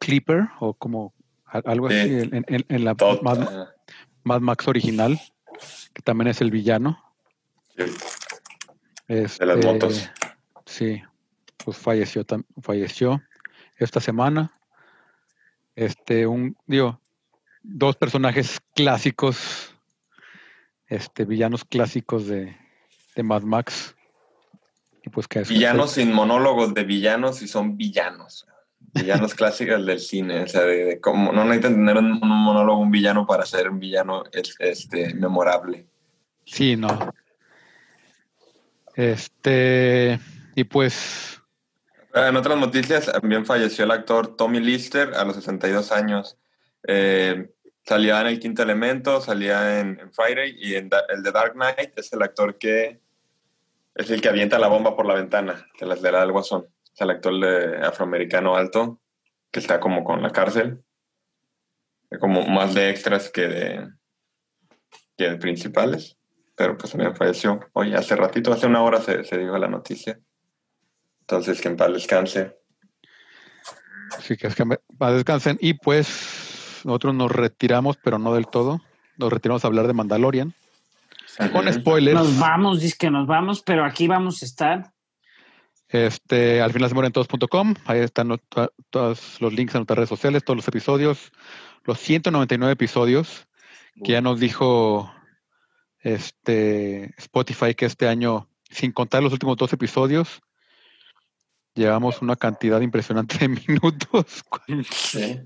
[0.00, 1.14] Clipper, o como
[1.46, 1.96] algo Sí.
[1.96, 3.68] así, en, en- en la Mad.
[4.24, 5.18] Mad Max original,
[5.94, 7.02] que también es el villano.
[7.76, 7.84] Sí.
[9.06, 10.10] Este, De las motos.
[10.66, 11.00] Sí,
[11.64, 12.26] pues falleció,
[12.60, 13.22] falleció
[13.76, 14.52] esta semana.
[15.74, 17.00] Este, un, digo,
[17.62, 19.74] dos personajes clásicos,
[20.88, 22.56] este, villanos clásicos de,
[23.14, 23.94] de Mad Max.
[25.04, 28.46] Y pues que Villanos sin monólogos de villanos y son villanos.
[28.94, 30.42] Villanos clásicos del cine.
[30.42, 33.68] O sea, de, de cómo no necesitan tener un, un monólogo, un villano para ser
[33.70, 35.86] un villano es- este, memorable.
[36.44, 37.12] Sí, no.
[38.94, 40.18] Este,
[40.54, 41.40] y pues,
[42.14, 46.36] En otras noticias, también falleció el actor Tommy Lister a los 62 años.
[46.86, 47.50] Eh,
[47.88, 51.98] salía en El Quinto Elemento, salía en, en Friday y en el de Dark Knight
[51.98, 53.00] es el actor que
[53.94, 56.66] es el que avienta la bomba por la ventana, que las le da al guasón.
[56.94, 59.00] Es el actor de afroamericano alto
[59.50, 60.84] que está como con la cárcel.
[62.20, 63.88] Como más de extras que de,
[65.16, 66.16] que de principales.
[66.54, 70.18] Pero pues también falleció hoy, hace ratito, hace una hora se, se dio la noticia.
[71.20, 72.56] Entonces, que en paz descanse.
[74.20, 75.58] sí que es que me- pa- descansen.
[75.60, 76.06] Y pues,
[76.88, 78.80] nosotros nos retiramos, pero no del todo.
[79.16, 80.54] Nos retiramos a hablar de Mandalorian.
[81.52, 82.18] Con spoilers.
[82.18, 84.92] Nos vamos, dice que nos vamos, pero aquí vamos a estar.
[85.88, 87.74] Este, al final se mueren todos.com.
[87.84, 88.40] Ahí están
[88.90, 91.32] todos los links a nuestras redes sociales, todos los episodios,
[91.84, 93.46] los 199 episodios
[94.02, 95.12] que ya nos dijo
[96.00, 100.40] este Spotify que este año, sin contar los últimos dos episodios,
[101.74, 104.44] llevamos una cantidad impresionante de minutos.
[104.90, 105.40] Sí.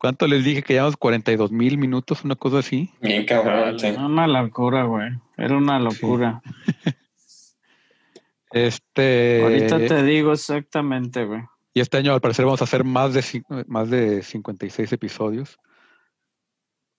[0.00, 2.24] ¿Cuánto les dije que llevamos 42 mil minutos?
[2.24, 2.90] Una cosa así.
[3.02, 3.88] Bien cabrón, sí.
[3.88, 5.10] Una locura, güey.
[5.36, 6.40] Era una locura.
[8.52, 11.40] Este, Ahorita te digo exactamente, güey.
[11.72, 13.22] y este año al parecer vamos a hacer más de,
[13.68, 15.56] más de 56 episodios.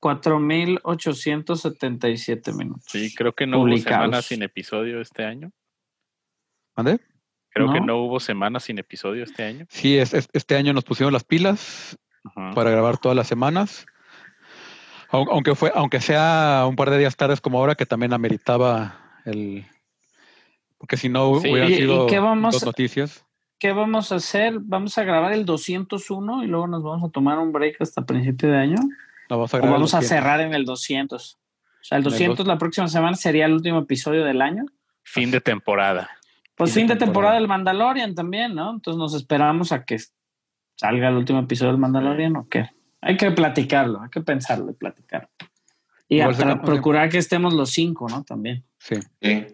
[0.02, 2.86] 4.877 minutos.
[2.88, 3.98] Sí, creo que no Publicados.
[3.98, 5.52] hubo semana sin episodio este año.
[6.78, 7.02] ¿Mande?
[7.49, 7.86] Creo que ¿No?
[7.88, 9.65] no hubo semana sin episodio este año.
[9.69, 12.52] Sí, es, es- este año nos pusimos las pilas Ajá.
[12.53, 13.85] para grabar todas las semanas.
[15.10, 18.95] Au- Aunque fue, aunque sea un par de días tardes como ahora, que también ameritaba
[19.26, 19.65] el
[20.77, 21.52] porque si no Sí.
[21.52, 23.26] hubieran ¿Y- y sido qué vamos dos a- noticias.
[23.60, 24.56] ¿Qué vamos a hacer?
[24.60, 28.49] ¿Vamos a grabar el 201 y luego nos vamos a tomar un break hasta principio
[28.49, 28.77] de año?
[29.30, 30.19] No, vamos a, ¿O vamos a los 100.
[30.19, 31.35] cerrar en el 200?
[31.35, 34.65] O sea, el En el 200 la próxima semana sería el último episodio del año.
[35.03, 36.10] Fin de temporada.
[36.56, 37.35] Pues Fin fin de temporada.
[37.35, 38.72] del Mandalorian también, ¿no?
[38.72, 39.99] Entonces nos esperamos a que
[40.82, 42.72] salga el último episodio del Mandalorian o qué.
[43.02, 45.30] Hay que platicarlo, hay que pensarlo y platicarlo.
[46.10, 46.20] Y
[46.66, 48.24] procurar que estemos los cinco, ¿no?
[48.24, 48.64] También.
[48.80, 48.95] Sí.
[49.22, 49.45] Sí.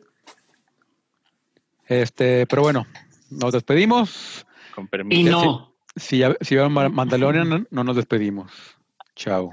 [1.86, 2.86] Este, pero bueno,
[3.30, 4.45] nos despedimos.
[4.74, 5.30] Con Y permiso.
[5.32, 5.74] no.
[5.98, 8.49] Si si vieron Ma- Mandalorian, no nos despedimos.
[9.14, 9.52] Chao.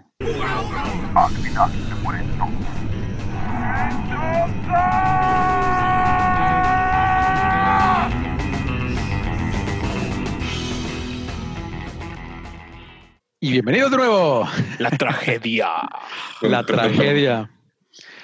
[13.45, 14.49] Y bienvenidos de nuevo.
[14.79, 15.69] La tragedia.
[16.41, 17.51] La tragedia.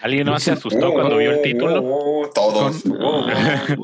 [0.01, 2.31] ¿Alguien no se asustó cuando vio el título?
[2.35, 2.83] Todos.
[2.85, 3.77] Yo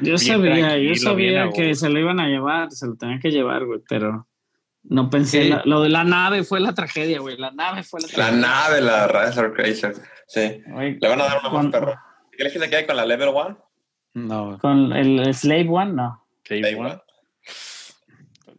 [0.00, 3.64] Bien sabía, yo sabía que se lo iban a llevar, se lo tenían que llevar,
[3.64, 4.28] güey, pero
[4.84, 5.46] no pensé.
[5.48, 7.38] La- lo de la nave fue la tragedia, güey.
[7.38, 8.40] La nave fue la la tragedia.
[8.40, 9.94] nave, la Razor Crazer.
[10.28, 10.62] Sí.
[11.00, 11.94] Le van a dar una más perro.
[12.30, 13.58] ¿Qué le que se quede con la Level 1?
[14.14, 14.58] No.
[14.60, 16.24] Con el Slave One, no.
[16.48, 17.02] Igual.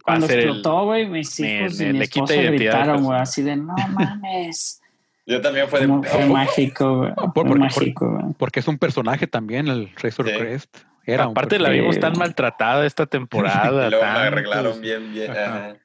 [0.05, 3.21] Cuando explotó, güey, mis me- hijos me- y mi le quita esposa gritaron, güey, personaje.
[3.23, 4.81] así de no mames.
[5.25, 5.87] Yo también fue de.
[6.09, 7.13] Fue mágico, güey.
[7.15, 8.33] Por- Fue por- mágico, güey.
[8.37, 10.37] Porque es un personaje también, el Razor Sí.
[10.37, 10.77] Crest.
[11.07, 13.85] Era un Aparte la vimos tan maltratada esta temporada.
[13.87, 15.31] Y luego la arreglaron bien, bien.
[15.31, 15.45] Ajá.
[15.45, 15.75] ajá.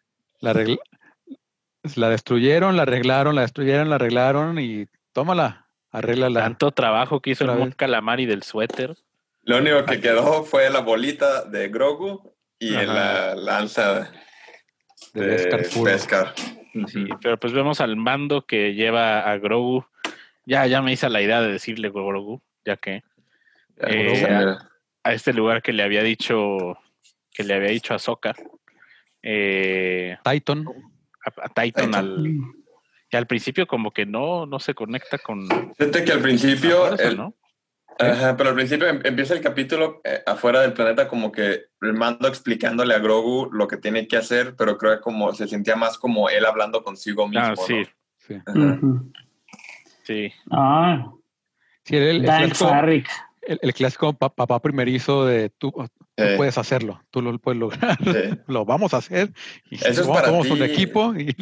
[0.41, 0.79] La regla-
[1.97, 6.41] la destruyeron, la arreglaron, la destruyeron, la arreglaron y tómala, arréglala.
[6.41, 7.73] Tanto trabajo que hizo el Mon.
[7.73, 8.97] Calamari del suéter.
[9.43, 12.30] Lo único que quedó fue la bolita de Grogu
[12.61, 12.85] y Ajá.
[12.85, 14.13] la lanza
[15.15, 16.33] de de.
[16.87, 19.85] Sí, pero pues vemos al mando que lleva a Grogu.
[20.47, 23.03] Ya, ya me hice la idea de decirle Grogu, ya que
[23.77, 24.57] Ya, Eh,
[25.03, 26.79] a este lugar que le había dicho
[27.33, 28.35] que le había dicho a Soka,
[29.23, 30.65] eh, Titan.
[31.25, 31.95] a, a Titan Titan.
[31.95, 32.27] al,
[33.11, 37.09] y al principio como que no, no se conecta con Fíjate que al principio, fuerza,
[37.09, 37.35] el- ¿no?
[38.01, 41.93] Ajá, pero al principio em- empieza el capítulo eh, afuera del planeta como que el
[41.95, 45.77] mando explicándole a Grogu lo que tiene que hacer, pero creo que como se sentía
[45.77, 47.43] más como él hablando consigo mismo.
[47.43, 47.75] Ah, sí,
[48.55, 48.79] ¿no?
[50.05, 50.33] Sí, sí.
[50.51, 51.11] Ah,
[51.85, 52.67] Sí, el, el clásico,
[53.43, 55.73] el, el clásico pa- papá primerizo de tú,
[56.25, 58.39] tú Sí, puedes hacerlo, tú lo puedes lograr, sí.
[58.47, 59.31] lo vamos a hacer.
[59.71, 60.65] Y Eso es vamos, para somos un ti.
[60.65, 61.15] equipo.
[61.17, 61.35] y-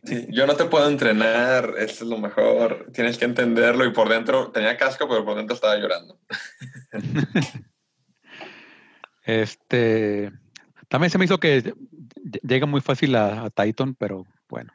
[0.04, 4.08] Sí, Yo no te puedo entrenar, eso es lo mejor, tienes que entenderlo y por
[4.08, 6.18] dentro tenía casco, pero por dentro estaba llorando.
[9.24, 10.30] Este
[10.88, 11.76] también se me hizo que ll-
[12.42, 14.72] llega muy fácil a, a Titan, pero bueno.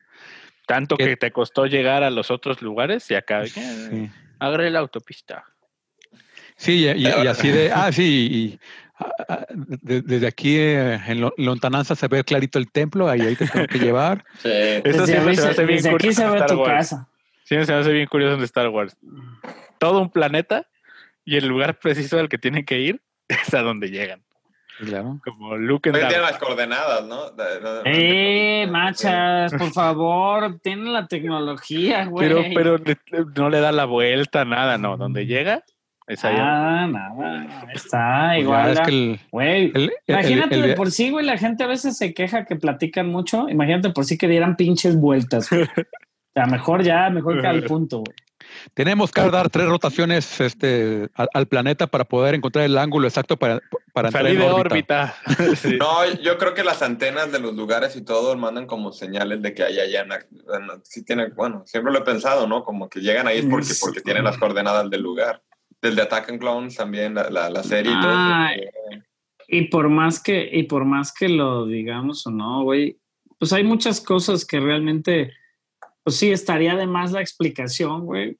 [0.67, 4.09] Tanto que te costó llegar a los otros lugares y acá Sí,
[4.39, 5.43] agarré la autopista.
[6.57, 8.59] Sí, y, y- y así de, ah, sí, y,
[9.81, 13.67] desde aquí eh, en Lo- lontananza se ve clarito el templo, ahí, ahí te tengo
[13.67, 14.23] que llevar.
[14.39, 16.69] Sí, Eso Desde, siempre se hace bien desde aquí se ve tu Wars.
[16.89, 17.07] casa.
[17.43, 18.97] Sí, se me hace bien curioso en Star Wars.
[19.79, 20.67] Todo un planeta
[21.23, 24.21] y el lugar preciso al que tienen que ir es a donde llegan.
[24.77, 25.21] Claro.
[25.23, 26.31] Como Luke en Porque tiene Dark.
[26.33, 27.29] las coordenadas, ¿no?
[27.31, 32.27] De- de- Eh, de- machas, por favor, tienen la tecnología, güey.
[32.27, 32.43] Pero,
[32.83, 34.97] pero no le da la vuelta, nada, no.
[34.97, 35.63] Donde llega,
[36.07, 36.83] es allá.
[36.83, 38.71] Ah, nada, está Pues ya igual.
[38.73, 41.67] es que el, Güey, el- el- imagínate el- de por sí, güey, la gente a
[41.67, 43.49] veces se queja que platican mucho.
[43.49, 45.49] Imagínate por sí que dieran pinches vueltas.
[46.37, 48.13] O sea, mejor ya, mejor que al punto, güey.
[48.73, 53.37] tenemos que dar tres rotaciones este, al, al planeta para poder encontrar el ángulo exacto
[53.37, 53.61] para,
[53.93, 55.15] para entrar Salí en de órbita.
[55.25, 55.55] órbita.
[55.55, 55.77] Sí.
[55.79, 59.53] No, yo creo que las antenas de los lugares y todo mandan como señales de
[59.53, 60.05] que hay allá.
[60.45, 62.65] Bueno, sí tiene, bueno, siempre lo he pensado, ¿no?
[62.65, 65.41] Como que llegan ahí porque, porque tienen las coordenadas del lugar.
[65.81, 68.11] Del de Attack and Clones también, la, la, la serie y todo.
[68.13, 68.51] Ah,
[69.47, 72.97] Y por más que, y por más que lo digamos o no, güey,
[73.37, 75.31] pues hay muchas cosas que realmente,
[76.03, 78.37] pues sí, estaría de más la explicación, güey.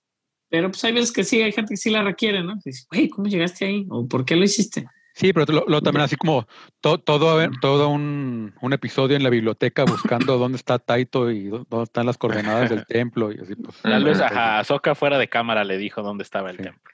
[0.50, 2.56] Pero pues hay veces que sí, hay gente que sí la requiere, ¿no?
[2.64, 3.86] Dices, güey, ¿cómo llegaste ahí?
[3.90, 4.88] ¿O por qué lo hiciste?
[5.14, 6.46] Sí, pero lo, lo también así como
[6.82, 11.66] to- todo, todo un, un episodio en la biblioteca buscando dónde está Taito y dó-
[11.70, 13.78] dónde están las coordenadas del templo y así pues.
[13.82, 16.64] Tal vez ajá, Ahsoka fuera de cámara le dijo dónde estaba el Sí.
[16.64, 16.92] templo.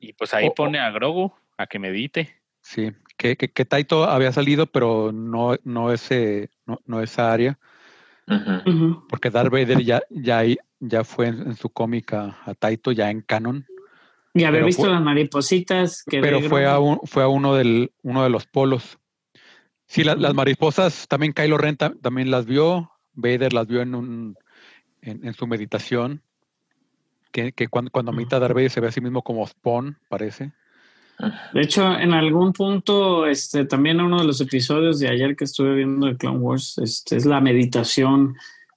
[0.00, 2.36] Y pues ahí pone a Grogu a que medite.
[2.62, 7.58] Sí, que, que, que Taito había salido, pero no, no ese, no, no esa área,
[9.08, 13.10] porque Darth Vader ya, ya, ahí- ya fue en, en su cómica a Taito, ya
[13.10, 13.66] en canon,
[14.34, 17.54] Y haber Pero visto fue- las maripositas que pero fue a, un- fue a uno,
[17.56, 18.98] del, uno de los polos.
[19.86, 23.94] Sí, la- las mariposas, también Kylo Ren ta- también las vio, Vader las vio en,
[23.96, 24.36] un,
[25.02, 26.22] en, en su meditación,
[27.30, 30.52] que, que cuando, cuando medita Darth Vader se ve a sí mismo como Spawn, parece.
[31.52, 35.74] De hecho, en algún punto, este, también uno de los episodios de ayer que estuve
[35.74, 38.36] viendo de Clone Wars, este, es la meditación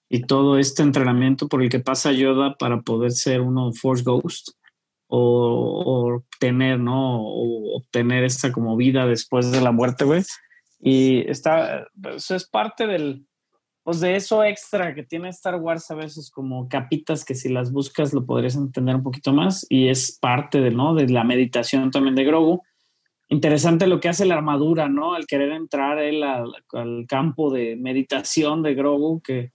[0.10, 4.50] y todo este entrenamiento por el que pasa Yoda para poder ser uno Force Ghost
[5.08, 7.22] o, o obtener, ¿no?
[7.22, 10.24] O obtener esta como vida después de la muerte, güey.
[10.80, 13.26] Y está, eso es parte del,
[13.84, 17.72] pues de eso extra que tiene Star Wars a veces como capitas que si las
[17.72, 20.96] buscas lo podrías entender un poquito más y es parte de, ¿no?
[20.96, 22.62] de la meditación también de Grogu.
[23.30, 25.14] Interesante lo que hace la armadura, ¿no?
[25.16, 29.52] Al querer entrar él al, al campo de meditación de Grogu, que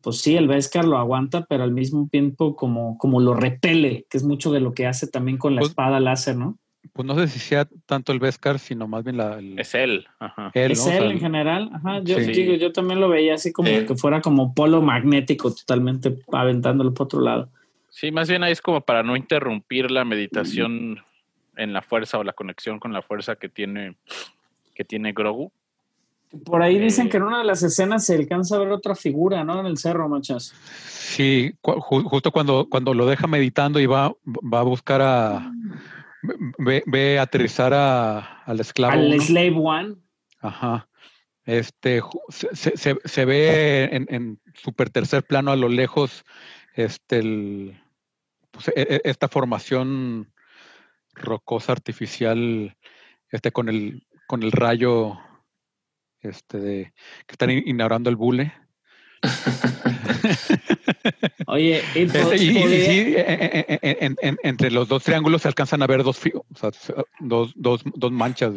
[0.00, 4.18] pues sí, el Beskar lo aguanta, pero al mismo tiempo como, como lo repele, que
[4.18, 6.58] es mucho de lo que hace también con la Pues- espada láser, ¿no?
[6.92, 10.06] Pues no sé si sea tanto el Beskar, sino más bien la, el- Es él.
[10.18, 10.50] Ajá.
[10.54, 10.84] él, es ¿no?
[10.86, 11.70] O él sea, en general.
[11.74, 12.32] Ajá, yo Sí.
[12.32, 13.86] digo, yo también lo veía así como Sí.
[13.86, 17.48] que fuera como polo magnético, totalmente aventándolo por otro lado.
[17.90, 20.98] Sí, más bien ahí es como para no interrumpir la meditación
[21.56, 23.96] en la fuerza o la conexión con la fuerza que tiene,
[24.74, 25.50] que tiene Grogu.
[26.44, 27.08] Por ahí dicen Eh.
[27.10, 29.60] que en una de las escenas se alcanza a ver otra figura, ¿no?
[29.60, 30.52] En el cerro, machas.
[30.88, 35.50] Sí, ju- justo cuando, cuando lo deja meditando y va, va a buscar a.
[36.58, 38.92] Ve, ve aterrizar a, al esclavo.
[38.94, 39.22] Al uno.
[39.22, 39.96] Slave One.
[40.40, 40.88] Ajá.
[41.44, 46.24] Este, se, se- se- ve en, en super tercer plano a lo lejos
[46.74, 47.80] este, el,
[48.50, 50.32] pues, e- e- esta formación
[51.14, 52.76] rocosa artificial
[53.30, 55.18] este, con, el, con el rayo
[56.20, 56.92] este, de,
[57.26, 58.52] que están in- inaugurando el bule.
[61.46, 65.86] Oye, y, y- y en- en- en- en- entre los dos triángulos se alcanzan a
[65.86, 66.70] ver dos, o sea,
[67.20, 68.52] dos, dos, dos manchas.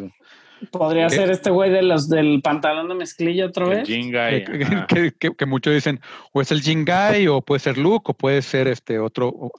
[0.70, 1.16] podría ¿Qué?
[1.16, 3.86] ser este güey de los del pantalón de mezclilla otra vez.
[3.88, 4.44] Jingai.
[4.44, 6.00] Que, que- que- que muchos dicen,
[6.32, 9.52] o es el Jingai, o puede ser Luke, o puede ser este otro, o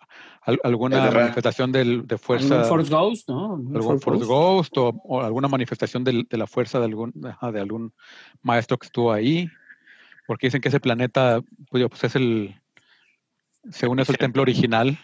[0.43, 3.53] al- alguna de manifestación del- de Algún fuerza, Force Ghost, ¿no?
[3.55, 4.75] Algún algún Force Force Ghost.
[4.75, 7.93] Ghost, o, o alguna manifestación del- de la fuerza de algún, de algún
[8.41, 9.47] maestro que estuvo ahí,
[10.27, 12.55] porque dicen que ese planeta, pues, pues, es el,
[13.69, 14.97] según es el templo original,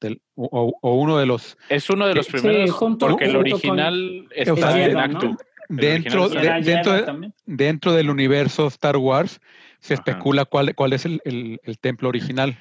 [0.00, 3.32] del, o, o- o uno de los Es uno de los primeros, junto- porque el
[3.32, 5.28] con- original O está sea, en Actu.
[5.28, 5.36] ¿no?
[5.68, 9.40] dentro, de- dentro, de- dentro del universo Star Wars
[9.78, 10.02] se Ajá.
[10.02, 12.58] especula cuál, cuál es el, el- el templo original.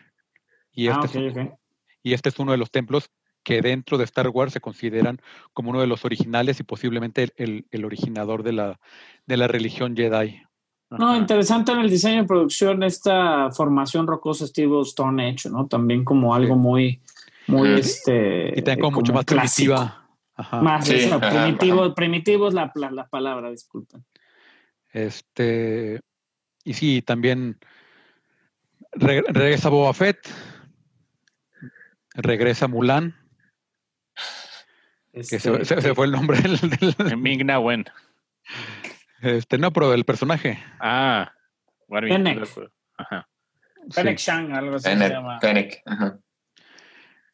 [0.72, 1.36] Y Ah, este, es,
[2.04, 3.10] y este es uno de los templos
[3.44, 5.20] que dentro de Star Wars se consideran
[5.54, 8.80] como uno de los originales y posiblemente el, el- el originador de la,
[9.26, 10.42] de la religión Jedi.
[11.00, 15.68] No, interesante en el diseño de producción esta formación rocosa estilo Stone Age, ¿no?
[15.68, 17.02] También como algo muy,
[17.48, 18.50] muy, este...
[18.56, 19.74] Y también como mucho más clásico.
[19.76, 20.08] primitiva.
[20.36, 20.62] Ajá.
[20.62, 21.96] Más Sí, eso, ajá, primitivo, ajá.
[21.96, 24.04] primitivo es la, la, la palabra, disculpen.
[24.92, 26.00] Este,
[26.64, 27.58] y sí, también
[28.94, 30.28] re- regresa Boba Fett,
[32.16, 33.16] regresa Mulan,
[35.14, 37.86] que Este, se, se- se fue el nombre del, del- Ming-Na Wen.
[39.22, 40.60] Este, no, pero del personaje.
[40.80, 41.32] Ah.
[41.88, 42.48] Warmi- Fennec.
[42.98, 43.28] Ajá.
[43.90, 44.26] Fennec Sí.
[44.32, 45.40] Shang, algo así se llama.
[45.40, 46.18] Fennec, ajá.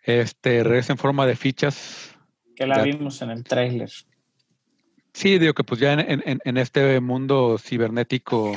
[0.03, 2.15] Este, regresa en forma de fichas.
[2.55, 2.83] Que la Ya.
[2.83, 3.89] vimos en el tráiler.
[5.13, 8.53] Sí, digo que pues ya en, en- en este mundo cibernético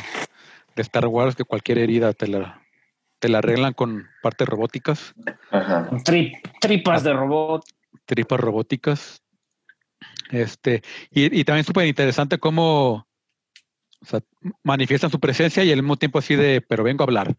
[0.76, 2.62] de Star Wars, que cualquier herida te la,
[3.18, 5.14] te la arreglan con partes robóticas,
[5.50, 5.88] Ajá.
[6.04, 7.64] Trip- tripas de robot.
[8.06, 9.22] tripas robóticas.
[10.30, 13.06] Este, y, y también súper interesante cómo
[14.02, 14.20] o sea,
[14.62, 17.36] manifiestan su presencia y al mismo tiempo así de, pero vengo a hablar.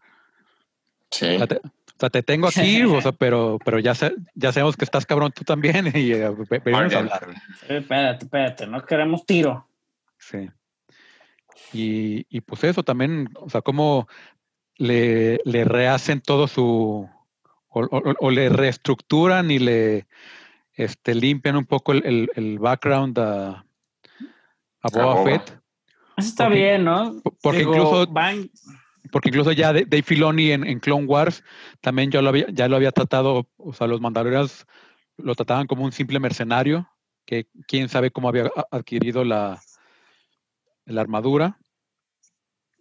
[1.10, 1.26] Sí.
[1.34, 4.52] O sea, te, o sea, te tengo aquí, o sea, pero, pero ya, sa- ya
[4.52, 7.28] sabemos que estás cabrón tú también y eh, ve- venimos a hablar.
[7.68, 9.66] Eh, espérate, espérate, no queremos tiro.
[10.18, 10.48] Sí.
[11.72, 14.08] Y, y pues eso también, o sea, cómo
[14.76, 17.08] le, le rehacen todo su,
[17.68, 20.06] o, o- o le reestructuran y le
[20.74, 23.48] este, limpian un poco el, el- el background a,
[24.80, 25.24] a Boba Boba.
[25.24, 25.61] Fett.
[26.16, 27.20] Eso está Porque- bien, ¿no?
[27.42, 28.12] porque Digo, incluso-
[29.10, 31.42] Porque incluso ya Dave Filoni en, en Clone Wars
[31.80, 34.66] también ya lo había, ya lo había tratado, o sea, los Mandalorians
[35.18, 36.88] lo trataban como un simple mercenario,
[37.26, 39.60] que quién sabe cómo había adquirido la,
[40.86, 41.58] la armadura.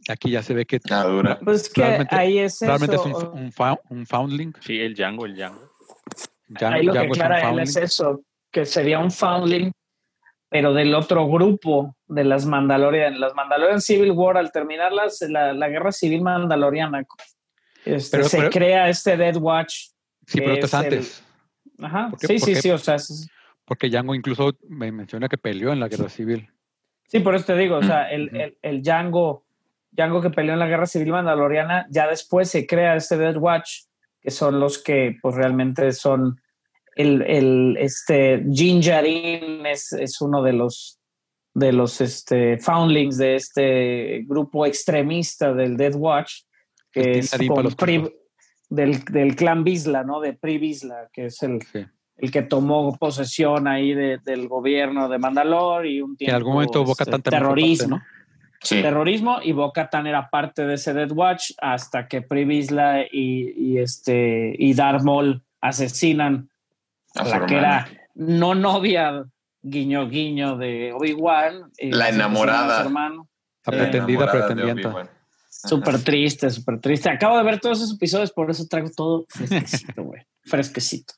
[0.10, 1.40] Aquí ya se ve que La dura.
[1.44, 3.52] pues que realmente- ahí es realmente es un, un,
[3.90, 4.53] un foundling.
[4.62, 5.70] Sí, el Django, el Django.
[6.62, 8.22] Ahí lo ya que es un aclara él es eso,
[8.52, 9.72] que sería un foundling,
[10.52, 13.19] pero del otro grupo de las Mandalorian.
[13.22, 17.06] Las Mandalorian Civil War, al terminar las- la, la guerra civil mandaloriana,
[17.86, 19.88] este, Pero- se pero- crea este Dead Watch.
[20.28, 21.23] Sí, pero es el- antes.
[21.80, 23.28] Ajá, sí, ¿Por sí, sí, o sea, es-
[23.65, 26.49] Porque Django incluso me menciona que peleó en la guerra civil.
[27.07, 29.45] Sí, por eso te digo, o sea, el, el, el Django,
[29.91, 33.72] Django que peleó en la Guerra Civil Mandaloriana, ya después se crea este Death Watch,
[34.22, 36.41] que son los que pues realmente son
[36.95, 40.97] el, el este Jin Jarin es, es uno de los
[41.53, 46.31] de los este, foundlings de este grupo extremista del Death Watch,
[46.93, 48.09] que es con Pri-
[48.69, 50.22] del, del clan Bisla, ¿no?
[50.22, 51.85] De Pri Bisla, que es el, Sí.
[52.18, 56.53] el que tomó posesión ahí de- del gobierno de Mandalor y un tiempo en algún
[56.53, 58.01] momento Boca este, parte, terrorismo ¿no?
[58.63, 58.81] Sí.
[58.81, 63.80] terrorismo y Boca Tan era parte de ese Death Watch hasta que Privisla y, y
[63.80, 66.49] este y Darth Maul asesinan
[67.15, 67.88] A la que hermana.
[67.88, 69.25] era no novia
[69.61, 72.81] guiño guiño de Obi-Wan y La enamorada.
[72.81, 73.27] hermano.
[73.65, 74.88] La pretendida Enamorada de pretendienta.
[74.89, 75.09] Obi-Wan.
[75.49, 77.09] Súper triste, súper triste.
[77.09, 80.21] Acabo de ver todos esos episodios, por eso traigo todo fresquecito, güey.
[80.45, 81.13] Fresquecito.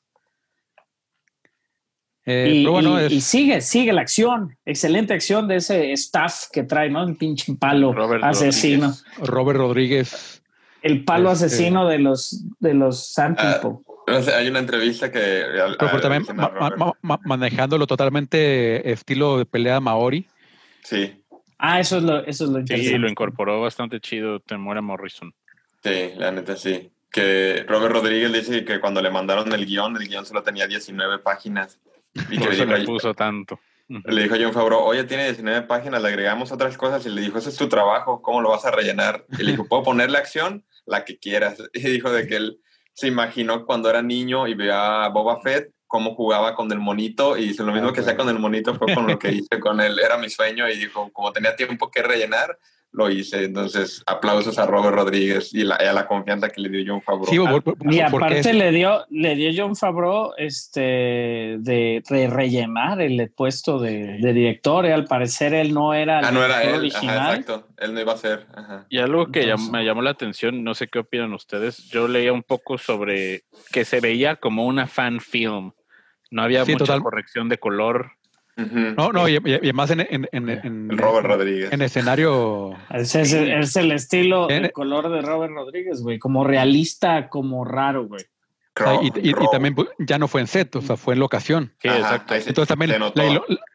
[2.26, 4.58] Eh, y, pero bueno, y- es- y sigue, sigue la acción.
[4.66, 7.04] Excelente acción de ese staff que trae, ¿no?
[7.04, 8.88] El pinche palo Robert asesino.
[8.88, 9.28] Rodríguez.
[9.30, 10.44] Robert Rodríguez.
[10.82, 13.80] El palo Este- asesino de los de los Sand People.
[14.08, 15.44] Hay una entrevista que.
[15.62, 20.28] al- Pero, también ma- ma- ma- manejándolo totalmente estilo de pelea maori.
[20.84, 21.20] Sí,
[21.66, 23.00] Ah, eso es lo, eso es lo Sí, interesante.
[23.00, 25.34] lo incorporó bastante chido Temuera Morrison.
[25.82, 26.92] sí, la neta sí.
[27.10, 31.20] Que Robert Rodríguez dice que cuando le mandaron el guion, el guion solo tenía 19
[31.20, 31.80] páginas.
[32.16, 33.60] Y que Por le eso dijo, le puso tanto.
[33.88, 37.06] le dijo a John Favreau, oye, tiene 19 páginas, le agregamos otras cosas.
[37.06, 39.26] Y le dijo, ese es tu trabajo, ¿cómo lo vas a rellenar?
[39.40, 40.66] Y le dijo, ¿puedo ponerle acción?
[40.86, 41.58] La que quieras.
[41.74, 42.60] Y dijo de que él
[42.94, 47.38] se imaginó cuando era niño y veía a Boba Fett cómo jugaba con el monito
[47.38, 49.80] y lo mismo Ah, que hacía con el monito fue con lo que hice con
[49.80, 50.00] él.
[50.00, 52.58] Era mi sueño y dijo, como tenía tiempo que rellenar,
[52.94, 53.44] lo hice.
[53.46, 57.02] Entonces, aplausos a Robert Rodríguez y, la, y a la confianza que le dio John
[57.02, 57.26] Favreau.
[57.28, 60.80] Sí, por- por- Y aparte le dio, le dio John Favreau este,
[61.60, 64.86] de, re- rellenar el puesto de, de director.
[64.86, 66.70] Al parecer él no era el ah, no era él.
[66.70, 67.18] Ajá, original.
[67.40, 67.68] exacto.
[67.78, 68.46] Él no iba a ser.
[68.54, 68.86] Ajá.
[68.90, 72.32] Y algo que Entonces- me llamó la atención, no sé qué opinan ustedes, yo leía
[72.32, 75.72] un poco sobre que se veía como una fan film.
[76.32, 77.02] No había Sí, mucha total.
[77.04, 78.12] corrección de color.
[78.56, 81.74] No, no, y, y- y además en, en, en, en- El Robert Rodríguez.
[81.74, 82.72] en escenario.
[82.92, 86.20] Es, el- es el estilo, En- el color de Robert Rodríguez, güey.
[86.20, 88.24] Como realista, como raro, güey.
[88.80, 89.50] o sea, y, y- y Crow.
[89.52, 91.74] también pues, ya no fue en set, o sea, fue en locación.
[91.82, 92.34] Sí, Ajá, exacto.
[92.36, 92.94] se- Entonces también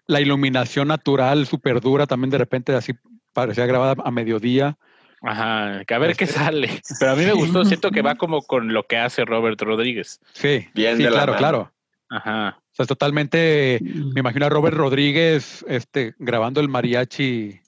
[0.06, 2.92] la, iluminación natural, súper dura, también de repente así
[3.32, 4.76] parecía grabada a mediodía.
[5.22, 6.68] Ajá, que a ver qué Este- sale.
[7.00, 10.20] Pero a mí me gustó, siento que va como con lo que hace Robert Rodríguez.
[10.32, 11.38] Sí, Bien sí, claro, mano.
[11.38, 11.72] claro.
[12.10, 12.60] Ajá.
[12.78, 17.60] O sea, es totalmente, me imagino a Robert Rodríguez este, grabando el mariachi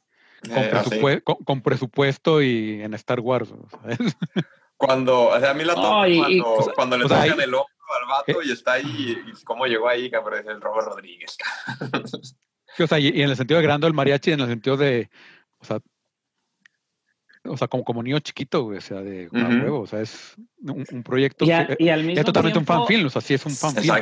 [0.42, 0.90] con, Eh, así.
[0.90, 3.50] presupue- con- con presupuesto y en Star Wars.
[3.50, 4.16] o sea, es-
[4.76, 7.38] Cuando, o sea, a mí la No, toma y- y- cuando, cuando le sea, tocan
[7.40, 7.66] ahí- el hombro
[8.00, 11.36] al vato y está ahí, y cómo llegó ahí, cabrón, es el Robert Rodríguez.
[12.76, 14.76] sí, o sea, y, y en el sentido de grabando el mariachi, en el sentido
[14.76, 15.10] de,
[15.58, 15.80] o sea,
[17.44, 19.54] o sea, como, como niño chiquito, güey, o sea, de a Ujú.
[19.64, 22.58] huevo, o sea, es un, un proyecto Y, a- que y al mismo es totalmente
[22.60, 23.94] un tiempo- fan film, o sea, sí es un fan film.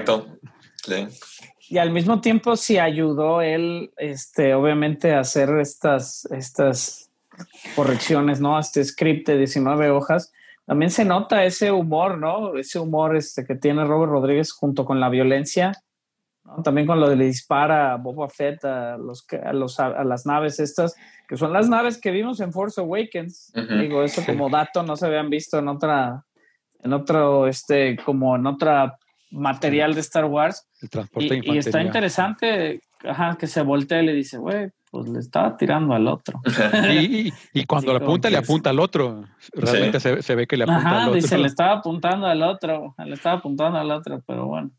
[0.85, 1.07] Sí.
[1.71, 7.11] Y al mismo tiempo, si ayudó él, este, obviamente, a hacer estas, estas
[7.77, 8.59] correcciones, ¿no?
[8.59, 10.33] Este script de 19 hojas.
[10.65, 12.57] También se nota ese humor, ¿no?
[12.57, 15.73] Ese humor este, que tiene Robert Rodríguez junto con la violencia.
[16.45, 16.63] ¿no?
[16.63, 20.25] También con lo de le dispara a Boba Fett a, los, a, los, a las
[20.25, 20.97] naves estas,
[21.29, 23.53] que son las naves que vimos en Force Awakens.
[23.55, 26.25] Digo, eso como dato no se habían visto en otra,
[26.83, 28.99] en otro, este, como en otra
[29.31, 30.67] material de Star Wars.
[30.81, 34.71] El transporte de Y, y está interesante ajá, que se voltea y le dice, güey,
[34.91, 36.41] pues le estaba tirando al otro.
[36.91, 37.33] Y,
[37.67, 39.25] cuando Sí, le apunta, le apunta al otro.
[39.53, 41.15] Realmente se, se ve que le apunta Ajá, al otro.
[41.15, 44.71] dice, le estaba apuntando al otro, le estaba apuntando al otro, pero bueno.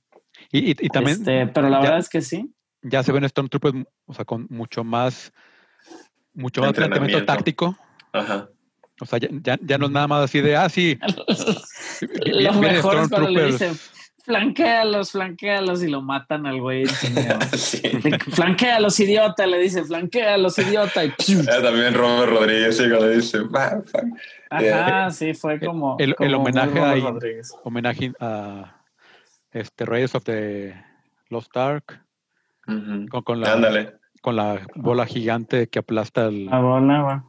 [0.51, 2.53] Y, y- y también Este, pero la ya- verdad es que sí.
[2.81, 5.31] ya se ven Stormtroopers, o sea, con mucho más,
[6.34, 7.23] mucho más Entrenamiento.
[7.26, 7.77] táctico.
[8.13, 8.49] Ajá.
[9.01, 10.97] O sea, ya, ya, ya no es nada más así de, ah, sí,
[12.26, 13.73] Lo mejor es cuando le dicen,
[14.30, 16.85] flanquéalos, flanquéalos y lo matan al güey.
[17.57, 17.81] sí.
[18.31, 21.03] flanquéalos, idiota, le dice, flanquéalos, idiota.
[21.03, 21.10] Y.
[21.10, 24.03] Eh, También Robert Rodríguez, sí, cuando dice, "Va, va".
[24.51, 27.01] Ajá, sí, fue como el- como homenaje ahí.
[27.01, 27.51] Rodríguez.
[27.64, 28.76] homenaje a
[29.51, 30.76] este Raiders of the
[31.30, 31.99] Lost Ark,
[32.68, 33.07] Ujú.
[33.10, 33.93] con, con la, Ándale.
[34.22, 36.45] con la bola gigante que aplasta el...
[36.45, 37.26] La bola,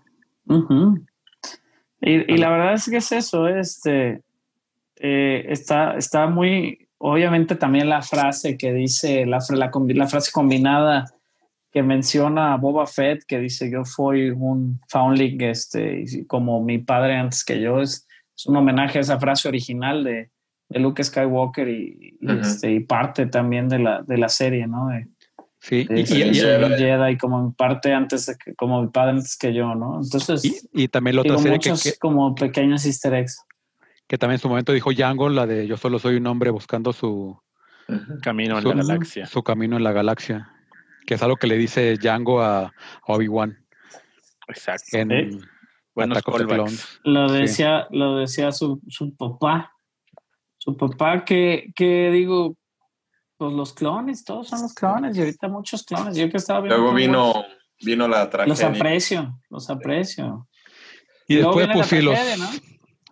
[2.03, 4.23] y, y la verdad es que es eso, este
[4.97, 11.07] eh, está, está muy, obviamente también la frase que dice, la, la, la frase combinada
[11.73, 17.45] que menciona Boba Fett, que dice yo fui un foundling, este, como mi padre antes
[17.45, 18.07] que yo, es,
[18.37, 20.31] es un homenaje a esa frase original de,
[20.69, 22.41] de Luke Skywalker y, y, Ujú.
[22.41, 24.89] este, y parte también de la, de la serie, ¿no?
[24.89, 25.07] De,
[25.63, 27.19] Sí, de y, y- y- Jedi.
[27.19, 30.01] Como parte antes de que, como mi padre antes que yo, ¿no?
[30.03, 33.45] Entonces, y- también la otra digo, serie que, muchos que, como pequeños easter eggs.
[34.11, 36.93] Que también en su momento dijo Django, la de Yo solo soy un hombre buscando
[36.93, 37.41] su.
[38.23, 39.27] Camino en su, la galaxia.
[39.27, 40.53] su camino en la galaxia,
[41.07, 42.73] que es algo que le dice Django a, a
[43.07, 43.65] Obi-Wan
[44.49, 44.97] Exacto.
[44.97, 45.39] en Sí.
[45.95, 46.57] Buenos Attack of the callbacks.
[46.65, 47.01] Clones.
[47.05, 47.39] Lo Sí.
[47.43, 49.73] decía, lo decía su, su papá.
[50.59, 52.57] Su papá que, que digo,
[53.37, 56.17] pues los clones, todos son los clones, y ahorita muchos clones.
[56.17, 56.79] Yo que estaba viendo.
[56.79, 57.45] Luego vino,
[57.81, 58.67] vino la Los tragedia.
[58.69, 60.49] aprecio, los aprecio.
[61.29, 62.51] Y después pues sí, los, tragedia, ¿no?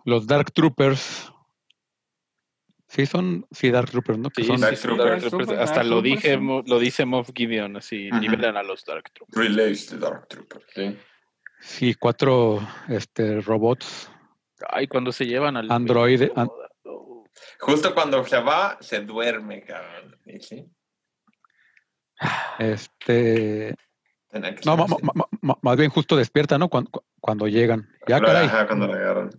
[0.09, 1.31] Los Dark Troopers.
[2.87, 4.29] Sí, son, sí, Dark Troopers, ¿no?
[4.31, 5.09] Que Sí, son- Dark sí, Troopers.
[5.09, 5.49] Dark Troopers.
[5.49, 6.37] Dark Hasta lo Troopers, dije, sí.
[6.39, 8.19] Mo- lo dice Moff Gideon, así, Ujú.
[8.21, 9.37] liberan a los Dark Troopers.
[9.47, 10.61] Relays de Dark Trooper.
[10.73, 10.97] Sí.
[11.61, 14.09] sí, cuatro este, robots.
[14.69, 16.49] Ay, cuando se llevan al Android- an-
[17.59, 20.17] Justo cuando se va, se duerme, cabrón.
[20.41, 20.65] Sí,
[22.57, 23.75] Este,
[24.65, 26.69] no, ma- ma- ma- más bien justo despierta, ¿no?
[26.69, 27.87] Cuando, cuando llegan.
[28.07, 28.45] Ya, Pero, caray.
[28.47, 29.29] ajá, cuando la agarran.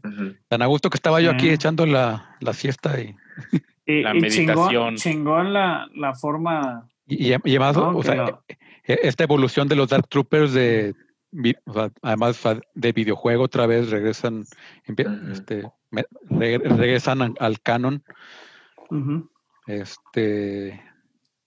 [0.48, 1.52] Tan a gusto que estaba yo aquí Sí.
[1.52, 3.14] echando la, la siesta y,
[3.86, 4.68] Y, La y meditación.
[4.68, 6.88] chingón, chingón la, la forma.
[7.06, 7.96] y, y además, ¿no?
[7.96, 8.44] o sea, lo-
[8.84, 10.94] e- esta evolución de los Dark Troopers de,
[11.32, 12.40] vi- o sea, además
[12.74, 14.44] de videojuego otra vez regresan,
[15.32, 15.64] este,
[16.28, 18.04] regresan al, canon,
[18.90, 19.28] Ujú.
[19.66, 20.80] este,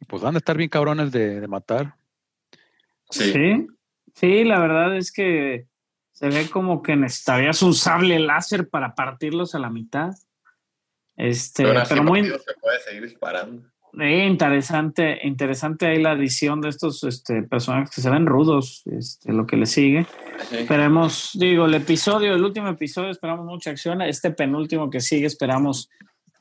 [0.07, 1.95] pues van a estar bien cabrones de, de matar.
[3.13, 3.31] Sí.
[3.31, 3.67] Sí,
[4.13, 5.67] sí, la verdad es que
[6.11, 10.11] se ve como que necesitarías un sable láser para partirlos a la mitad.
[11.15, 13.63] Este, Pero, muy, se puede seguir disparando.
[13.99, 19.31] Eh, interesante, interesante ahí la adición de estos este, personajes que se ven rudos, este,
[19.31, 20.07] lo que le sigue.
[20.49, 20.57] Sí.
[20.57, 24.01] Esperemos, digo, el episodio, el último episodio, esperamos mucha acción.
[24.01, 25.89] Este penúltimo que sigue, esperamos,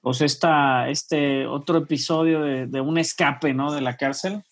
[0.01, 3.73] pues, esta, este otro episodio de, de un escape, ¿no?
[3.73, 4.43] De la cárcel.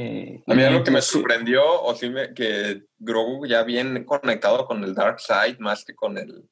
[0.00, 4.64] Eh, A mí algo que me sorprendió, o sí me- que Grogu ya bien conectado
[4.64, 6.48] con el Dark Side más que con el.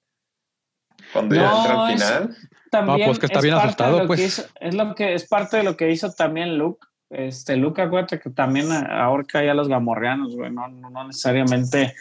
[1.12, 2.36] Cuando ya No, entra al es- final.
[2.72, 4.20] también No, pues que está es bien parte asustado, lo que pues.
[4.20, 6.84] hizo- es lo que es parte de lo que hizo también Luke.
[7.08, 11.94] Este Luke, acuérdate que también ahorca ya a los gamorreanos, güey, no, no, no necesariamente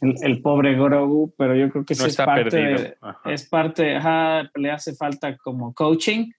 [0.00, 2.78] el, el pobre Grogu, pero yo creo que sí No es está parte perdido.
[2.82, 3.32] de- Ajá.
[3.32, 6.30] es parte, ajá, le hace falta como coaching.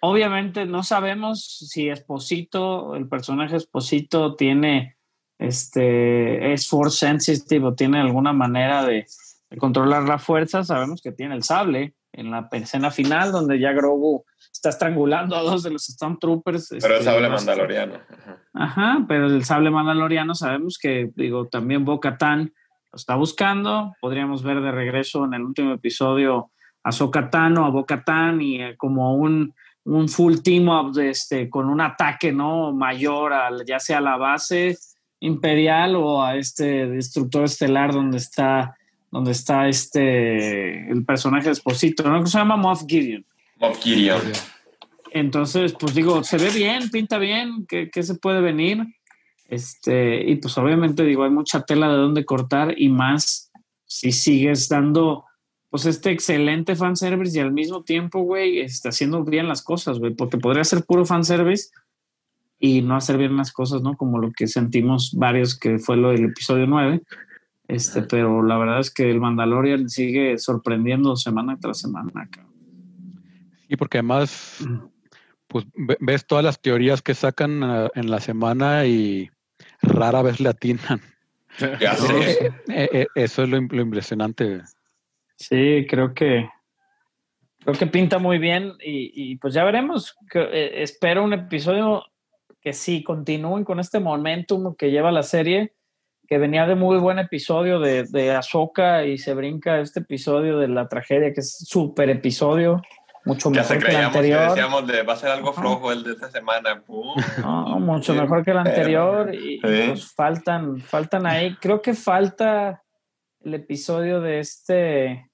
[0.00, 4.96] Obviamente no sabemos si Esposito, el personaje Esposito tiene,
[5.38, 9.06] este, es force sensitive o tiene alguna manera de,
[9.50, 10.64] de controlar la fuerza.
[10.64, 15.42] Sabemos que tiene el sable en la escena final donde ya Grogu está estrangulando a
[15.42, 16.68] dos de los Stormtroopers.
[16.70, 17.94] Pero este, es sable los- mandaloriano.
[17.94, 18.38] Ajá.
[18.54, 22.52] Ajá, pero el sable mandaloriano sabemos que, digo, también Bo-Katan
[22.92, 23.94] lo está buscando.
[24.00, 26.50] Podríamos ver de regreso en el último episodio
[26.82, 29.54] a Sokatan o a Bo-Katan y eh, como un,
[29.88, 34.02] un full team up de este, con un ataque no mayor, al, ya sea a
[34.02, 34.76] la base
[35.20, 38.76] imperial o a este destructor estelar donde está
[39.10, 42.22] donde está este el personaje de Esposito, ¿no?
[42.22, 43.24] Que se llama Moff Gideon.
[43.58, 44.20] Moff Gideon.
[45.12, 48.84] Entonces, pues digo, se ve bien, pinta bien, ¿qué, qué se puede venir?
[49.48, 53.50] Este, y pues obviamente digo, hay mucha tela de dónde cortar y más
[53.86, 55.24] si sigues dando
[55.70, 60.14] pues este excelente fanservice y al mismo tiempo, güey, está haciendo bien las cosas, güey,
[60.14, 61.68] porque podría ser puro fanservice
[62.58, 63.96] y no hacer bien las cosas, ¿no?
[63.96, 67.02] Como lo que sentimos varios que fue lo del episodio 9.
[67.68, 72.54] Este, pero la verdad es que el Mandalorian sigue sorprendiendo semana tras semana, cabrón.
[73.68, 74.66] Y porque además,
[75.46, 79.28] pues ve- ves todas las teorías que sacan ah, en la semana y
[79.82, 81.00] rara vez le atinan.
[81.78, 82.52] Ya No, sé.
[82.68, 84.62] Eh, eh, eso es lo, im- lo impresionante.
[85.38, 86.48] Sí, creo que
[87.60, 90.16] creo que pinta muy bien y, y pues ya veremos.
[90.30, 92.04] Que, eh, espero un episodio
[92.60, 95.74] que sí continúen con este momentum que lleva la serie,
[96.26, 100.68] que venía de muy buen episodio de, de Ahsoka y se brinca este episodio de
[100.68, 102.82] la tragedia, que es súper episodio,
[103.24, 104.48] mucho Ya mejor se que el creíamos que anterior.
[104.48, 106.82] decíamos de va a ser algo flojo el de esta semana.
[106.84, 107.14] Pum.
[107.42, 109.88] No, mucho Sí, mejor que el anterior y, y, Sí.
[109.90, 111.54] pues faltan, faltan ahí.
[111.60, 112.82] Creo que falta
[113.40, 115.27] el episodio de este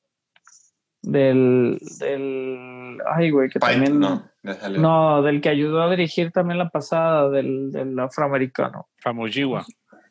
[1.04, 4.24] del del ay güey que también no,
[4.78, 8.88] no, del que ayudó a dirigir también la pasada del, del afroamericano.
[8.98, 9.64] Famuyiwa.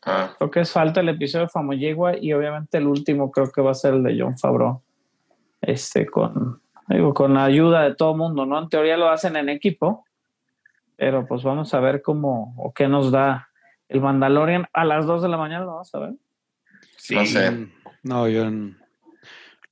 [0.05, 3.61] Ah, Creo que es falta el episodio de Famoyigua y obviamente el último creo que
[3.61, 4.81] va a ser el de John Favreau.
[5.61, 8.59] Este con digo, con la ayuda de todo el mundo, ¿no?
[8.59, 10.05] En teoría lo hacen en equipo,
[10.97, 13.47] pero pues vamos a ver cómo o qué nos da
[13.87, 16.13] el Mandalorian a las 2 de la mañana, ¿lo vamos a ver?
[16.97, 17.15] Sí.
[17.15, 17.51] No sé.
[17.51, 17.71] Mm,
[18.03, 18.77] No, yo, en-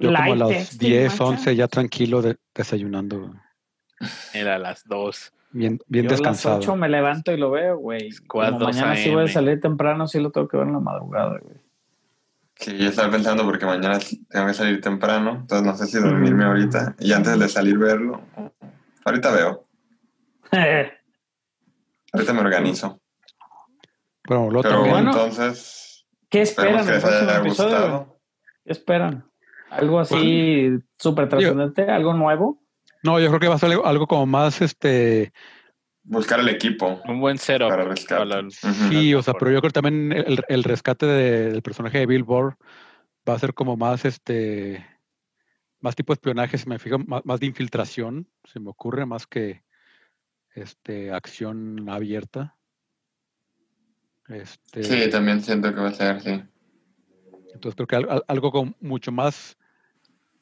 [0.01, 1.23] yo como a las texting, 10, macha.
[1.25, 3.33] 11 ya tranquilo de- desayunando.
[4.33, 5.31] Era las dos.
[5.51, 6.57] Bien, bien Yo a las descansado.
[6.57, 8.09] 8 me levanto y lo veo, güey.
[8.27, 10.79] Como mañana 2 sí voy a salir temprano, sí lo tengo que ver en la
[10.79, 11.57] madrugada, güey.
[12.55, 13.99] sí, yo estaba pensando porque mañana
[14.29, 18.21] tengo que salir temprano, entonces no sé si dormirme ahorita y antes de salir verlo.
[19.03, 19.67] Ahorita veo,
[22.13, 23.01] ahorita me organizo.
[24.23, 25.11] Pero luego Pero Bueno.
[25.11, 28.19] entonces, ¿Qué esperan que les haya gustado.
[28.63, 29.25] ¿Qué esperan?
[29.71, 31.89] ¿Algo así súper trascendente?
[31.89, 32.61] ¿Algo nuevo?
[33.03, 35.33] no, yo creo que va a ser algo, algo como más, este,
[36.03, 37.69] Buscar el equipo Un buen setup.
[37.69, 38.19] para rescate.
[38.27, 38.53] para el- Ujú.
[38.89, 42.05] sí, o sea, pero yo creo que también el, el rescate de- del personaje de
[42.05, 42.57] Bill Burr
[43.27, 44.85] va a ser como más, este,
[45.79, 49.63] más tipo espionaje, se me fija, más, más de infiltración, se me ocurre, más que,
[50.53, 52.57] este, acción abierta.
[54.27, 56.43] Este, Sí, también siento que va a ser, sí.
[57.53, 59.57] Entonces creo que al- al- algo con mucho más,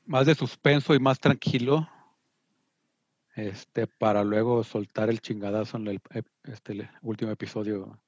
[0.09, 1.87] más de suspenso y más tranquilo,
[3.35, 7.99] este, para luego soltar el chingadazo en el, ep- este, el último episodio.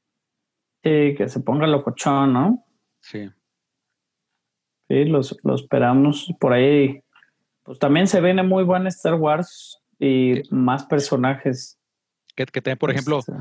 [0.84, 2.66] Sí, que se ponga locochón, ¿no?
[3.02, 3.30] Sí.
[4.90, 7.04] Sí, los, lo esperamos por ahí.
[7.64, 11.80] Pues también se viene muy buen Star Wars y más personajes.
[12.36, 13.34] Que, que también, por ejemplo, Este,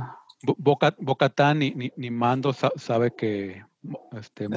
[0.43, 3.65] Bo- Boca- Bo-Katan ni, ni, ni Mando sa- sabe que
[4.13, 4.49] este,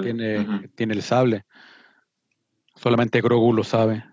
[0.00, 1.44] tiene, tiene el sable.
[2.80, 4.04] Solamente Grogu lo sabe.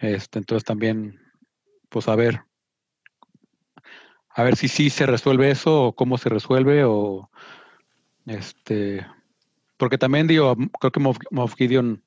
[0.00, 1.20] Este, entonces también,
[1.88, 2.42] pues a ver.
[4.30, 7.30] A ver si sí se resuelve eso o cómo se resuelve o
[8.26, 9.06] este
[9.76, 12.02] porque también digo, creo que Moff, Gideon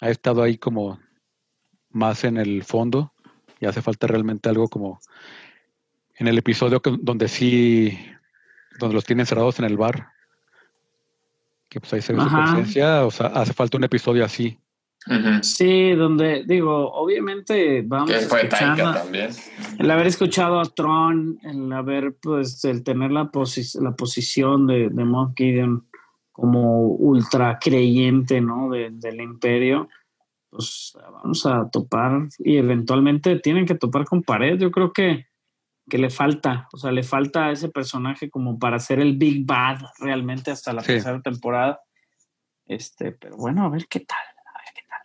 [0.00, 0.98] ha estado ahí como
[1.90, 3.12] más en el fondo
[3.60, 4.98] y hace falta realmente algo como
[6.16, 7.98] en el episodio donde sí,
[8.78, 10.08] donde los tienen cerrados en el bar,
[11.72, 14.58] que pues ahí se ve su presencia, o sea, hace falta un episodio así.
[15.40, 19.30] Sí, donde digo, obviamente vamos Que fue escuchando- Taika también.
[19.78, 24.90] el haber escuchado a Tron, el haber, pues, el tener la, posi- la posición de,
[24.90, 25.86] de Moff Gideon
[26.30, 28.68] como ultra creyente, ¿no?
[28.70, 29.88] De- del imperio,
[30.50, 34.58] pues vamos a topar y eventualmente tienen que topar con pared.
[34.58, 35.26] Yo creo que,
[35.88, 39.44] que le falta, o sea, le falta a ese personaje como para ser el Big
[39.44, 40.88] Bad realmente hasta la Sí.
[40.94, 41.80] tercera temporada.
[42.66, 44.18] Este, pero bueno, a ver qué tal.
[44.18, 45.00] A ver qué tal.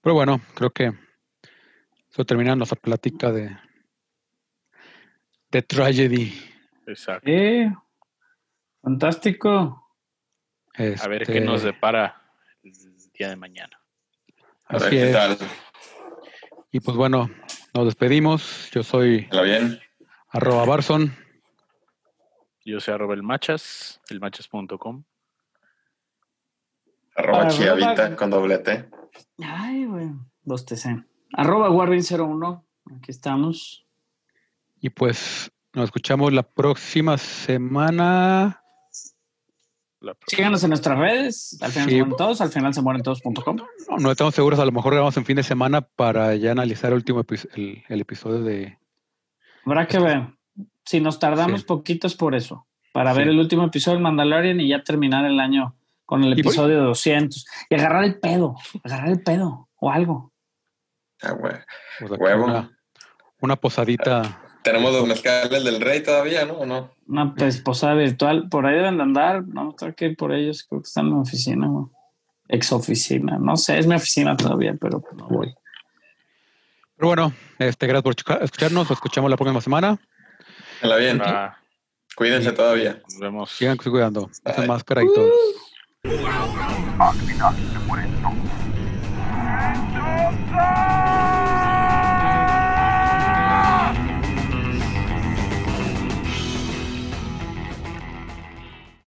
[0.00, 0.92] Pero bueno, creo que
[2.10, 3.56] eso termina nuestra plática de,
[5.50, 6.32] de tragedy.
[6.86, 7.28] Exacto.
[7.30, 7.70] Eh,
[8.82, 9.84] fantástico.
[10.74, 12.22] A ver Este, qué nos depara
[12.62, 12.72] el
[13.12, 13.78] día de mañana.
[14.66, 15.12] A ver Así qué es.
[15.12, 15.38] tal.
[16.70, 17.28] Y pues bueno,
[17.78, 18.70] nos despedimos.
[18.72, 19.78] Yo soy ¿Lo bien?
[20.30, 21.14] arroba Barson.
[22.64, 25.04] Yo soy arroba el machas, elmachas.com.
[27.14, 28.90] Arroba chiavita con doble T.
[29.44, 30.10] Ay, güey.
[30.42, 31.04] Bostecé.
[31.32, 32.64] Arroba Warwin01.
[32.96, 33.86] Aquí estamos.
[34.80, 38.60] Y pues nos escuchamos la próxima semana.
[40.00, 40.14] La.
[40.26, 41.58] Síganos en nuestras redes.
[41.60, 41.94] Al final Sí.
[41.96, 42.40] se mueren todos.
[42.40, 43.56] Al final se mueren todos.com.
[43.56, 46.90] No, no estamos seguros, a lo mejor grabamos en fin de semana para ya analizar
[46.90, 48.78] el último epi- el, el episodio de.
[49.64, 50.28] Habrá que ver.
[50.84, 51.66] Si nos tardamos Sí.
[51.66, 52.66] poquitos por eso.
[52.92, 53.18] Para Sí.
[53.18, 55.74] ver el último episodio del Mandalorian y ya terminar el año
[56.06, 57.46] con el episodio 200.
[57.68, 58.54] Y agarrar el pedo.
[58.84, 59.68] Agarrar el pedo.
[59.80, 60.32] O algo.
[61.22, 61.54] Ah, güey.
[62.04, 62.44] o sea, Huevo.
[62.44, 62.70] Una,
[63.40, 64.42] una posadita.
[64.62, 66.54] Tenemos los mezcales del rey todavía, ¿no?
[66.54, 66.90] ¿O no?
[67.06, 68.48] Una pues, posada virtual.
[68.48, 69.46] Por ahí deben de andar.
[69.46, 70.64] No tengo que ir por ellos.
[70.68, 71.66] Creo que están en mi oficina.
[71.68, 71.86] güey.
[72.48, 73.38] Ex oficina.
[73.38, 73.78] No sé.
[73.78, 75.54] Es mi oficina todavía, pero no voy.
[76.96, 78.84] Pero bueno, este, gracias por escucha- escucharnos.
[78.88, 79.98] Nos escuchamos la próxima semana.
[80.82, 81.20] La bien.
[81.24, 81.56] Ah,
[82.16, 83.00] Cuídense todavía.
[83.04, 83.50] nos vemos.
[83.52, 84.28] Sigan cuidando.
[84.44, 85.30] Usen máscara y todo.
[90.50, 90.97] Al